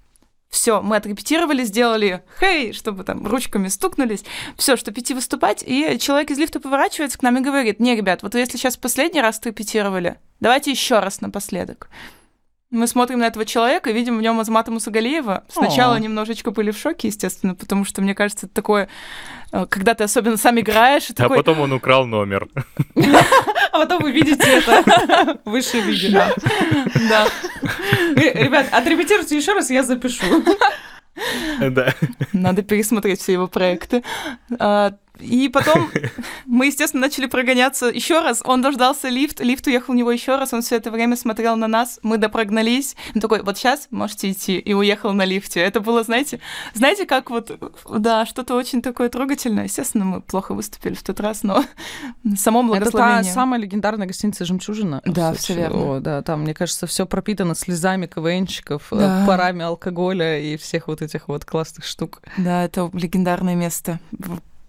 Все, 0.49 0.81
мы 0.81 0.97
отрепетировали, 0.97 1.65
сделали 1.65 2.23
хей, 2.39 2.73
чтобы 2.73 3.05
там 3.05 3.27
ручками 3.27 3.69
стукнулись. 3.69 4.25
Все, 4.57 4.77
что 4.77 4.93
пяти 4.93 5.13
выступать. 5.13 5.65
И 5.67 5.99
человек 5.99 6.31
из 6.31 6.39
лифта 6.39 6.61
поворачивается 6.61 7.19
к 7.19 7.23
нам 7.23 7.39
и 7.39 7.41
говорит, 7.41 7.81
не, 7.81 7.97
ребят, 7.97 8.23
вот 8.23 8.35
если 8.35 8.57
сейчас 8.57 8.77
последний 8.77 9.21
раз 9.21 9.39
отрепетировали, 9.39 10.19
давайте 10.41 10.71
еще 10.71 11.01
раз 11.01 11.21
напоследок. 11.21 11.89
Мы 12.77 12.87
смотрим 12.87 13.21
на 13.21 13.27
этого 13.27 13.47
человека 13.47 13.89
и 13.89 13.95
видим 13.95 14.19
в 14.19 14.21
нем 14.21 14.39
Азмата 14.39 14.71
Мусагалиева. 14.71 15.45
Сначала 15.49 15.95
О. 15.95 15.99
немножечко 15.99 16.51
были 16.51 16.73
в 16.73 16.77
шоке, 16.77 17.09
естественно, 17.09 17.55
потому 17.55 17.87
что, 17.87 18.03
мне 18.03 18.15
кажется, 18.15 18.45
это 18.45 18.55
такое, 18.55 18.91
э, 19.51 19.65
когда 19.71 19.95
ты 19.95 20.05
особенно 20.05 20.37
сам 20.37 20.61
играешь, 20.61 21.09
А 21.09 21.15
такой, 21.15 21.39
потом 21.39 21.61
он 21.61 21.73
украл 21.73 22.07
номер. 22.07 22.49
А 23.73 23.81
потом 23.81 24.03
вы 24.03 24.11
видите 24.13 24.43
это 24.43 25.39
в 25.45 25.51
высшей 25.51 25.83
лиге. 25.83 26.11
да, 27.11 27.27
Ребят, 28.15 28.69
отрепетируйте 28.73 29.37
еще 29.37 29.53
раз, 29.53 29.71
я 29.71 29.83
запишу. 29.83 30.25
Да. 31.61 31.95
Надо 32.33 32.63
пересмотреть 32.63 33.21
все 33.21 33.33
его 33.35 33.49
проекты. 33.49 34.03
И 35.21 35.49
потом 35.49 35.91
мы, 36.47 36.67
естественно, 36.67 37.03
начали 37.03 37.27
прогоняться 37.27 37.87
еще 37.87 38.21
раз. 38.21 38.43
Он 38.45 38.63
дождался 38.63 39.09
лифт, 39.09 39.41
лифт 39.41 39.67
уехал 39.67 39.93
у 39.95 39.97
него 39.97 40.11
еще 40.11 40.37
раз, 40.37 40.53
он 40.53 40.63
все 40.63 40.77
это 40.77 40.91
время 40.91 41.17
смотрел 41.17 41.57
на 41.57 41.69
нас, 41.69 41.99
мы 42.03 42.19
допрогнались. 42.19 42.97
Он 43.15 43.21
такой, 43.21 43.43
вот 43.43 43.57
сейчас 43.59 43.89
можете 43.91 44.31
идти, 44.31 44.59
и 44.59 44.73
уехал 44.75 45.13
на 45.13 45.25
лифте. 45.25 45.61
Это 45.61 45.81
было, 45.81 46.03
знаете, 46.03 46.41
знаете, 46.75 47.07
как 47.07 47.31
вот, 47.31 47.51
да, 47.99 48.27
что-то 48.27 48.55
очень 48.55 48.83
такое 48.83 49.09
трогательное. 49.09 49.65
Естественно, 49.65 50.05
мы 50.05 50.21
плохо 50.21 50.55
выступили 50.55 50.95
в 50.95 51.03
тот 51.03 51.21
раз, 51.21 51.43
но 51.43 51.65
само 52.37 52.61
Это 52.77 52.87
та 52.87 52.91
благословение. 52.91 53.33
самая 53.33 53.61
легендарная 53.61 54.07
гостиница 54.07 54.45
«Жемчужина». 54.45 55.03
Да, 55.05 55.33
всё 55.35 55.55
верно. 55.55 55.97
О, 55.97 56.01
да, 56.01 56.23
там, 56.23 56.43
мне 56.43 56.55
кажется, 56.55 56.87
все 56.87 57.07
пропитано 57.07 57.55
слезами 57.55 58.07
КВНщиков, 58.07 58.93
э, 58.93 58.97
Да. 58.99 59.25
парами 59.27 59.63
алкоголя 59.65 60.39
и 60.41 60.57
всех 60.57 60.89
вот 60.89 61.03
этих 61.03 61.29
вот 61.29 61.45
классных 61.45 61.85
штук. 61.85 62.23
Да, 62.37 62.65
это 62.65 62.91
легендарное 62.93 63.55
место. 63.55 63.99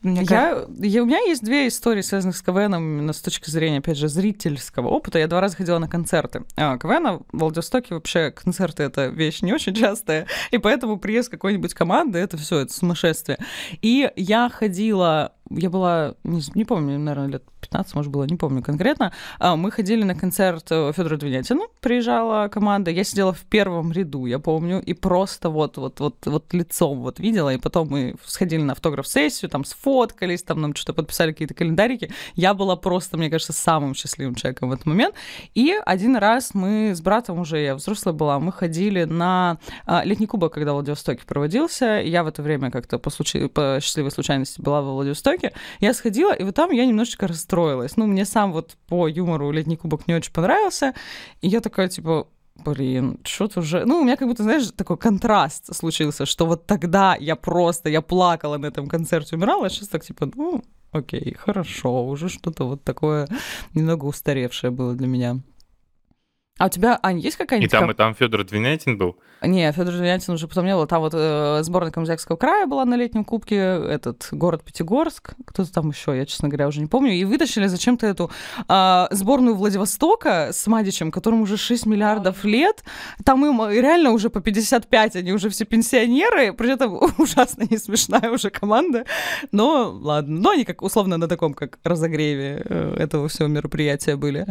Мне 0.08 0.24
Я, 0.30 0.66
я- 0.80 1.04
у 1.04 1.06
меня 1.06 1.20
есть 1.20 1.44
две 1.44 1.68
истории, 1.68 2.02
связанных 2.02 2.38
с 2.38 2.42
КВНом 2.42 2.82
именно 2.84 3.14
с 3.14 3.22
точки 3.22 3.50
зрения, 3.50 3.80
опять 3.80 3.98
же, 3.98 4.08
зрительского 4.08 4.88
опыта. 4.88 5.20
Я 5.20 5.28
два 5.28 5.42
раза 5.42 5.58
ходила 5.58 5.80
на 5.80 5.88
концерты. 5.90 6.44
А, 6.56 6.78
КВН 6.78 7.24
в 7.32 7.40
Владивостоке 7.40 7.94
вообще 7.94 8.32
концерты— 8.32 8.84
это 8.84 9.08
вещь 9.08 9.42
не 9.42 9.54
очень 9.54 9.74
частая, 9.76 10.28
и 10.52 10.58
поэтому 10.58 10.98
приезд 10.98 11.30
какой-нибудь 11.30 11.74
команды— 11.74 12.20
это 12.20 12.38
все, 12.38 12.60
это 12.60 12.74
сумасшествие. 12.74 13.38
И 13.82 14.10
я 14.16 14.50
ходила, 14.50 15.34
я 15.50 15.70
была, 15.70 16.16
не, 16.24 16.42
не 16.56 16.66
помню, 16.66 16.98
наверное, 17.00 17.28
лет 17.28 17.44
15, 17.62 17.96
может, 17.96 18.12
было, 18.12 18.24
не 18.24 18.36
помню 18.36 18.62
конкретно. 18.62 19.12
А, 19.40 19.56
Мы 19.56 19.72
ходили 19.72 20.04
на 20.04 20.16
концерт 20.16 20.66
э, 20.70 20.92
Федора 20.96 21.18
Двинятина, 21.18 21.62
приезжала 21.82 22.48
команда, 22.48 22.92
я 22.92 23.04
сидела 23.04 23.34
в 23.34 23.42
первом 23.42 23.92
ряду, 23.92 24.26
я 24.26 24.40
помню, 24.40 24.82
и 24.82 24.94
просто 24.94 25.50
вот, 25.50 25.78
вот, 25.78 26.00
вот, 26.00 26.16
вот 26.26 26.54
лицом 26.54 27.02
вот 27.02 27.20
видела, 27.20 27.54
и 27.54 27.58
потом 27.58 27.90
мы 27.90 28.16
сходили 28.26 28.62
на 28.62 28.74
автограф-сессию, 28.74 29.50
там 29.50 29.66
сфоткались, 29.66 30.44
там 30.44 30.62
нам 30.62 30.76
что-то 30.76 30.94
подписали, 30.94 31.32
какие-то 31.32 31.54
календарики. 31.54 32.12
Я 32.36 32.54
была 32.54 32.76
просто, 32.76 33.18
мне 33.18 33.30
кажется, 33.30 33.54
самым 33.54 33.96
счастливым 33.96 34.36
человеком 34.36 34.70
в 34.70 34.72
этот 34.72 34.86
момент. 34.86 35.16
И 35.56 35.76
один 35.86 36.16
раз 36.16 36.54
мы 36.54 36.94
с 36.96 37.02
братом 37.02 37.40
уже, 37.40 37.60
я 37.60 37.76
взрослая 37.76 38.14
была, 38.14 38.40
мы 38.40 38.52
ходили 38.52 39.04
на 39.04 39.58
а, 39.86 40.04
летний 40.04 40.28
кубок, 40.28 40.54
когда 40.54 40.72
в 40.72 40.76
Владивостоке 40.76 41.24
проводился. 41.26 42.02
Я 42.04 42.24
в 42.24 42.28
это 42.28 42.42
время 42.42 42.72
как-то 42.72 43.00
по, 43.00 43.10
случаю, 43.10 43.50
по 43.50 43.80
счастливой 43.82 44.12
случайности 44.12 44.62
была 44.62 44.82
во 44.82 44.94
Владивостоке. 44.94 45.37
Я 45.80 45.94
сходила, 45.94 46.34
и 46.34 46.44
вот 46.44 46.56
там 46.56 46.72
я 46.72 46.86
немножечко 46.86 47.28
расстроилась. 47.28 47.98
Ну, 47.98 48.08
мне 48.08 48.26
сам 48.26 48.54
вот 48.54 48.78
по 48.88 49.08
юмору 49.08 49.52
летний 49.52 49.78
кубок 49.78 50.08
не 50.08 50.16
очень 50.16 50.32
понравился. 50.32 50.94
И 51.42 51.48
я 51.48 51.62
такая, 51.62 51.88
типа, 51.88 52.28
Блин, 52.66 53.20
что-то 53.24 53.60
уже... 53.60 53.86
Ну, 53.86 54.00
у 54.00 54.04
меня 54.04 54.18
как 54.18 54.28
будто, 54.28 54.44
знаешь, 54.44 54.72
такой 54.76 54.98
контраст 54.98 55.76
случился, 55.76 56.26
что 56.26 56.46
вот 56.46 56.66
тогда 56.66 57.16
я 57.20 57.36
просто, 57.36 57.90
я 57.90 58.02
плакала 58.02 58.58
на 58.58 58.66
этом 58.66 58.88
концерте, 58.88 59.36
умирала, 59.36 59.68
а 59.68 59.70
сейчас 59.70 59.90
так 59.90 60.04
типа, 60.04 60.30
ну, 60.34 60.64
окей, 60.92 61.36
хорошо, 61.38 62.08
уже 62.08 62.30
что-то 62.30 62.66
вот 62.66 62.84
такое 62.84 63.28
немного 63.74 64.06
устаревшее 64.06 64.72
было 64.72 64.96
для 64.96 65.08
меня. 65.08 65.40
А 66.58 66.66
у 66.68 66.70
тебя, 66.70 67.00
Ань, 67.04 67.20
есть 67.20 67.36
И 67.36 67.40
какая-нибудь... 67.40 67.72
там, 67.72 67.82
ком- 67.82 67.92
и 67.92 67.94
там 67.94 68.16
Федор 68.16 68.44
Двинятин 68.44 68.98
был. 68.98 69.18
Не, 69.42 69.72
Федор 69.72 69.94
Звянятин 69.94 70.34
уже 70.34 70.48
потом 70.48 70.66
не 70.66 70.74
было. 70.74 70.88
Там 70.88 71.02
вот 71.02 71.14
э, 71.16 71.60
сборная 71.62 71.92
Камзякского 71.92 72.38
края 72.38 72.66
была 72.66 72.86
на 72.86 72.96
летнем 72.96 73.24
кубке, 73.24 73.56
этот 73.56 74.28
город 74.32 74.64
Пятигорск, 74.64 75.36
кто-то 75.46 75.72
там 75.72 75.90
еще, 75.90 76.18
я, 76.18 76.26
честно 76.26 76.50
говоря, 76.50 76.68
уже 76.68 76.80
не 76.80 76.88
помню. 76.88 77.12
И 77.14 77.24
вытащили 77.24 77.68
зачем-то 77.68 78.08
эту 78.08 78.32
а, 78.68 79.08
сборную 79.12 79.56
Владивостока 79.56 80.50
с 80.52 80.66
Мадичем, 80.66 81.12
которому 81.12 81.44
уже 81.44 81.58
6 81.58 81.86
миллиардов 81.86 82.44
лет. 82.44 82.84
Там 83.24 83.46
им 83.46 83.62
э, 83.62 83.76
реально 83.76 84.12
уже 84.12 84.32
по 84.32 84.42
55, 84.42 85.18
они 85.18 85.34
уже 85.34 85.50
все 85.50 85.66
пенсионеры, 85.66 86.52
при 86.54 86.72
этом 86.72 87.00
ужасно 87.20 87.66
не 87.70 87.78
смешная 87.78 88.32
уже 88.32 88.50
команда. 88.50 89.06
Но 89.52 89.92
ладно, 89.92 90.40
но 90.40 90.50
они 90.52 90.66
как 90.66 90.82
условно 90.82 91.18
на 91.18 91.28
таком 91.28 91.54
как 91.54 91.78
разогреве 91.84 92.64
э, 92.66 92.96
этого 92.98 93.28
всего 93.28 93.48
мероприятия 93.48 94.16
были. 94.16 94.48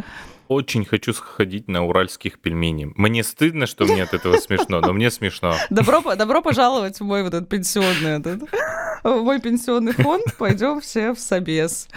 Очень 0.47 0.85
хочу 0.85 1.13
сходить 1.13 1.67
на 1.67 1.85
уральских 1.85 2.39
пельменей. 2.39 2.91
Мне 2.95 3.23
стыдно, 3.23 3.67
что 3.67 3.85
мне 3.85 4.03
от 4.03 4.13
этого 4.13 4.37
смешно, 4.37 4.79
но 4.79 4.93
мне 4.93 5.11
смешно. 5.11 5.55
Добро, 5.69 6.15
добро 6.15 6.41
пожаловать 6.41 6.99
в 6.99 7.03
мой 7.03 7.23
вот 7.23 7.33
этот 7.33 7.49
пенсионный, 7.49 8.19
этот, 8.19 8.43
в 9.03 9.23
мой 9.23 9.39
пенсионный 9.39 9.93
фонд. 9.93 10.23
Пойдем 10.37 10.81
все 10.81 11.13
в 11.13 11.19
собес. 11.19 11.87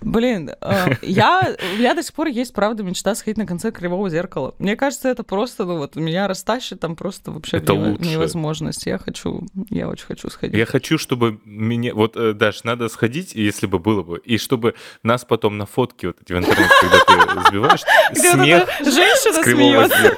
Блин, 0.00 0.50
э, 0.60 0.94
я, 1.00 1.56
у 1.72 1.78
меня 1.78 1.94
до 1.94 2.02
сих 2.02 2.12
пор 2.12 2.26
есть, 2.26 2.52
правда, 2.52 2.82
мечта 2.82 3.14
сходить 3.14 3.38
на 3.38 3.46
концерт 3.46 3.74
Кривого 3.74 4.10
Зеркала. 4.10 4.54
Мне 4.58 4.76
кажется, 4.76 5.08
это 5.08 5.22
просто, 5.22 5.64
ну 5.64 5.78
вот, 5.78 5.96
меня 5.96 6.28
растащит 6.28 6.80
там 6.80 6.94
просто 6.94 7.30
вообще 7.30 7.56
Это 7.56 7.72
нево- 7.72 8.04
невозможность. 8.04 8.84
Я 8.84 8.98
хочу, 8.98 9.46
я 9.70 9.88
очень 9.88 10.04
хочу 10.06 10.28
сходить. 10.28 10.56
Я 10.56 10.66
хочу, 10.66 10.98
чтобы 10.98 11.40
меня... 11.46 11.94
Вот, 11.94 12.16
э, 12.16 12.34
Даш, 12.34 12.64
надо 12.64 12.88
сходить, 12.90 13.34
если 13.34 13.66
бы 13.66 13.78
было 13.78 14.02
бы, 14.02 14.18
и 14.18 14.36
чтобы 14.36 14.74
нас 15.02 15.24
потом 15.24 15.56
на 15.56 15.64
фотке 15.64 16.08
вот 16.08 16.18
эти 16.20 16.34
в 16.34 16.38
интернете, 16.38 16.70
когда 16.80 17.26
ты 17.34 17.48
сбиваешь, 17.48 17.82
смех 18.12 18.68
женщина 18.80 19.42
смеется. 19.42 20.16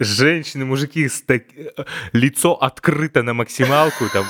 Женщины, 0.00 0.64
мужики, 0.64 1.08
так- 1.26 1.44
лицо 2.12 2.54
открыто 2.54 3.22
на 3.22 3.32
максималку, 3.32 4.06
там 4.12 4.26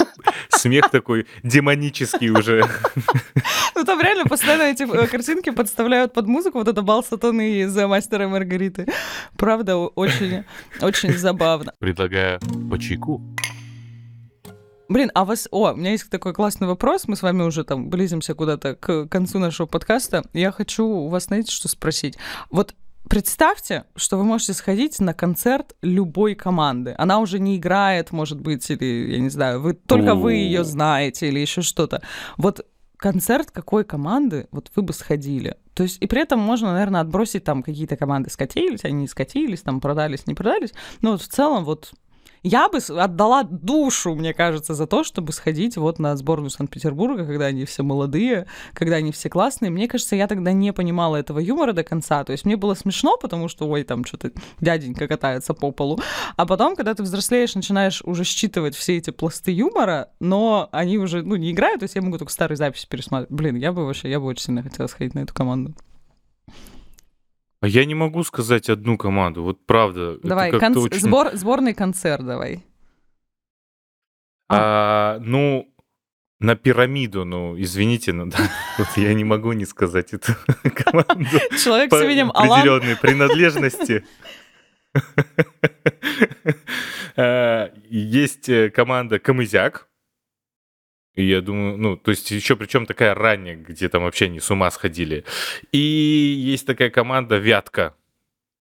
смех 0.50 0.90
такой 0.90 1.26
демонический 1.42 2.30
уже. 2.30 2.68
Ну 3.74 3.84
там 3.84 4.00
реально 4.00 4.24
постоянно 4.24 4.64
эти 4.64 4.82
э, 4.82 5.06
картинки 5.06 5.50
подставляют 5.50 6.12
под 6.12 6.26
музыку, 6.26 6.58
вот 6.58 6.68
это 6.68 6.82
бал 6.82 7.02
сатаны 7.02 7.62
из 7.62 7.76
э, 7.76 7.86
мастера 7.86 8.24
и 8.24 8.26
Маргариты. 8.26 8.86
Правда, 9.36 9.76
очень, 9.76 10.44
очень 10.82 11.16
забавно. 11.16 11.72
Предлагаю 11.78 12.40
по 12.70 12.78
чайку. 12.78 13.22
Блин, 14.88 15.10
а 15.14 15.24
вас... 15.24 15.48
О, 15.50 15.72
у 15.72 15.76
меня 15.76 15.92
есть 15.92 16.10
такой 16.10 16.34
классный 16.34 16.68
вопрос. 16.68 17.08
Мы 17.08 17.16
с 17.16 17.22
вами 17.22 17.42
уже 17.42 17.64
там 17.64 17.88
близимся 17.88 18.34
куда-то 18.34 18.74
к 18.74 19.06
концу 19.08 19.38
нашего 19.38 19.66
подкаста. 19.66 20.22
Я 20.34 20.52
хочу 20.52 20.84
у 20.84 21.08
вас, 21.08 21.24
знаете, 21.24 21.50
что 21.50 21.68
спросить? 21.68 22.18
Вот 22.50 22.74
Представьте, 23.08 23.84
что 23.96 24.16
вы 24.16 24.24
можете 24.24 24.54
сходить 24.54 24.98
на 24.98 25.12
концерт 25.12 25.76
любой 25.82 26.34
команды. 26.34 26.94
Она 26.96 27.20
уже 27.20 27.38
не 27.38 27.56
играет, 27.56 28.12
может 28.12 28.40
быть, 28.40 28.68
или, 28.70 29.12
я 29.12 29.18
не 29.18 29.28
знаю, 29.28 29.60
вы, 29.60 29.74
только 29.74 30.14
вы 30.14 30.34
ее 30.34 30.64
знаете, 30.64 31.28
или 31.28 31.38
еще 31.38 31.62
что-то. 31.62 32.02
Вот 32.38 32.66
концерт 32.96 33.50
какой 33.50 33.84
команды 33.84 34.48
вот 34.50 34.70
вы 34.74 34.82
бы 34.82 34.92
сходили? 34.92 35.58
То 35.74 35.82
есть, 35.82 35.98
и 36.00 36.06
при 36.06 36.22
этом 36.22 36.40
можно, 36.40 36.72
наверное, 36.72 37.02
отбросить 37.02 37.44
там 37.44 37.62
какие-то 37.62 37.96
команды 37.96 38.30
скатились, 38.30 38.84
они 38.84 39.02
не 39.02 39.08
скатились, 39.08 39.62
там 39.62 39.80
продались, 39.80 40.26
не 40.26 40.34
продались. 40.34 40.72
Но 41.02 41.12
вот 41.12 41.22
в 41.22 41.28
целом 41.28 41.64
вот 41.64 41.92
я 42.44 42.68
бы 42.68 42.78
отдала 42.78 43.42
душу, 43.42 44.14
мне 44.14 44.34
кажется, 44.34 44.74
за 44.74 44.86
то, 44.86 45.02
чтобы 45.02 45.32
сходить 45.32 45.78
вот 45.78 45.98
на 45.98 46.14
сборную 46.14 46.50
Санкт-Петербурга, 46.50 47.24
когда 47.24 47.46
они 47.46 47.64
все 47.64 47.82
молодые, 47.82 48.46
когда 48.74 48.96
они 48.96 49.12
все 49.12 49.30
классные. 49.30 49.70
Мне 49.70 49.88
кажется, 49.88 50.14
я 50.14 50.28
тогда 50.28 50.52
не 50.52 50.72
понимала 50.74 51.16
этого 51.16 51.38
юмора 51.38 51.72
до 51.72 51.82
конца. 51.82 52.22
То 52.22 52.32
есть 52.32 52.44
мне 52.44 52.56
было 52.56 52.74
смешно, 52.74 53.16
потому 53.16 53.48
что, 53.48 53.66
ой, 53.66 53.82
там 53.82 54.04
что-то 54.04 54.30
дяденька 54.60 55.08
катается 55.08 55.54
по 55.54 55.72
полу. 55.72 55.98
А 56.36 56.44
потом, 56.44 56.76
когда 56.76 56.94
ты 56.94 57.02
взрослеешь, 57.02 57.54
начинаешь 57.54 58.02
уже 58.04 58.24
считывать 58.24 58.76
все 58.76 58.98
эти 58.98 59.10
пласты 59.10 59.50
юмора, 59.50 60.10
но 60.20 60.68
они 60.70 60.98
уже, 60.98 61.22
ну, 61.22 61.36
не 61.36 61.50
играют, 61.50 61.80
то 61.80 61.84
есть 61.84 61.94
я 61.94 62.02
могу 62.02 62.18
только 62.18 62.32
старые 62.32 62.58
записи 62.58 62.86
пересматривать. 62.86 63.32
Блин, 63.32 63.56
я 63.56 63.72
бы 63.72 63.86
вообще, 63.86 64.10
я 64.10 64.20
бы 64.20 64.26
очень 64.26 64.44
сильно 64.44 64.62
хотела 64.62 64.86
сходить 64.86 65.14
на 65.14 65.20
эту 65.20 65.32
команду. 65.32 65.74
А 67.64 67.66
я 67.66 67.86
не 67.86 67.94
могу 67.94 68.22
сказать 68.24 68.68
одну 68.68 68.98
команду, 68.98 69.42
вот 69.42 69.64
правда. 69.64 70.18
Давай, 70.22 70.50
конц- 70.52 70.76
очень- 70.76 71.00
сбор, 71.00 71.30
сборный 71.32 71.72
концерт 71.72 72.22
давай. 72.22 72.62
А, 74.50 75.16
ну, 75.22 75.74
на 76.40 76.56
пирамиду, 76.56 77.24
ну, 77.24 77.58
извините, 77.58 78.12
но 78.12 78.26
да, 78.26 78.36
вот 78.78 78.88
я 78.96 79.14
не 79.14 79.24
могу 79.24 79.52
не 79.52 79.64
сказать 79.64 80.12
эту 80.12 80.34
команду. 80.74 81.24
Человек 81.58 81.90
с 81.90 82.02
именем 82.02 82.32
Алан. 82.34 82.60
определенной 82.60 82.96
принадлежности. 82.98 84.04
Э, 87.16 87.68
Есть 87.88 88.48
э, 88.48 88.70
команда 88.70 89.20
Камызяк. 89.20 89.88
Я 91.16 91.40
думаю, 91.40 91.78
ну, 91.78 91.96
то 91.96 92.10
есть 92.10 92.30
еще 92.30 92.56
причем 92.56 92.86
такая 92.86 93.14
ранняя, 93.14 93.56
где 93.56 93.88
там 93.88 94.02
вообще 94.02 94.28
не 94.28 94.40
с 94.40 94.50
ума 94.50 94.70
сходили. 94.70 95.24
И 95.70 95.78
есть 95.78 96.66
такая 96.66 96.90
команда 96.90 97.38
Вятка. 97.38 97.94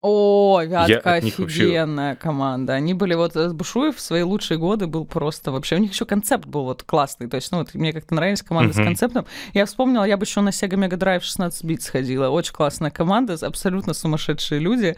О, 0.04 0.60
Вятка 0.64 1.20
них 1.20 1.38
вообще- 1.38 1.62
офигенная 1.62 2.16
команда. 2.16 2.72
Они 2.72 2.92
были 2.92 3.14
вот 3.14 3.36
э, 3.36 3.50
Бушуев 3.52 3.96
в 3.96 4.00
свои 4.00 4.22
лучшие 4.22 4.58
годы 4.58 4.88
был 4.88 5.04
просто 5.04 5.52
вообще. 5.52 5.76
У 5.76 5.78
них 5.78 5.92
еще 5.92 6.04
концепт 6.04 6.44
был 6.44 6.64
вот 6.64 6.82
классный. 6.82 7.28
То 7.28 7.36
есть, 7.36 7.52
ну, 7.52 7.58
вот 7.58 7.72
мне 7.74 7.92
как-то 7.92 8.12
нравились 8.16 8.42
команды 8.42 8.72
с 8.72 8.76
Мгм. 8.78 8.86
концептом. 8.86 9.26
Я 9.54 9.64
вспомнила, 9.64 10.02
я 10.02 10.16
бы 10.16 10.24
еще 10.24 10.40
на 10.40 10.48
Sega 10.48 10.70
Mega 10.74 10.98
Drive 10.98 11.20
16 11.20 11.62
бит 11.64 11.82
сходила. 11.82 12.30
Очень 12.30 12.52
классная 12.52 12.90
команда, 12.90 13.36
абсолютно 13.40 13.94
сумасшедшие 13.94 14.58
люди. 14.58 14.96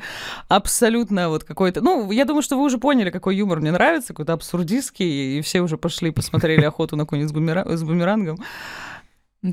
Абсолютно 0.49 1.29
вот 1.29 1.45
какой-то... 1.45 1.83
Ну, 1.83 2.11
я 2.11 2.25
думаю, 2.25 2.43
что 2.43 2.57
вы 2.57 2.65
уже 2.65 2.79
поняли, 2.79 3.11
какой 3.11 3.37
юмор 3.37 3.61
мне 3.61 3.73
нравится, 3.73 4.09
какой-то 4.15 4.33
абсурдистский, 4.33 5.39
и 5.39 5.43
все 5.43 5.61
уже 5.61 5.77
пошли 5.77 6.13
посмотрели 6.13 6.65
охоту 6.65 6.97
на 6.97 7.05
с 7.05 7.33
бумера- 7.33 7.69
с 7.77 7.83
бумерангом. 7.83 8.39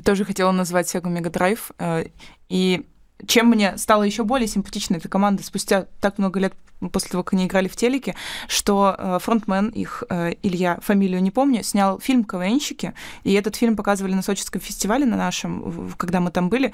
Тоже 0.04 0.24
хотела 0.24 0.52
назвать 0.52 0.86
Sega 0.94 1.12
Mega 1.14 1.30
Drive. 1.30 1.60
э, 1.78 2.06
И 2.48 2.86
чем 3.26 3.46
мне 3.46 3.76
стала 3.78 4.02
еще 4.02 4.24
более 4.24 4.48
симпатична 4.48 4.96
эта 4.96 5.08
команда 5.08 5.42
спустя 5.42 5.86
так 6.00 6.18
много 6.18 6.40
лет 6.40 6.54
после 6.90 7.10
того, 7.10 7.22
как 7.22 7.34
они 7.34 7.46
играли 7.46 7.68
в 7.68 7.76
телеке, 7.76 8.14
что 8.48 8.94
э, 8.98 9.18
фронтмен 9.20 9.68
их, 9.68 10.02
э, 10.08 10.34
Илья, 10.42 10.78
фамилию 10.82 11.22
не 11.22 11.30
помню, 11.30 11.62
снял 11.62 12.00
фильм 12.00 12.24
«КВНщики», 12.24 12.94
и 13.24 13.32
этот 13.34 13.56
фильм 13.56 13.76
показывали 13.76 14.14
на 14.14 14.22
Сочинском 14.22 14.60
фестивале 14.60 15.06
на 15.06 15.16
нашем, 15.16 15.92
когда 15.96 16.20
мы 16.20 16.30
там 16.30 16.48
были, 16.48 16.72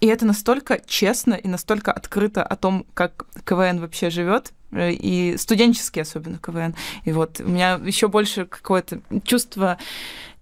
и 0.00 0.06
это 0.06 0.26
настолько 0.26 0.80
честно 0.86 1.34
и 1.34 1.48
настолько 1.48 1.92
открыто 1.92 2.42
о 2.42 2.56
том, 2.56 2.84
как 2.94 3.26
КВН 3.44 3.80
вообще 3.80 4.10
живет, 4.10 4.52
и 4.76 5.36
студенческий 5.38 6.02
особенно 6.02 6.38
КВН. 6.38 6.74
И 7.04 7.12
вот 7.12 7.40
у 7.40 7.48
меня 7.48 7.80
еще 7.84 8.08
больше 8.08 8.46
какое-то 8.46 9.00
чувство 9.24 9.78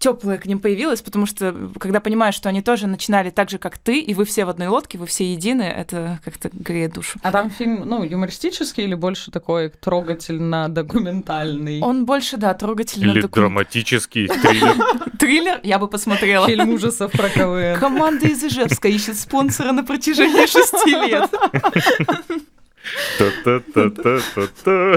теплое 0.02 0.36
к 0.36 0.44
ним 0.46 0.58
появилось, 0.58 1.00
потому 1.00 1.26
что 1.26 1.54
когда 1.78 2.00
понимаешь, 2.00 2.34
что 2.34 2.48
они 2.48 2.60
тоже 2.60 2.88
начинали 2.88 3.30
так 3.30 3.50
же, 3.50 3.58
как 3.58 3.78
ты, 3.78 4.00
и 4.00 4.14
вы 4.14 4.24
все 4.24 4.44
в 4.44 4.48
одной 4.48 4.66
лодке, 4.66 4.98
вы 4.98 5.06
все 5.06 5.32
едины, 5.32 5.62
это 5.62 6.18
как-то 6.24 6.50
греет 6.52 6.94
душу. 6.94 7.20
А 7.22 7.30
там 7.30 7.50
фильм, 7.50 7.84
ну, 7.86 8.02
юмористический 8.02 8.82
или 8.82 8.94
больше 8.94 9.30
такой 9.30 9.68
трогательно-документальный? 9.68 11.80
Он 11.80 12.04
больше, 12.04 12.36
да, 12.36 12.52
трогательно 12.54 13.12
Или 13.12 13.20
драматический 13.22 14.26
триллер. 14.26 14.74
Триллер 15.20 15.60
я 15.62 15.78
бы 15.78 15.86
посмотрела. 15.86 16.48
Фильм 16.48 16.70
ужасов 16.70 17.12
про 17.12 17.28
КВН. 17.28 17.78
Команда 17.78 18.26
из 18.26 18.42
Ижевска 18.42 18.88
ищет 18.88 19.16
спонсора 19.16 19.70
на 19.70 19.84
протяжении 19.84 20.46
шести 20.46 20.90
лет. 20.90 21.30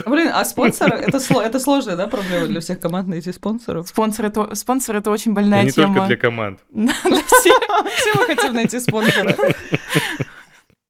Блин, 0.06 0.32
а 0.34 0.46
спонсор 0.46 0.94
это, 0.94 1.18
это 1.18 1.60
сложная, 1.60 1.96
да, 1.96 2.08
проблема 2.08 2.48
для 2.48 2.60
всех 2.60 2.80
команд 2.80 3.08
найти 3.08 3.32
спонсоров? 3.32 3.88
Спонсор 3.88 4.26
это, 4.26 4.56
спонсор 4.56 4.96
это 4.98 5.12
очень 5.12 5.32
И 5.32 5.36
больная 5.36 5.64
не 5.64 5.72
тема. 5.72 5.94
только 5.94 6.08
для 6.08 6.18
команд. 6.18 6.60
Для 6.72 6.94
всех. 6.94 7.58
Все 7.96 8.14
мы 8.16 8.26
хотим 8.26 8.54
найти 8.54 8.80
спонсора. 8.80 9.36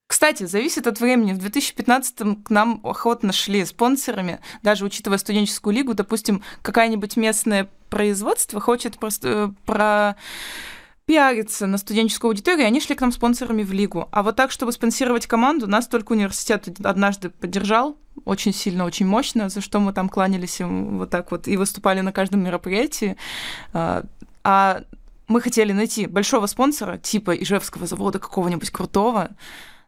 Кстати, 0.08 0.46
зависит 0.46 0.88
от 0.88 1.00
времени. 1.00 1.34
В 1.34 1.40
2015-м 1.40 2.44
к 2.44 2.50
нам 2.50 2.80
охотно 2.84 3.34
шли 3.34 3.66
спонсорами, 3.66 4.40
даже 4.62 4.86
учитывая 4.86 5.18
студенческую 5.18 5.76
лигу, 5.76 5.94
допустим, 5.94 6.44
какое-нибудь 6.62 7.18
местное 7.18 7.70
производство 7.90 8.60
хочет 8.60 8.98
просто 8.98 9.28
э, 9.28 9.50
про 9.66 10.16
пиариться 11.06 11.68
на 11.68 11.78
студенческую 11.78 12.30
аудиторию, 12.30 12.66
они 12.68 12.82
шли 12.82 12.96
к 12.96 13.02
нам 13.02 13.12
спонсорами 13.12 13.64
в 13.64 13.72
лигу. 13.72 14.08
А 14.12 14.24
вот 14.24 14.36
так, 14.36 14.52
чтобы 14.52 14.72
спонсировать 14.72 15.28
команду, 15.28 15.68
нас 15.68 15.88
только 15.88 16.14
университет 16.14 16.68
однажды 16.84 17.30
поддержал, 17.30 17.98
очень 18.24 18.54
сильно, 18.54 18.86
очень 18.86 19.06
мощно, 19.06 19.50
за 19.50 19.62
что 19.62 19.80
мы 19.80 19.94
там 19.94 20.10
кланялись 20.10 20.60
им 20.60 20.98
вот 20.98 21.10
так 21.10 21.32
вот 21.32 21.48
и 21.48 21.58
выступали 21.58 22.02
на 22.02 22.12
каждом 22.12 22.44
мероприятии. 22.44 23.18
А 23.74 24.04
а 24.48 24.84
мы 25.28 25.42
хотели 25.42 25.72
найти 25.72 26.06
большого 26.06 26.46
спонсора, 26.46 27.00
типа 27.00 27.36
Ижевского 27.36 27.88
завода 27.88 28.20
какого-нибудь 28.20 28.70
крутого, 28.70 29.32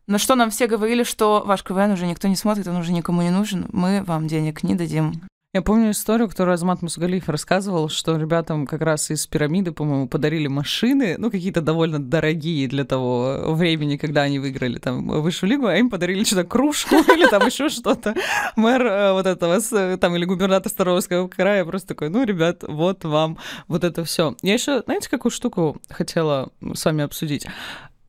на 0.07 0.17
что 0.17 0.33
нам 0.33 0.49
все 0.49 0.65
говорили, 0.65 1.03
что 1.03 1.43
ваш 1.45 1.63
КВН 1.63 1.91
уже 1.91 2.07
никто 2.07 2.27
не 2.27 2.35
смотрит, 2.35 2.67
он 2.67 2.77
уже 2.77 2.91
никому 2.91 3.21
не 3.21 3.29
нужен, 3.29 3.67
мы 3.71 4.03
вам 4.03 4.27
денег 4.27 4.63
не 4.63 4.73
дадим. 4.73 5.21
Я 5.57 5.63
помню 5.63 5.89
историю, 5.89 6.29
которую 6.29 6.53
Азмат 6.53 6.83
Мусгалиев 6.83 7.29
рассказывал, 7.29 7.89
что 7.89 8.15
ребятам 8.15 8.67
как 8.67 8.81
раз 8.81 9.09
из 9.09 9.25
пирамиды, 9.25 9.71
по-моему, 9.71 10.07
подарили 10.07 10.45
машины, 10.45 11.15
ну, 11.17 11.31
какие-то 11.31 11.61
довольно 11.61 11.97
дорогие 11.97 12.67
для 12.67 12.85
того 12.85 13.55
времени, 13.55 13.97
когда 13.97 14.21
они 14.21 14.37
выиграли 14.37 14.77
там 14.77 15.07
высшую 15.07 15.49
лигу, 15.49 15.65
а 15.65 15.75
им 15.75 15.89
подарили 15.89 16.23
что-то 16.23 16.43
кружку 16.43 16.95
или 17.11 17.27
там 17.27 17.43
еще 17.47 17.69
что-то. 17.69 18.13
Мэр 18.55 18.85
э, 18.85 19.13
вот 19.13 19.25
этого, 19.25 19.59
с- 19.59 19.97
там, 19.97 20.15
или 20.15 20.25
губернатор 20.25 20.71
Старовского 20.71 21.27
края 21.27 21.65
просто 21.65 21.87
такой, 21.87 22.09
ну, 22.09 22.23
ребят, 22.23 22.63
вот 22.67 23.03
вам 23.03 23.39
вот 23.67 23.83
это 23.83 24.03
все. 24.03 24.35
Я 24.43 24.53
еще, 24.53 24.83
знаете, 24.85 25.09
какую 25.09 25.31
штуку 25.31 25.81
хотела 25.89 26.51
с 26.75 26.85
вами 26.85 27.03
обсудить? 27.03 27.47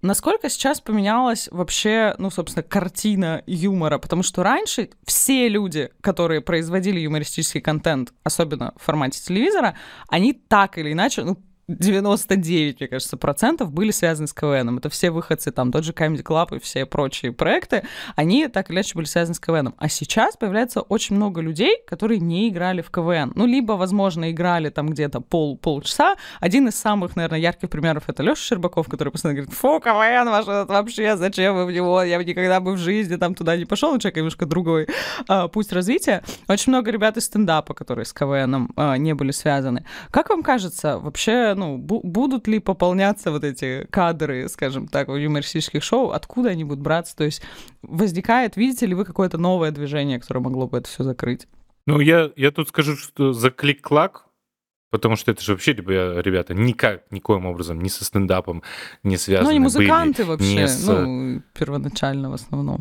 Насколько 0.01 0.49
сейчас 0.49 0.81
поменялась 0.81 1.49
вообще, 1.51 2.15
ну, 2.19 2.31
собственно, 2.31 2.63
картина 2.63 3.43
юмора? 3.47 3.99
Потому 3.99 4.23
что 4.23 4.45
раньше 4.45 4.91
все 5.05 5.49
люди, 5.49 5.91
которые 6.01 6.41
производили 6.41 7.01
юмористический 7.01 7.61
контент, 7.61 8.13
особенно 8.23 8.75
в 8.77 8.85
формате 8.85 9.21
телевизора, 9.21 9.77
они 10.09 10.33
так 10.35 10.79
или 10.79 10.93
иначе, 10.93 11.25
ну, 11.25 11.37
99, 11.69 12.81
мне 12.81 12.89
кажется, 12.89 13.19
процентов 13.19 13.71
были 13.71 13.91
связаны 13.91 14.27
с 14.27 14.33
КВНом. 14.33 14.79
Это 14.79 14.89
все 14.89 15.11
выходцы, 15.11 15.53
там, 15.53 15.71
тот 15.71 15.85
же 15.85 15.93
Comedy 15.93 16.23
Club 16.23 16.57
и 16.57 16.61
все 16.61 16.87
прочие 16.87 17.33
проекты, 17.33 17.83
они 18.17 18.49
так 18.49 18.71
или 18.71 18.77
иначе 18.77 18.95
были 18.95 19.05
связаны 19.05 19.35
с 19.35 19.41
КВНом. 19.41 19.75
А 19.77 19.91
сейчас 19.91 20.37
появляется 20.39 20.81
очень 20.81 21.17
много 21.17 21.43
людей, 21.43 21.77
которые 21.87 22.21
не 22.21 22.49
играли 22.49 22.81
в 22.81 22.91
КВН. 22.91 23.33
Ну, 23.35 23.45
либо, 23.45 23.73
возможно, 23.73 24.31
играли 24.31 24.71
там 24.71 24.89
где-то 24.89 25.21
пол, 25.21 25.59
полчаса. 25.59 26.17
Один 26.41 26.69
из 26.69 26.75
самых, 26.75 27.17
наверное, 27.17 27.39
ярких 27.39 27.69
примеров 27.69 28.05
это 28.09 28.23
Леша 28.23 28.43
Щербаков, 28.43 28.89
который 28.89 29.11
постоянно 29.11 29.43
говорит, 29.43 29.55
фу, 29.55 29.79
КВН 29.79 30.31
ваш 30.31 30.45
этот 30.45 30.71
вообще, 30.71 31.19
зачем 31.19 31.55
вы 31.55 31.67
в 31.67 31.71
него? 31.71 32.03
Я 32.03 32.17
бы 32.17 32.25
никогда 32.25 32.61
бы 32.61 32.73
в 32.73 32.79
жизни 32.79 33.17
там 33.17 33.35
туда 33.35 33.59
не 33.59 33.67
пошел. 33.67 33.99
Человек 33.99 34.17
немножко 34.17 34.47
другой 34.47 34.89
а, 35.29 35.49
путь 35.49 35.71
развития. 35.71 36.25
Очень 36.49 36.73
много 36.73 36.91
ребят 36.91 37.19
из 37.19 37.27
стендапа, 37.27 37.75
которые 37.75 38.07
с 38.07 38.15
КВНом 38.15 38.73
а, 38.77 38.97
не 38.97 39.15
были 39.15 39.33
связаны. 39.33 39.85
Как 40.11 40.31
вам 40.31 40.43
кажется, 40.43 40.99
вообще, 40.99 41.57
ну, 41.59 41.77
бу- 41.79 42.01
будут 42.03 42.47
ли 42.49 42.59
пополняться 42.61 43.31
вот 43.31 43.45
эти 43.45 43.87
кадры, 43.91 44.49
скажем 44.49 44.89
так, 44.89 45.09
юмористических 45.09 45.83
шоу? 45.83 46.11
Откуда 46.11 46.51
они 46.51 46.65
будут 46.65 46.81
браться? 46.83 47.17
То 47.17 47.25
есть 47.25 47.43
возникает, 47.83 48.57
видите 48.57 48.87
ли 48.87 48.95
вы 48.95 49.05
какое-то 49.05 49.39
новое 49.39 49.71
движение, 49.71 50.21
которое 50.21 50.41
могло 50.41 50.67
бы 50.69 50.79
это 50.79 50.89
все 50.89 51.05
закрыть? 51.05 51.47
Ну, 51.87 52.01
я, 52.01 52.31
я 52.37 52.51
тут 52.51 52.69
скажу, 52.69 52.97
что 52.97 53.33
за 53.33 53.51
клик-клак, 53.51 54.27
потому 54.91 55.17
что 55.17 55.31
это 55.33 55.43
же 55.43 55.53
вообще, 55.53 55.73
ребя- 55.73 56.21
ребята, 56.23 56.55
никак, 56.55 57.11
никоим 57.11 57.47
образом, 57.47 57.81
ни 57.81 57.89
со 57.89 58.05
стендапом 58.05 58.63
не 59.03 59.17
связаны 59.17 59.45
ну, 59.45 59.51
они 59.51 59.61
музыканты 59.61 60.23
были, 60.23 60.29
вообще, 60.31 60.55
не 60.55 60.69
с- 60.69 60.87
ну, 60.87 61.43
первоначально 61.55 62.31
в 62.31 62.35
основном. 62.35 62.81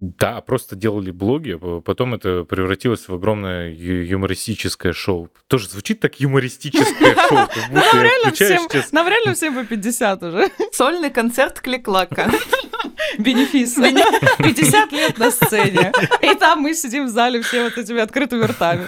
Да, 0.00 0.40
просто 0.42 0.76
делали 0.76 1.10
блоги, 1.10 1.58
а 1.60 1.80
потом 1.80 2.14
это 2.14 2.44
превратилось 2.44 3.08
в 3.08 3.14
огромное 3.14 3.70
ю- 3.70 4.04
юмористическое 4.04 4.92
шоу. 4.92 5.28
Тоже 5.48 5.68
звучит 5.68 5.98
так 5.98 6.20
юмористическое 6.20 7.14
шоу, 7.28 7.48
Нам 7.72 8.02
реально, 9.08 9.34
всем, 9.34 9.54
по 9.56 9.64
50 9.64 10.22
уже. 10.22 10.50
Сольный 10.72 11.10
концерт 11.10 11.60
Кликлака. 11.60 12.30
Бенефис. 13.18 13.74
50 13.74 14.92
лет 14.92 15.18
на 15.18 15.32
сцене. 15.32 15.92
И 16.22 16.32
там 16.36 16.60
мы 16.60 16.74
сидим 16.74 17.06
в 17.06 17.08
зале 17.08 17.42
все 17.42 17.64
вот 17.64 17.76
этими 17.76 18.00
открытыми 18.00 18.44
ртами. 18.44 18.86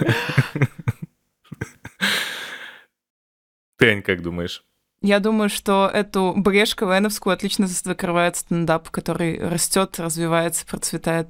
Ты, 3.77 3.89
Ань, 3.89 4.01
как 4.01 4.21
думаешь? 4.21 4.63
Я 5.01 5.19
думаю, 5.19 5.49
что 5.49 5.89
эту 5.91 6.33
брешь 6.35 6.75
КВНовскую 6.75 7.33
отлично 7.33 7.65
закрывает 7.65 8.35
стендап, 8.35 8.89
который 8.89 9.39
растет, 9.39 9.99
развивается, 9.99 10.65
процветает. 10.65 11.27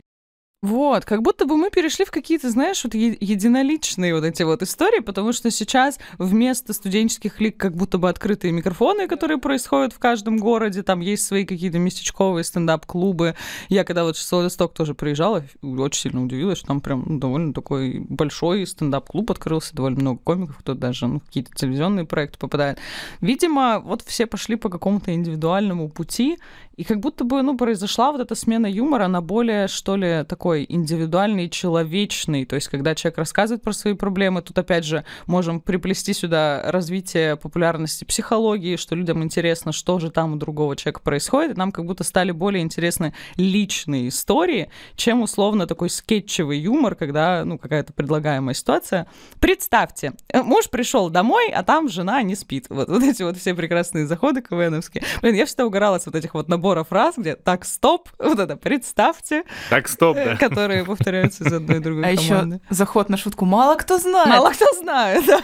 Вот, 0.62 1.06
как 1.06 1.24
будто 1.24 1.48
бы 1.48 1.58
мы 1.58 1.72
перешли 1.72 2.06
в 2.06 2.12
какие-то, 2.12 2.52
знаешь, 2.52 2.84
вот 2.84 2.94
единоличные 2.94 4.14
вот 4.14 4.24
эти 4.24 4.44
вот 4.44 4.62
истории, 4.62 5.00
потому 5.00 5.34
что 5.34 5.50
сейчас 5.50 5.98
вместо 6.20 6.74
студенческих 6.74 7.42
лиг 7.42 7.58
как 7.58 7.76
будто 7.76 7.98
бы 7.98 8.08
открытые 8.08 8.52
микрофоны, 8.52 9.08
которые 9.08 9.40
происходят 9.40 9.92
в 9.92 9.98
каждом 9.98 10.38
городе, 10.38 10.84
там 10.84 11.00
есть 11.00 11.26
свои 11.26 11.46
какие-то 11.46 11.80
местечковые 11.80 12.44
стендап-клубы. 12.44 13.34
Я 13.70 13.84
когда 13.84 14.04
вот 14.04 14.18
в 14.18 14.32
Владивосток 14.32 14.76
тоже 14.76 14.94
приезжала, 14.94 15.44
очень 15.64 16.00
сильно 16.00 16.24
удивилась, 16.24 16.60
что 16.60 16.68
там 16.68 16.80
прям 16.80 17.06
ну, 17.08 17.20
довольно 17.20 17.54
такой 17.56 17.98
большой 17.98 18.68
стендап-клуб 18.68 19.32
открылся, 19.32 19.76
довольно 19.76 20.00
много 20.02 20.20
комиков, 20.20 20.60
кто 20.60 20.76
даже 20.76 21.08
ну, 21.08 21.22
какие-то 21.22 21.56
телевизионные 21.56 22.06
проекты 22.06 22.38
попадает. 22.38 22.78
Видимо, 23.20 23.80
вот 23.80 24.04
все 24.04 24.28
пошли 24.28 24.58
по 24.58 24.70
какому-то 24.70 25.12
индивидуальному 25.12 25.90
пути, 25.90 26.38
и 26.78 26.84
как 26.84 27.00
будто 27.00 27.26
бы, 27.26 27.42
ну, 27.42 27.58
произошла 27.58 28.12
вот 28.12 28.22
эта 28.22 28.34
смена 28.34 28.66
юмора 28.66 29.08
на 29.08 29.22
более, 29.22 29.68
что 29.68 29.98
ли, 29.98 30.24
такой 30.28 30.66
индивидуальный, 30.68 31.50
человечный. 31.50 32.46
То 32.46 32.56
есть, 32.56 32.70
когда 32.70 32.96
человек 32.96 33.18
рассказывает 33.18 33.62
про 33.62 33.74
свои 33.74 33.94
проблемы, 33.94 34.42
тут, 34.42 34.58
опять 34.58 34.86
же, 34.86 35.04
можем 35.28 35.60
приплести 35.60 36.14
сюда 36.14 36.64
развитие 36.72 37.36
популярности 37.36 38.06
психологии, 38.06 38.78
что 38.78 38.96
людям 38.96 39.22
интересно, 39.22 39.74
что 39.74 40.00
же 40.00 40.12
там 40.12 40.34
у 40.34 40.36
другого 40.38 40.78
человека 40.78 41.02
происходит. 41.02 41.56
И 41.56 41.60
нам 41.60 41.74
как 41.74 41.86
будто 41.86 42.06
стали 42.06 42.32
более 42.32 42.64
интересны 42.64 43.14
личные 43.36 44.08
истории, 44.08 44.72
чем 44.96 45.22
условно 45.22 45.68
такой 45.68 45.90
скетчевый 45.90 46.60
юмор, 46.60 46.96
когда, 46.96 47.44
ну, 47.44 47.58
какая-то 47.58 47.92
предлагаемая 47.92 48.56
ситуация. 48.56 49.08
Представьте, 49.40 50.14
э, 50.30 50.42
муж 50.42 50.70
пришел 50.70 51.10
домой, 51.10 51.52
а 51.52 51.64
там 51.64 51.90
жена 51.90 52.24
не 52.24 52.36
спит. 52.36 52.68
Вот, 52.70 52.88
вот 52.88 53.04
эти 53.04 53.24
вот 53.24 53.38
все 53.38 53.54
прекрасные 53.54 54.08
заходы 54.08 54.42
КВНовские. 54.42 55.04
Блин, 55.22 55.36
я 55.36 55.46
всегда 55.46 55.66
угорала 55.66 56.00
с 56.00 56.06
вот 56.06 56.16
этих 56.16 56.34
вот 56.34 56.48
наборов 56.48 56.61
набора 56.62 56.84
фраз, 56.84 57.16
где 57.18 57.36
«так, 57.36 57.66
стоп», 57.66 58.10
вот 58.20 58.38
это 58.38 58.56
«представьте», 58.56 59.44
Так, 59.70 59.88
стоп, 59.88 60.16
да. 60.16 60.38
которые 60.38 60.86
повторяются 60.86 61.44
из 61.44 61.54
одной 61.54 61.78
и 61.78 61.80
другой 61.80 62.06
А 62.06 62.12
еще 62.12 62.60
заход 62.70 63.10
на 63.10 63.18
шутку 63.18 63.46
мало 63.46 63.76
кто 63.76 63.98
знает. 63.98 64.30
Мало 64.30 64.52
кто 64.52 64.66
знает, 64.78 65.26
да. 65.28 65.42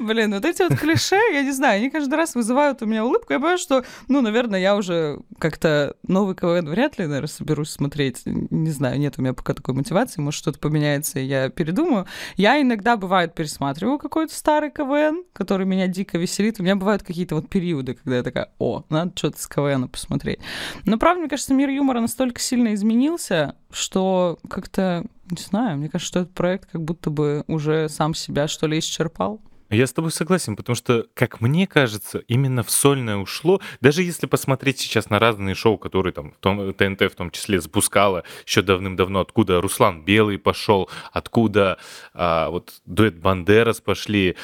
Блин, 0.00 0.34
вот 0.34 0.44
эти 0.44 0.62
вот 0.62 0.76
клише, 0.76 1.20
я 1.32 1.42
не 1.42 1.52
знаю, 1.52 1.76
они 1.76 1.90
каждый 1.90 2.14
раз 2.14 2.34
вызывают 2.34 2.82
у 2.82 2.86
меня 2.86 3.04
улыбку. 3.04 3.32
Я 3.32 3.38
понимаю, 3.38 3.58
что, 3.58 3.84
ну, 4.08 4.20
наверное, 4.20 4.58
я 4.58 4.74
уже 4.74 5.20
как-то 5.38 5.94
новый 6.08 6.34
КВН 6.34 6.68
вряд 6.68 6.98
ли, 6.98 7.06
наверное, 7.06 7.28
соберусь 7.28 7.70
смотреть. 7.70 8.22
Не 8.24 8.70
знаю, 8.70 8.98
нет 8.98 9.14
у 9.18 9.22
меня 9.22 9.32
пока 9.32 9.54
такой 9.54 9.74
мотивации. 9.74 10.20
Может, 10.20 10.38
что-то 10.38 10.58
поменяется, 10.58 11.20
и 11.20 11.24
я 11.24 11.50
передумаю. 11.50 12.06
Я 12.36 12.60
иногда, 12.60 12.96
бывает, 12.96 13.34
пересматриваю 13.34 13.98
какой-то 13.98 14.34
старый 14.34 14.72
КВН, 14.72 15.22
который 15.32 15.66
меня 15.66 15.86
дико 15.86 16.18
веселит. 16.18 16.58
У 16.58 16.64
меня 16.64 16.74
бывают 16.74 17.04
какие-то 17.04 17.36
вот 17.36 17.48
периоды, 17.48 17.94
когда 17.94 18.16
я 18.16 18.22
такая, 18.24 18.50
о, 18.58 18.82
надо 18.88 19.12
что-то 19.14 19.40
с 19.40 19.46
КВН 19.46 19.88
посмотреть. 19.88 20.31
Но, 20.84 20.98
правда, 20.98 21.20
мне 21.20 21.28
кажется, 21.28 21.54
мир 21.54 21.68
юмора 21.70 22.00
настолько 22.00 22.40
сильно 22.40 22.74
изменился, 22.74 23.56
что 23.70 24.38
как-то, 24.48 25.04
не 25.30 25.42
знаю, 25.42 25.78
мне 25.78 25.88
кажется, 25.88 26.08
что 26.08 26.20
этот 26.20 26.34
проект 26.34 26.70
как 26.70 26.82
будто 26.82 27.10
бы 27.10 27.44
уже 27.46 27.88
сам 27.88 28.14
себя, 28.14 28.48
что 28.48 28.66
ли, 28.66 28.78
исчерпал. 28.78 29.40
Я 29.72 29.86
с 29.86 29.92
тобой 29.94 30.12
согласен, 30.12 30.54
потому 30.54 30.76
что, 30.76 31.06
как 31.14 31.40
мне 31.40 31.66
кажется, 31.66 32.18
именно 32.28 32.62
в 32.62 32.70
сольное 32.70 33.16
ушло, 33.16 33.62
даже 33.80 34.02
если 34.02 34.26
посмотреть 34.26 34.78
сейчас 34.78 35.08
на 35.08 35.18
разные 35.18 35.54
шоу, 35.54 35.78
которые 35.78 36.12
там 36.12 36.32
в 36.32 36.36
том, 36.36 36.74
ТНТ 36.74 37.00
в 37.10 37.16
том 37.16 37.30
числе 37.30 37.58
запускала 37.58 38.22
еще 38.46 38.60
давным-давно, 38.60 39.20
откуда 39.20 39.62
Руслан 39.62 40.04
Белый 40.04 40.38
пошел, 40.38 40.90
откуда 41.10 41.78
а, 42.12 42.50
вот 42.50 42.82
дуэт 42.84 43.14
Бандерас 43.14 43.80
пошли, 43.80 44.36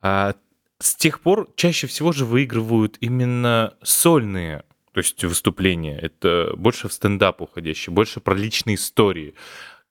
а, 0.00 0.34
с 0.78 0.94
тех 0.94 1.20
пор 1.20 1.48
чаще 1.56 1.88
всего 1.88 2.12
же 2.12 2.24
выигрывают 2.24 2.98
именно 3.00 3.74
сольные 3.82 4.64
то 4.92 4.98
есть 4.98 5.22
выступления. 5.24 5.98
Это 5.98 6.52
больше 6.56 6.88
в 6.88 6.92
стендап 6.92 7.40
уходящие, 7.40 7.92
больше 7.92 8.20
про 8.20 8.34
личные 8.34 8.76
истории 8.76 9.34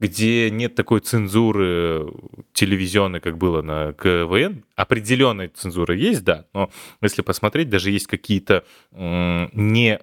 где 0.02 0.49
нет 0.49 0.74
такой 0.74 0.99
цензуры 0.99 2.12
телевизионной, 2.54 3.20
как 3.20 3.38
было 3.38 3.62
на 3.62 3.93
КВН. 3.93 4.66
Определенная 4.76 5.47
цензура 5.49 5.95
есть, 5.95 6.24
да, 6.24 6.47
но 6.54 6.72
если 7.02 7.22
посмотреть, 7.22 7.70
даже 7.70 7.91
есть 7.91 8.08
какие-то 8.08 8.66
не 8.91 9.99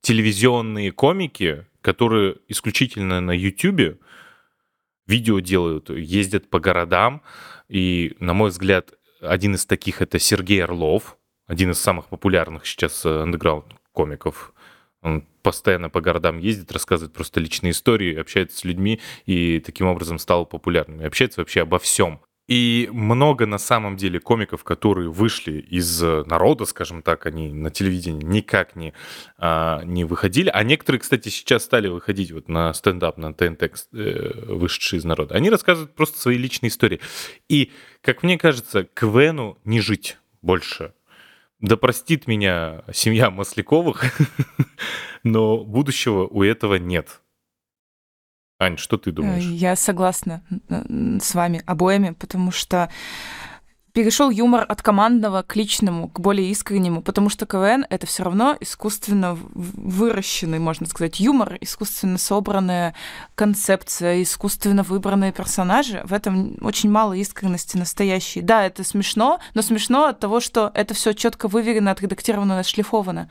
телевизионные 0.00 0.90
комики, 0.90 1.66
которые 1.82 2.38
исключительно 2.48 3.20
на 3.20 3.30
YouTube 3.30 4.00
видео 5.06 5.38
делают, 5.38 5.88
ездят 5.90 6.50
по 6.50 6.58
городам, 6.58 7.22
и, 7.68 8.16
на 8.18 8.34
мой 8.34 8.50
взгляд, 8.50 8.94
один 9.20 9.54
из 9.54 9.66
таких 9.66 10.02
это 10.02 10.18
Сергей 10.18 10.64
Орлов, 10.64 11.16
один 11.46 11.70
из 11.70 11.78
самых 11.78 12.08
популярных 12.08 12.66
сейчас 12.66 13.06
андеграунд 13.06 13.77
комиков. 13.98 14.52
Он 15.02 15.24
постоянно 15.42 15.90
по 15.90 16.00
городам 16.00 16.38
ездит, 16.38 16.70
рассказывает 16.70 17.12
просто 17.12 17.40
личные 17.40 17.72
истории, 17.72 18.14
общается 18.14 18.56
с 18.56 18.64
людьми 18.64 19.00
и 19.26 19.58
таким 19.58 19.88
образом 19.88 20.20
стал 20.20 20.46
популярным. 20.46 21.00
И 21.00 21.04
общается 21.04 21.40
вообще 21.40 21.62
обо 21.62 21.80
всем. 21.80 22.20
И 22.46 22.88
много 22.92 23.44
на 23.46 23.58
самом 23.58 23.96
деле 23.96 24.20
комиков, 24.20 24.62
которые 24.62 25.10
вышли 25.10 25.58
из 25.58 26.00
народа, 26.00 26.64
скажем 26.64 27.02
так, 27.02 27.26
они 27.26 27.52
на 27.52 27.70
телевидении 27.70 28.24
никак 28.24 28.76
не, 28.76 28.94
а, 29.36 29.82
не 29.84 30.04
выходили. 30.04 30.48
А 30.54 30.62
некоторые, 30.62 31.00
кстати, 31.00 31.28
сейчас 31.28 31.64
стали 31.64 31.88
выходить 31.88 32.30
вот 32.30 32.48
на 32.48 32.72
стендап, 32.72 33.18
на 33.18 33.34
ТНТ, 33.34 33.62
э, 33.64 34.54
вышедшие 34.54 34.98
из 34.98 35.04
народа. 35.04 35.34
Они 35.34 35.50
рассказывают 35.50 35.94
просто 35.96 36.20
свои 36.20 36.38
личные 36.38 36.68
истории. 36.68 37.00
И, 37.48 37.72
как 38.00 38.22
мне 38.22 38.38
кажется, 38.38 38.84
КВНу 38.84 39.58
не 39.64 39.80
жить 39.80 40.18
больше. 40.40 40.92
Да 41.60 41.76
простит 41.76 42.26
меня 42.26 42.84
семья 42.92 43.30
Масляковых, 43.30 44.04
но 45.24 45.64
будущего 45.64 46.26
у 46.26 46.42
этого 46.42 46.76
нет. 46.76 47.20
Ань, 48.60 48.76
что 48.76 48.96
ты 48.96 49.12
думаешь? 49.12 49.44
Я 49.44 49.76
согласна 49.76 50.42
с 50.68 51.34
вами 51.34 51.62
обоими, 51.66 52.10
потому 52.10 52.50
что 52.50 52.90
перешел 53.98 54.30
юмор 54.30 54.64
от 54.68 54.80
командного 54.80 55.42
к 55.42 55.56
личному, 55.56 56.06
к 56.06 56.20
более 56.20 56.48
искреннему, 56.52 57.02
потому 57.02 57.28
что 57.30 57.46
КВН— 57.46 57.84
это 57.90 58.06
все 58.06 58.22
равно 58.22 58.56
искусственно 58.60 59.36
выращенный, 59.54 60.60
можно 60.60 60.86
сказать, 60.86 61.18
юмор, 61.18 61.58
искусственно 61.60 62.16
собранная 62.16 62.94
концепция, 63.34 64.22
искусственно 64.22 64.84
выбранные 64.84 65.32
персонажи. 65.32 66.00
В 66.04 66.12
этом 66.12 66.56
очень 66.60 66.92
мало 66.92 67.14
искренности 67.14 67.76
настоящей. 67.76 68.40
Да, 68.40 68.64
это 68.64 68.84
смешно, 68.84 69.40
но 69.54 69.62
смешно 69.62 70.04
от 70.04 70.20
того, 70.20 70.38
что 70.38 70.70
это 70.74 70.94
все 70.94 71.12
четко 71.12 71.48
выверено, 71.48 71.90
отредактировано, 71.90 72.60
отшлифовано. 72.60 73.28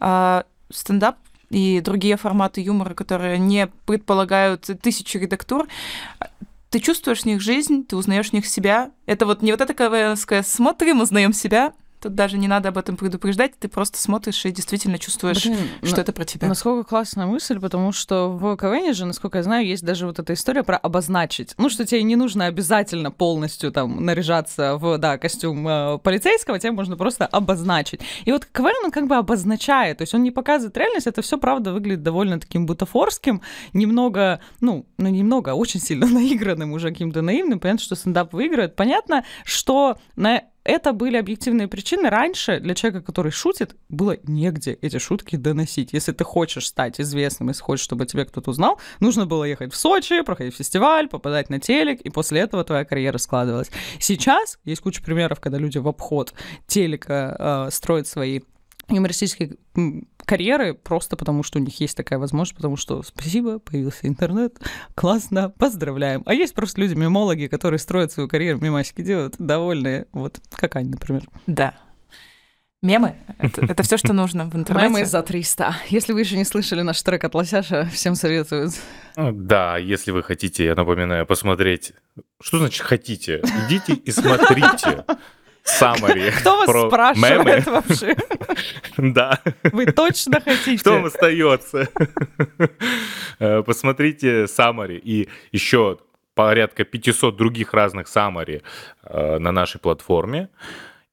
А 0.00 0.44
стендап 0.70 1.16
и 1.48 1.80
другие 1.80 2.18
форматы 2.18 2.60
юмора, 2.60 2.92
которые 2.92 3.38
не 3.38 3.68
предполагают 3.86 4.68
тысячу 4.82 5.18
редактур, 5.18 5.66
ты 6.70 6.78
чувствуешь 6.78 7.22
в 7.22 7.26
них 7.26 7.40
жизнь, 7.40 7.84
ты 7.84 7.96
узнаешь 7.96 8.30
в 8.30 8.32
них 8.32 8.46
себя. 8.46 8.92
Это 9.06 9.26
вот 9.26 9.42
не 9.42 9.50
вот 9.50 9.60
это 9.60 9.74
КВНское 9.74 10.42
«смотрим, 10.42 11.00
узнаем 11.00 11.32
себя», 11.32 11.74
Тут 12.00 12.14
даже 12.14 12.38
не 12.38 12.48
надо 12.48 12.70
об 12.70 12.78
этом 12.78 12.96
предупреждать, 12.96 13.58
ты 13.58 13.68
просто 13.68 13.98
смотришь 13.98 14.44
и 14.46 14.50
действительно 14.50 14.98
чувствуешь, 14.98 15.44
Блин, 15.44 15.56
что 15.82 15.96
на, 15.96 16.00
это 16.00 16.12
про 16.12 16.24
тебя. 16.24 16.48
Насколько 16.48 16.88
классная 16.88 17.26
мысль, 17.26 17.60
потому 17.60 17.92
что 17.92 18.30
в 18.30 18.56
КВН 18.56 18.94
же, 18.94 19.04
насколько 19.04 19.38
я 19.38 19.44
знаю, 19.44 19.66
есть 19.66 19.84
даже 19.84 20.06
вот 20.06 20.18
эта 20.18 20.32
история 20.32 20.62
про 20.62 20.76
обозначить. 20.76 21.54
Ну, 21.58 21.68
что 21.68 21.84
тебе 21.84 22.02
не 22.02 22.16
нужно 22.16 22.46
обязательно 22.46 23.10
полностью 23.10 23.70
там 23.70 24.04
наряжаться 24.04 24.76
в, 24.76 24.98
да, 24.98 25.18
костюм 25.18 25.66
э, 25.68 25.98
полицейского, 25.98 26.58
тебе 26.58 26.72
можно 26.72 26.96
просто 26.96 27.26
обозначить. 27.26 28.00
И 28.24 28.32
вот 28.32 28.46
КВН, 28.46 28.72
он 28.84 28.90
как 28.90 29.06
бы 29.06 29.16
обозначает, 29.16 29.98
то 29.98 30.02
есть 30.02 30.14
он 30.14 30.22
не 30.22 30.30
показывает 30.30 30.76
реальность, 30.76 31.06
это 31.06 31.20
все 31.22 31.36
правда 31.38 31.72
выглядит 31.72 32.02
довольно 32.02 32.40
таким 32.40 32.64
бутафорским, 32.64 33.42
немного, 33.72 34.40
ну, 34.60 34.86
ну 34.96 35.08
немного, 35.08 35.52
а 35.52 35.54
очень 35.54 35.80
сильно 35.80 36.06
наигранным 36.10 36.72
уже 36.72 36.88
каким-то 36.88 37.22
наивным. 37.22 37.60
Понятно, 37.60 37.84
что 37.84 37.94
стендап 37.94 38.32
выиграет. 38.32 38.76
Понятно, 38.76 39.24
что 39.44 39.98
на 40.16 40.42
это 40.64 40.92
были 40.92 41.16
объективные 41.16 41.68
причины. 41.68 42.10
Раньше 42.10 42.60
для 42.60 42.74
человека, 42.74 43.04
который 43.04 43.32
шутит, 43.32 43.76
было 43.88 44.16
негде 44.24 44.72
эти 44.82 44.98
шутки 44.98 45.36
доносить. 45.36 45.92
Если 45.92 46.12
ты 46.12 46.24
хочешь 46.24 46.66
стать 46.66 47.00
известным, 47.00 47.48
если 47.48 47.62
хочешь, 47.62 47.84
чтобы 47.84 48.06
тебя 48.06 48.24
кто-то 48.24 48.50
узнал, 48.50 48.80
нужно 49.00 49.26
было 49.26 49.44
ехать 49.44 49.72
в 49.72 49.76
Сочи, 49.76 50.22
проходить 50.22 50.54
фестиваль, 50.54 51.08
попадать 51.08 51.50
на 51.50 51.60
телек, 51.60 52.00
и 52.02 52.10
после 52.10 52.40
этого 52.40 52.64
твоя 52.64 52.84
карьера 52.84 53.18
складывалась. 53.18 53.70
Сейчас 53.98 54.58
есть 54.64 54.82
куча 54.82 55.02
примеров, 55.02 55.40
когда 55.40 55.58
люди 55.58 55.78
в 55.78 55.88
обход 55.88 56.34
телека 56.66 57.66
э, 57.68 57.70
строят 57.70 58.06
свои 58.06 58.40
юмористические 58.88 59.56
карьеры 60.30 60.74
просто 60.74 61.16
потому, 61.16 61.42
что 61.42 61.58
у 61.58 61.62
них 61.62 61.80
есть 61.80 61.96
такая 61.96 62.20
возможность, 62.20 62.54
потому 62.54 62.76
что 62.76 63.02
спасибо, 63.02 63.58
появился 63.58 64.06
интернет, 64.06 64.60
классно, 64.94 65.50
поздравляем. 65.50 66.22
А 66.24 66.34
есть 66.34 66.54
просто 66.54 66.80
люди-мемологи, 66.80 67.48
которые 67.48 67.80
строят 67.80 68.12
свою 68.12 68.28
карьеру, 68.28 68.60
мемасики 68.60 69.02
делают, 69.02 69.34
довольные, 69.40 70.06
вот 70.12 70.38
как 70.52 70.76
Аня, 70.76 70.90
например. 70.90 71.24
Да, 71.48 71.74
Мемы— 72.82 73.16
это, 73.38 73.66
это 73.66 73.82
все, 73.82 73.98
что 73.98 74.14
нужно 74.14 74.48
в 74.48 74.54
интернете. 74.54 74.88
Мемы 74.88 75.04
за 75.04 75.22
300. 75.22 75.76
Если 75.88 76.14
вы 76.14 76.20
еще 76.20 76.38
не 76.38 76.44
слышали 76.44 76.80
наш 76.80 77.02
трек 77.02 77.24
от 77.24 77.34
Лосяша, 77.34 77.84
всем 77.92 78.14
советую. 78.14 78.70
Да, 79.16 79.76
если 79.76 80.12
вы 80.12 80.22
хотите, 80.22 80.64
я 80.64 80.74
напоминаю, 80.74 81.26
посмотреть. 81.26 81.92
Что 82.40 82.58
значит 82.58 82.82
хотите? 82.82 83.42
Идите 83.66 83.92
и 83.92 84.10
смотрите 84.10 85.04
summary. 85.64 86.30
Кто 86.40 86.56
вас 86.56 86.66
про 86.66 86.88
спрашивает 86.88 87.66
мемы. 87.66 87.82
вообще? 87.82 88.16
Да. 88.96 89.40
Вы 89.64 89.86
точно 89.86 90.40
хотите? 90.40 90.90
Вам 90.90 91.06
остается? 91.06 91.88
Э, 93.42 93.62
посмотрите 93.62 94.44
summary 94.44 94.98
и 94.98 95.30
еще 95.50 95.98
порядка 96.34 96.84
500 96.84 97.36
других 97.36 97.72
разных 97.72 98.06
summary 98.06 98.62
э, 99.02 99.38
на 99.38 99.50
нашей 99.50 99.80
платформе. 99.80 100.50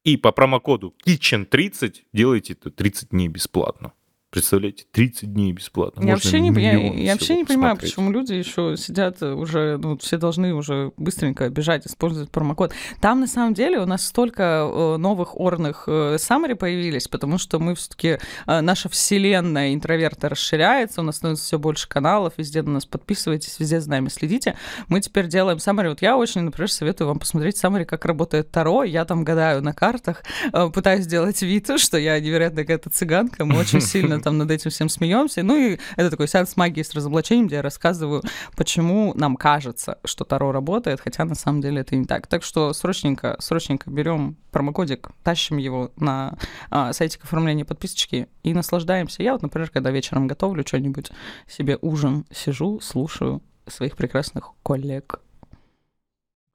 И 0.04 0.18
по 0.18 0.34
промокоду 0.34 0.93
KITCHEN30 1.06 1.95
делайте 2.12 2.54
это 2.54 2.70
30 2.70 3.10
дней 3.12 3.30
бесплатно. 3.30 3.93
Представляете, 4.39 4.85
30 4.91 5.33
дней 5.33 5.51
бесплатно. 5.51 6.05
Я 6.05 6.13
вообще 6.13 6.39
не, 6.39 6.49
я, 6.61 6.77
я 6.77 7.13
вообще 7.13 7.35
не 7.35 7.45
понимаю, 7.45 7.77
почему 7.77 8.11
люди 8.11 8.33
еще 8.33 8.75
сидят 8.77 9.21
уже, 9.21 9.77
ну, 9.77 9.97
все 9.97 10.17
должны 10.17 10.53
уже 10.53 10.91
быстренько 10.97 11.49
бежать, 11.49 11.88
использовать 11.88 12.29
промокод. 12.29 12.73
Там, 13.01 13.19
на 13.19 13.27
самом 13.27 13.53
деле, 13.53 13.79
у 13.79 13.85
нас 13.85 14.05
столько 14.05 14.69
э, 14.71 14.97
новых 14.97 15.39
орных 15.39 15.88
саммари 16.17 16.53
появились, 16.53 17.07
потому 17.07 17.38
что 17.38 17.59
мы 17.59 17.75
все-таки, 17.75 18.17
э, 18.45 18.61
наша 18.61 18.89
вселенная 18.89 19.73
интроверта 19.73 20.29
расширяется, 20.29 21.01
у 21.01 21.03
нас 21.03 21.17
становится 21.17 21.45
все 21.45 21.59
больше 21.59 21.88
каналов, 21.88 22.33
везде 22.38 22.61
на 22.61 22.71
нас 22.71 22.85
подписывайтесь, 22.85 23.59
везде 23.59 23.79
за 23.79 23.89
нами 23.89 24.09
следите. 24.09 24.55
Мы 24.88 25.01
теперь 25.01 25.27
делаем 25.27 25.59
саммари. 25.59 25.89
Вот 25.89 26.01
я 26.01 26.17
очень, 26.17 26.41
например, 26.41 26.71
советую 26.71 27.07
вам 27.07 27.19
посмотреть 27.19 27.57
саммари, 27.57 27.85
как 27.85 28.05
работает 28.05 28.51
Таро. 28.51 28.83
Я 28.83 29.05
там 29.05 29.23
гадаю 29.23 29.61
на 29.61 29.73
картах, 29.73 30.23
э, 30.51 30.69
пытаюсь 30.73 31.05
сделать 31.05 31.41
вид, 31.41 31.69
что 31.79 31.97
я 31.97 32.19
невероятно 32.19 32.61
какая-то 32.61 32.89
цыганка, 32.89 33.45
мы 33.45 33.57
очень 33.57 33.81
сильно 33.81 34.19
там 34.28 34.38
над 34.38 34.51
этим 34.51 34.71
всем 34.71 34.89
смеемся. 34.89 35.41
Ну 35.41 35.55
и 35.55 35.80
это 35.95 36.09
такой 36.09 36.28
сеанс 36.28 36.57
магии 36.57 36.82
с 36.82 36.93
разоблачением, 36.93 37.47
где 37.47 37.57
я 37.57 37.61
рассказываю, 37.61 38.23
почему 38.57 39.13
нам 39.15 39.38
кажется, 39.38 39.99
что 40.03 40.25
Таро 40.25 40.51
работает, 40.51 40.99
хотя 40.99 41.23
на 41.23 41.34
самом 41.34 41.61
деле 41.61 41.80
это 41.80 41.95
не 41.95 42.03
так. 42.03 42.28
Так 42.28 42.43
что 42.43 42.73
срочненько, 42.73 43.38
срочненько 43.39 43.89
берем 43.89 44.36
промокодик, 44.51 45.11
тащим 45.23 45.55
его 45.55 45.91
на 45.95 46.38
а, 46.69 46.91
сайтик 46.91 47.23
оформления 47.23 47.63
подписочки 47.63 48.28
и 48.43 48.53
наслаждаемся. 48.53 49.23
Я 49.23 49.32
вот, 49.32 49.43
например, 49.43 49.69
когда 49.69 49.91
вечером 49.91 50.28
готовлю 50.28 50.67
что-нибудь 50.67 51.09
себе 51.47 51.78
ужин, 51.82 52.25
сижу, 52.30 52.82
слушаю 52.82 53.41
своих 53.65 53.95
прекрасных 53.95 54.51
коллег. 54.61 55.21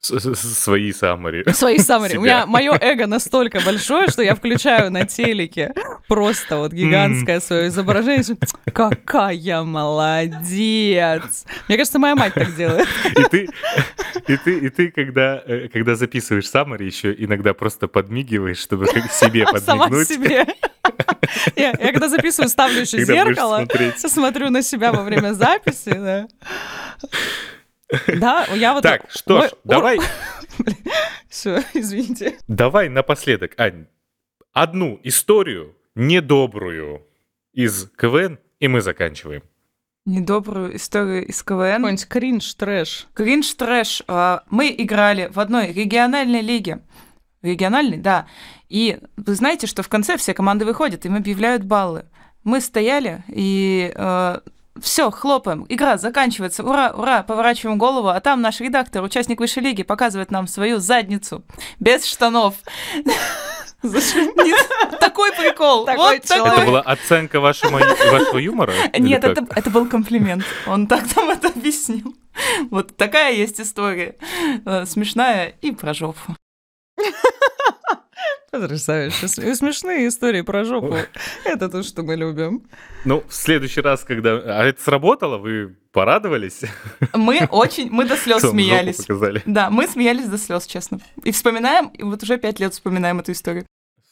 Свои 0.03 0.91
саммари. 0.91 1.45
Свои 1.53 1.79
саммари. 1.79 2.17
У 2.17 2.21
меня 2.21 2.45
мое 2.45 2.77
эго 2.79 3.07
настолько 3.07 3.61
большое, 3.61 4.09
что 4.09 4.21
я 4.21 4.35
включаю 4.35 4.91
на 4.91 5.05
телеке 5.05 5.73
просто 6.07 6.57
вот 6.57 6.73
гигантское 6.73 7.39
свое 7.39 7.67
изображение. 7.69 8.37
Какая 8.73 9.63
молодец! 9.63 11.45
Мне 11.67 11.77
кажется, 11.77 11.99
моя 11.99 12.15
мать 12.15 12.33
так 12.33 12.53
делает. 12.55 12.87
И 13.17 13.23
ты, 13.23 13.49
и 14.27 14.37
ты, 14.37 14.57
и 14.59 14.69
ты 14.69 14.91
когда, 14.91 15.41
э, 15.45 15.69
когда 15.71 15.95
записываешь 15.95 16.49
саммари, 16.49 16.85
еще 16.85 17.15
иногда 17.17 17.53
просто 17.53 17.87
подмигиваешь, 17.87 18.57
чтобы 18.57 18.87
себе 18.87 19.45
подмигнуть. 19.51 19.63
Сама 19.63 20.05
себе. 20.05 20.45
Я, 21.55 21.69
я 21.69 21.91
когда 21.93 22.09
записываю, 22.09 22.49
ставлю 22.49 22.81
еще 22.81 23.03
зеркало, 23.05 23.65
смотрю 23.95 24.49
на 24.49 24.61
себя 24.61 24.91
во 24.91 25.03
время 25.03 25.33
записи, 25.33 25.93
да. 25.93 26.27
Да, 28.07 28.45
я 28.53 28.73
вот... 28.73 28.83
Так, 28.83 29.09
что 29.09 29.47
ж, 29.47 29.51
давай... 29.63 29.99
Все, 31.29 31.63
извините. 31.73 32.37
Давай 32.47 32.89
напоследок, 32.89 33.53
Ань, 33.57 33.87
одну 34.51 34.99
историю 35.03 35.75
недобрую 35.95 37.07
из 37.53 37.89
КВН, 37.97 38.39
и 38.59 38.67
мы 38.67 38.81
заканчиваем. 38.81 39.43
Недобрую 40.05 40.75
историю 40.75 41.25
из 41.25 41.41
КВН. 41.43 41.77
Какой-нибудь 41.77 42.07
кринж, 42.07 42.53
трэш. 42.55 43.07
Кринж, 43.13 43.53
трэш. 43.53 44.03
А, 44.07 44.43
мы 44.49 44.73
играли 44.77 45.29
в 45.31 45.39
одной 45.39 45.71
региональной 45.71 46.41
лиге. 46.41 46.81
Региональной, 47.41 47.97
да. 47.97 48.27
И 48.67 48.99
вы 49.15 49.35
знаете, 49.35 49.65
что 49.65 49.81
в 49.81 49.89
конце 49.89 50.17
все 50.17 50.33
команды 50.33 50.65
выходят, 50.65 51.05
им 51.05 51.15
объявляют 51.15 51.63
баллы. 51.63 52.05
Мы 52.43 52.59
стояли 52.59 53.23
и 53.29 53.93
э, 53.95 54.39
все, 54.79 55.11
хлопаем. 55.11 55.65
Игра 55.69 55.97
заканчивается. 55.97 56.63
Ура, 56.63 56.91
ура, 56.95 57.23
поворачиваем 57.23 57.77
голову, 57.77 58.07
а 58.09 58.19
там 58.19 58.41
наш 58.41 58.59
редактор, 58.59 59.03
участник 59.03 59.39
высшей 59.39 59.63
лиги, 59.63 59.83
показывает 59.83 60.31
нам 60.31 60.47
свою 60.47 60.79
задницу 60.79 61.43
без 61.79 62.05
штанов. 62.05 62.55
Такой 64.99 65.31
прикол. 65.33 65.85
Такой 65.85 66.19
вот. 66.19 66.31
Это 66.31 66.65
была 66.65 66.81
оценка 66.81 67.39
вашего, 67.39 67.77
вашего 67.77 68.37
юмора? 68.37 68.73
Нет, 68.97 69.23
это, 69.23 69.45
это 69.53 69.69
был 69.69 69.87
комплимент. 69.87 70.45
Он 70.65 70.87
так 70.87 71.03
нам 71.15 71.29
это 71.29 71.49
объяснил. 71.49 72.15
Вот 72.71 72.95
такая 72.97 73.33
есть 73.33 73.59
история. 73.59 74.15
Э, 74.65 74.85
смешная 74.85 75.53
и 75.61 75.71
про 75.71 75.93
жопу. 75.93 76.35
Потрясающе. 78.53 79.27
Смешные 79.27 80.07
истории 80.07 80.41
про 80.41 80.63
жопу. 80.63 80.95
Это 81.43 81.69
то, 81.69 81.81
что 81.81 82.03
мы 82.03 82.15
любим. 82.15 82.61
Ну, 83.03 83.23
в 83.27 83.33
следующий 83.33 83.81
раз, 83.81 84.03
когда... 84.03 84.35
А 84.45 84.63
это 84.63 84.79
сработало? 84.79 85.39
Вы 85.39 85.75
порадовались? 85.91 86.61
Мы 87.15 87.47
очень... 87.49 87.89
Мы 87.89 88.05
до 88.05 88.15
слез 88.15 88.43
смеялись. 88.43 89.07
Да, 89.47 89.71
мы 89.71 89.87
смеялись 89.87 90.27
до 90.27 90.37
слез, 90.37 90.67
честно. 90.67 90.99
И 91.23 91.31
вспоминаем, 91.31 91.87
и 91.87 92.03
вот 92.03 92.21
уже 92.21 92.37
пять 92.37 92.59
лет 92.59 92.73
вспоминаем 92.73 93.19
эту 93.19 93.31
историю. 93.31 93.65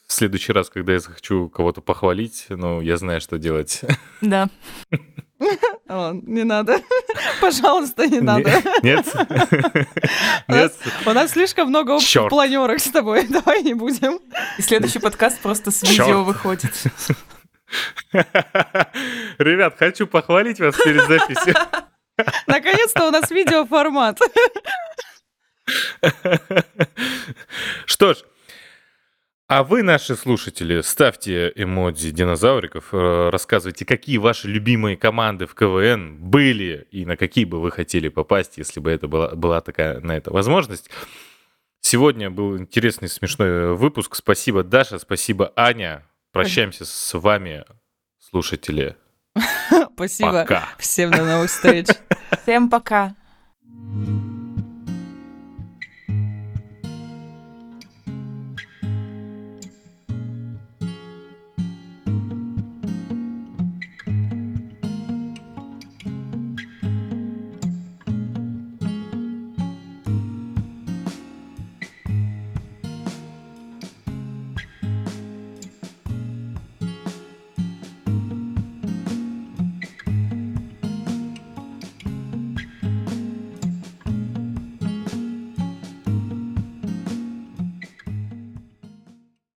В 0.08 0.14
следующий 0.14 0.54
раз, 0.54 0.72
когда 0.72 0.94
я 0.94 1.00
захочу 1.00 1.48
кого-то 1.48 1.82
похвалить, 1.82 2.48
ну, 2.50 2.82
я 2.82 2.98
знаю, 2.98 3.22
что 3.22 3.38
делать. 3.38 3.82
Да. 4.22 4.50
О, 5.88 6.14
не 6.14 6.44
надо. 6.44 6.82
Пожалуйста, 7.42 8.08
не 8.08 8.20
надо. 8.20 8.52
Нет? 8.84 9.06
Нет? 10.48 10.74
У 11.06 11.12
нас 11.12 11.32
слишком 11.32 11.70
много 11.70 11.92
общих 11.92 12.30
планерок 12.30 12.80
с 12.80 12.90
тобой. 12.90 13.28
Давай 13.30 13.64
не 13.64 13.74
будем. 13.74 14.20
И 14.58 14.62
следующий 14.62 15.00
подкаст 15.00 15.40
просто 15.40 15.72
с 15.72 15.84
видео 15.84 16.24
выходит. 16.24 16.72
Ребят, 19.38 19.76
хочу 19.78 20.08
похвалить 20.08 20.60
вас 20.60 20.76
перед 20.76 21.08
записью. 21.08 21.56
Наконец-то 22.48 23.08
у 23.08 23.12
нас 23.12 23.32
видеоформат. 23.32 24.20
Что 27.86 28.14
ж, 28.14 28.18
а 29.52 29.66
вы, 29.66 29.84
наши 29.84 30.16
слушатели, 30.16 30.80
ставьте 30.80 31.52
эмодзи 31.54 32.12
динозавриков, 32.12 32.94
э, 32.94 33.30
рассказывайте, 33.32 33.84
какие 33.84 34.16
ваши 34.16 34.48
любимые 34.48 34.96
команды 34.96 35.46
в 35.46 35.56
КВН 35.56 36.16
были 36.22 36.88
и 36.90 37.04
на 37.04 37.18
какие 37.18 37.44
бы 37.44 37.60
вы 37.60 37.70
хотели 37.70 38.08
попасть, 38.08 38.58
если 38.58 38.80
бы 38.80 38.90
это 38.90 39.10
была, 39.10 39.36
была 39.36 39.60
такая 39.60 40.00
на 40.00 40.16
это 40.16 40.32
возможность. 40.32 40.90
Сегодня 41.82 42.30
был 42.30 42.58
интересный, 42.58 43.10
смешной 43.10 43.76
выпуск. 43.76 44.16
Спасибо, 44.16 44.64
Даша, 44.64 45.00
спасибо, 45.00 45.52
Аня. 45.58 46.08
Прощаемся 46.32 46.86
с 46.86 47.20
вами, 47.20 47.66
слушатели. 48.20 48.96
Спасибо. 49.96 50.32
Пока. 50.32 50.70
Всем 50.78 51.12
до 51.12 51.26
новых 51.26 51.50
встреч. 51.50 51.88
Всем 52.44 52.70
пока. 52.70 53.18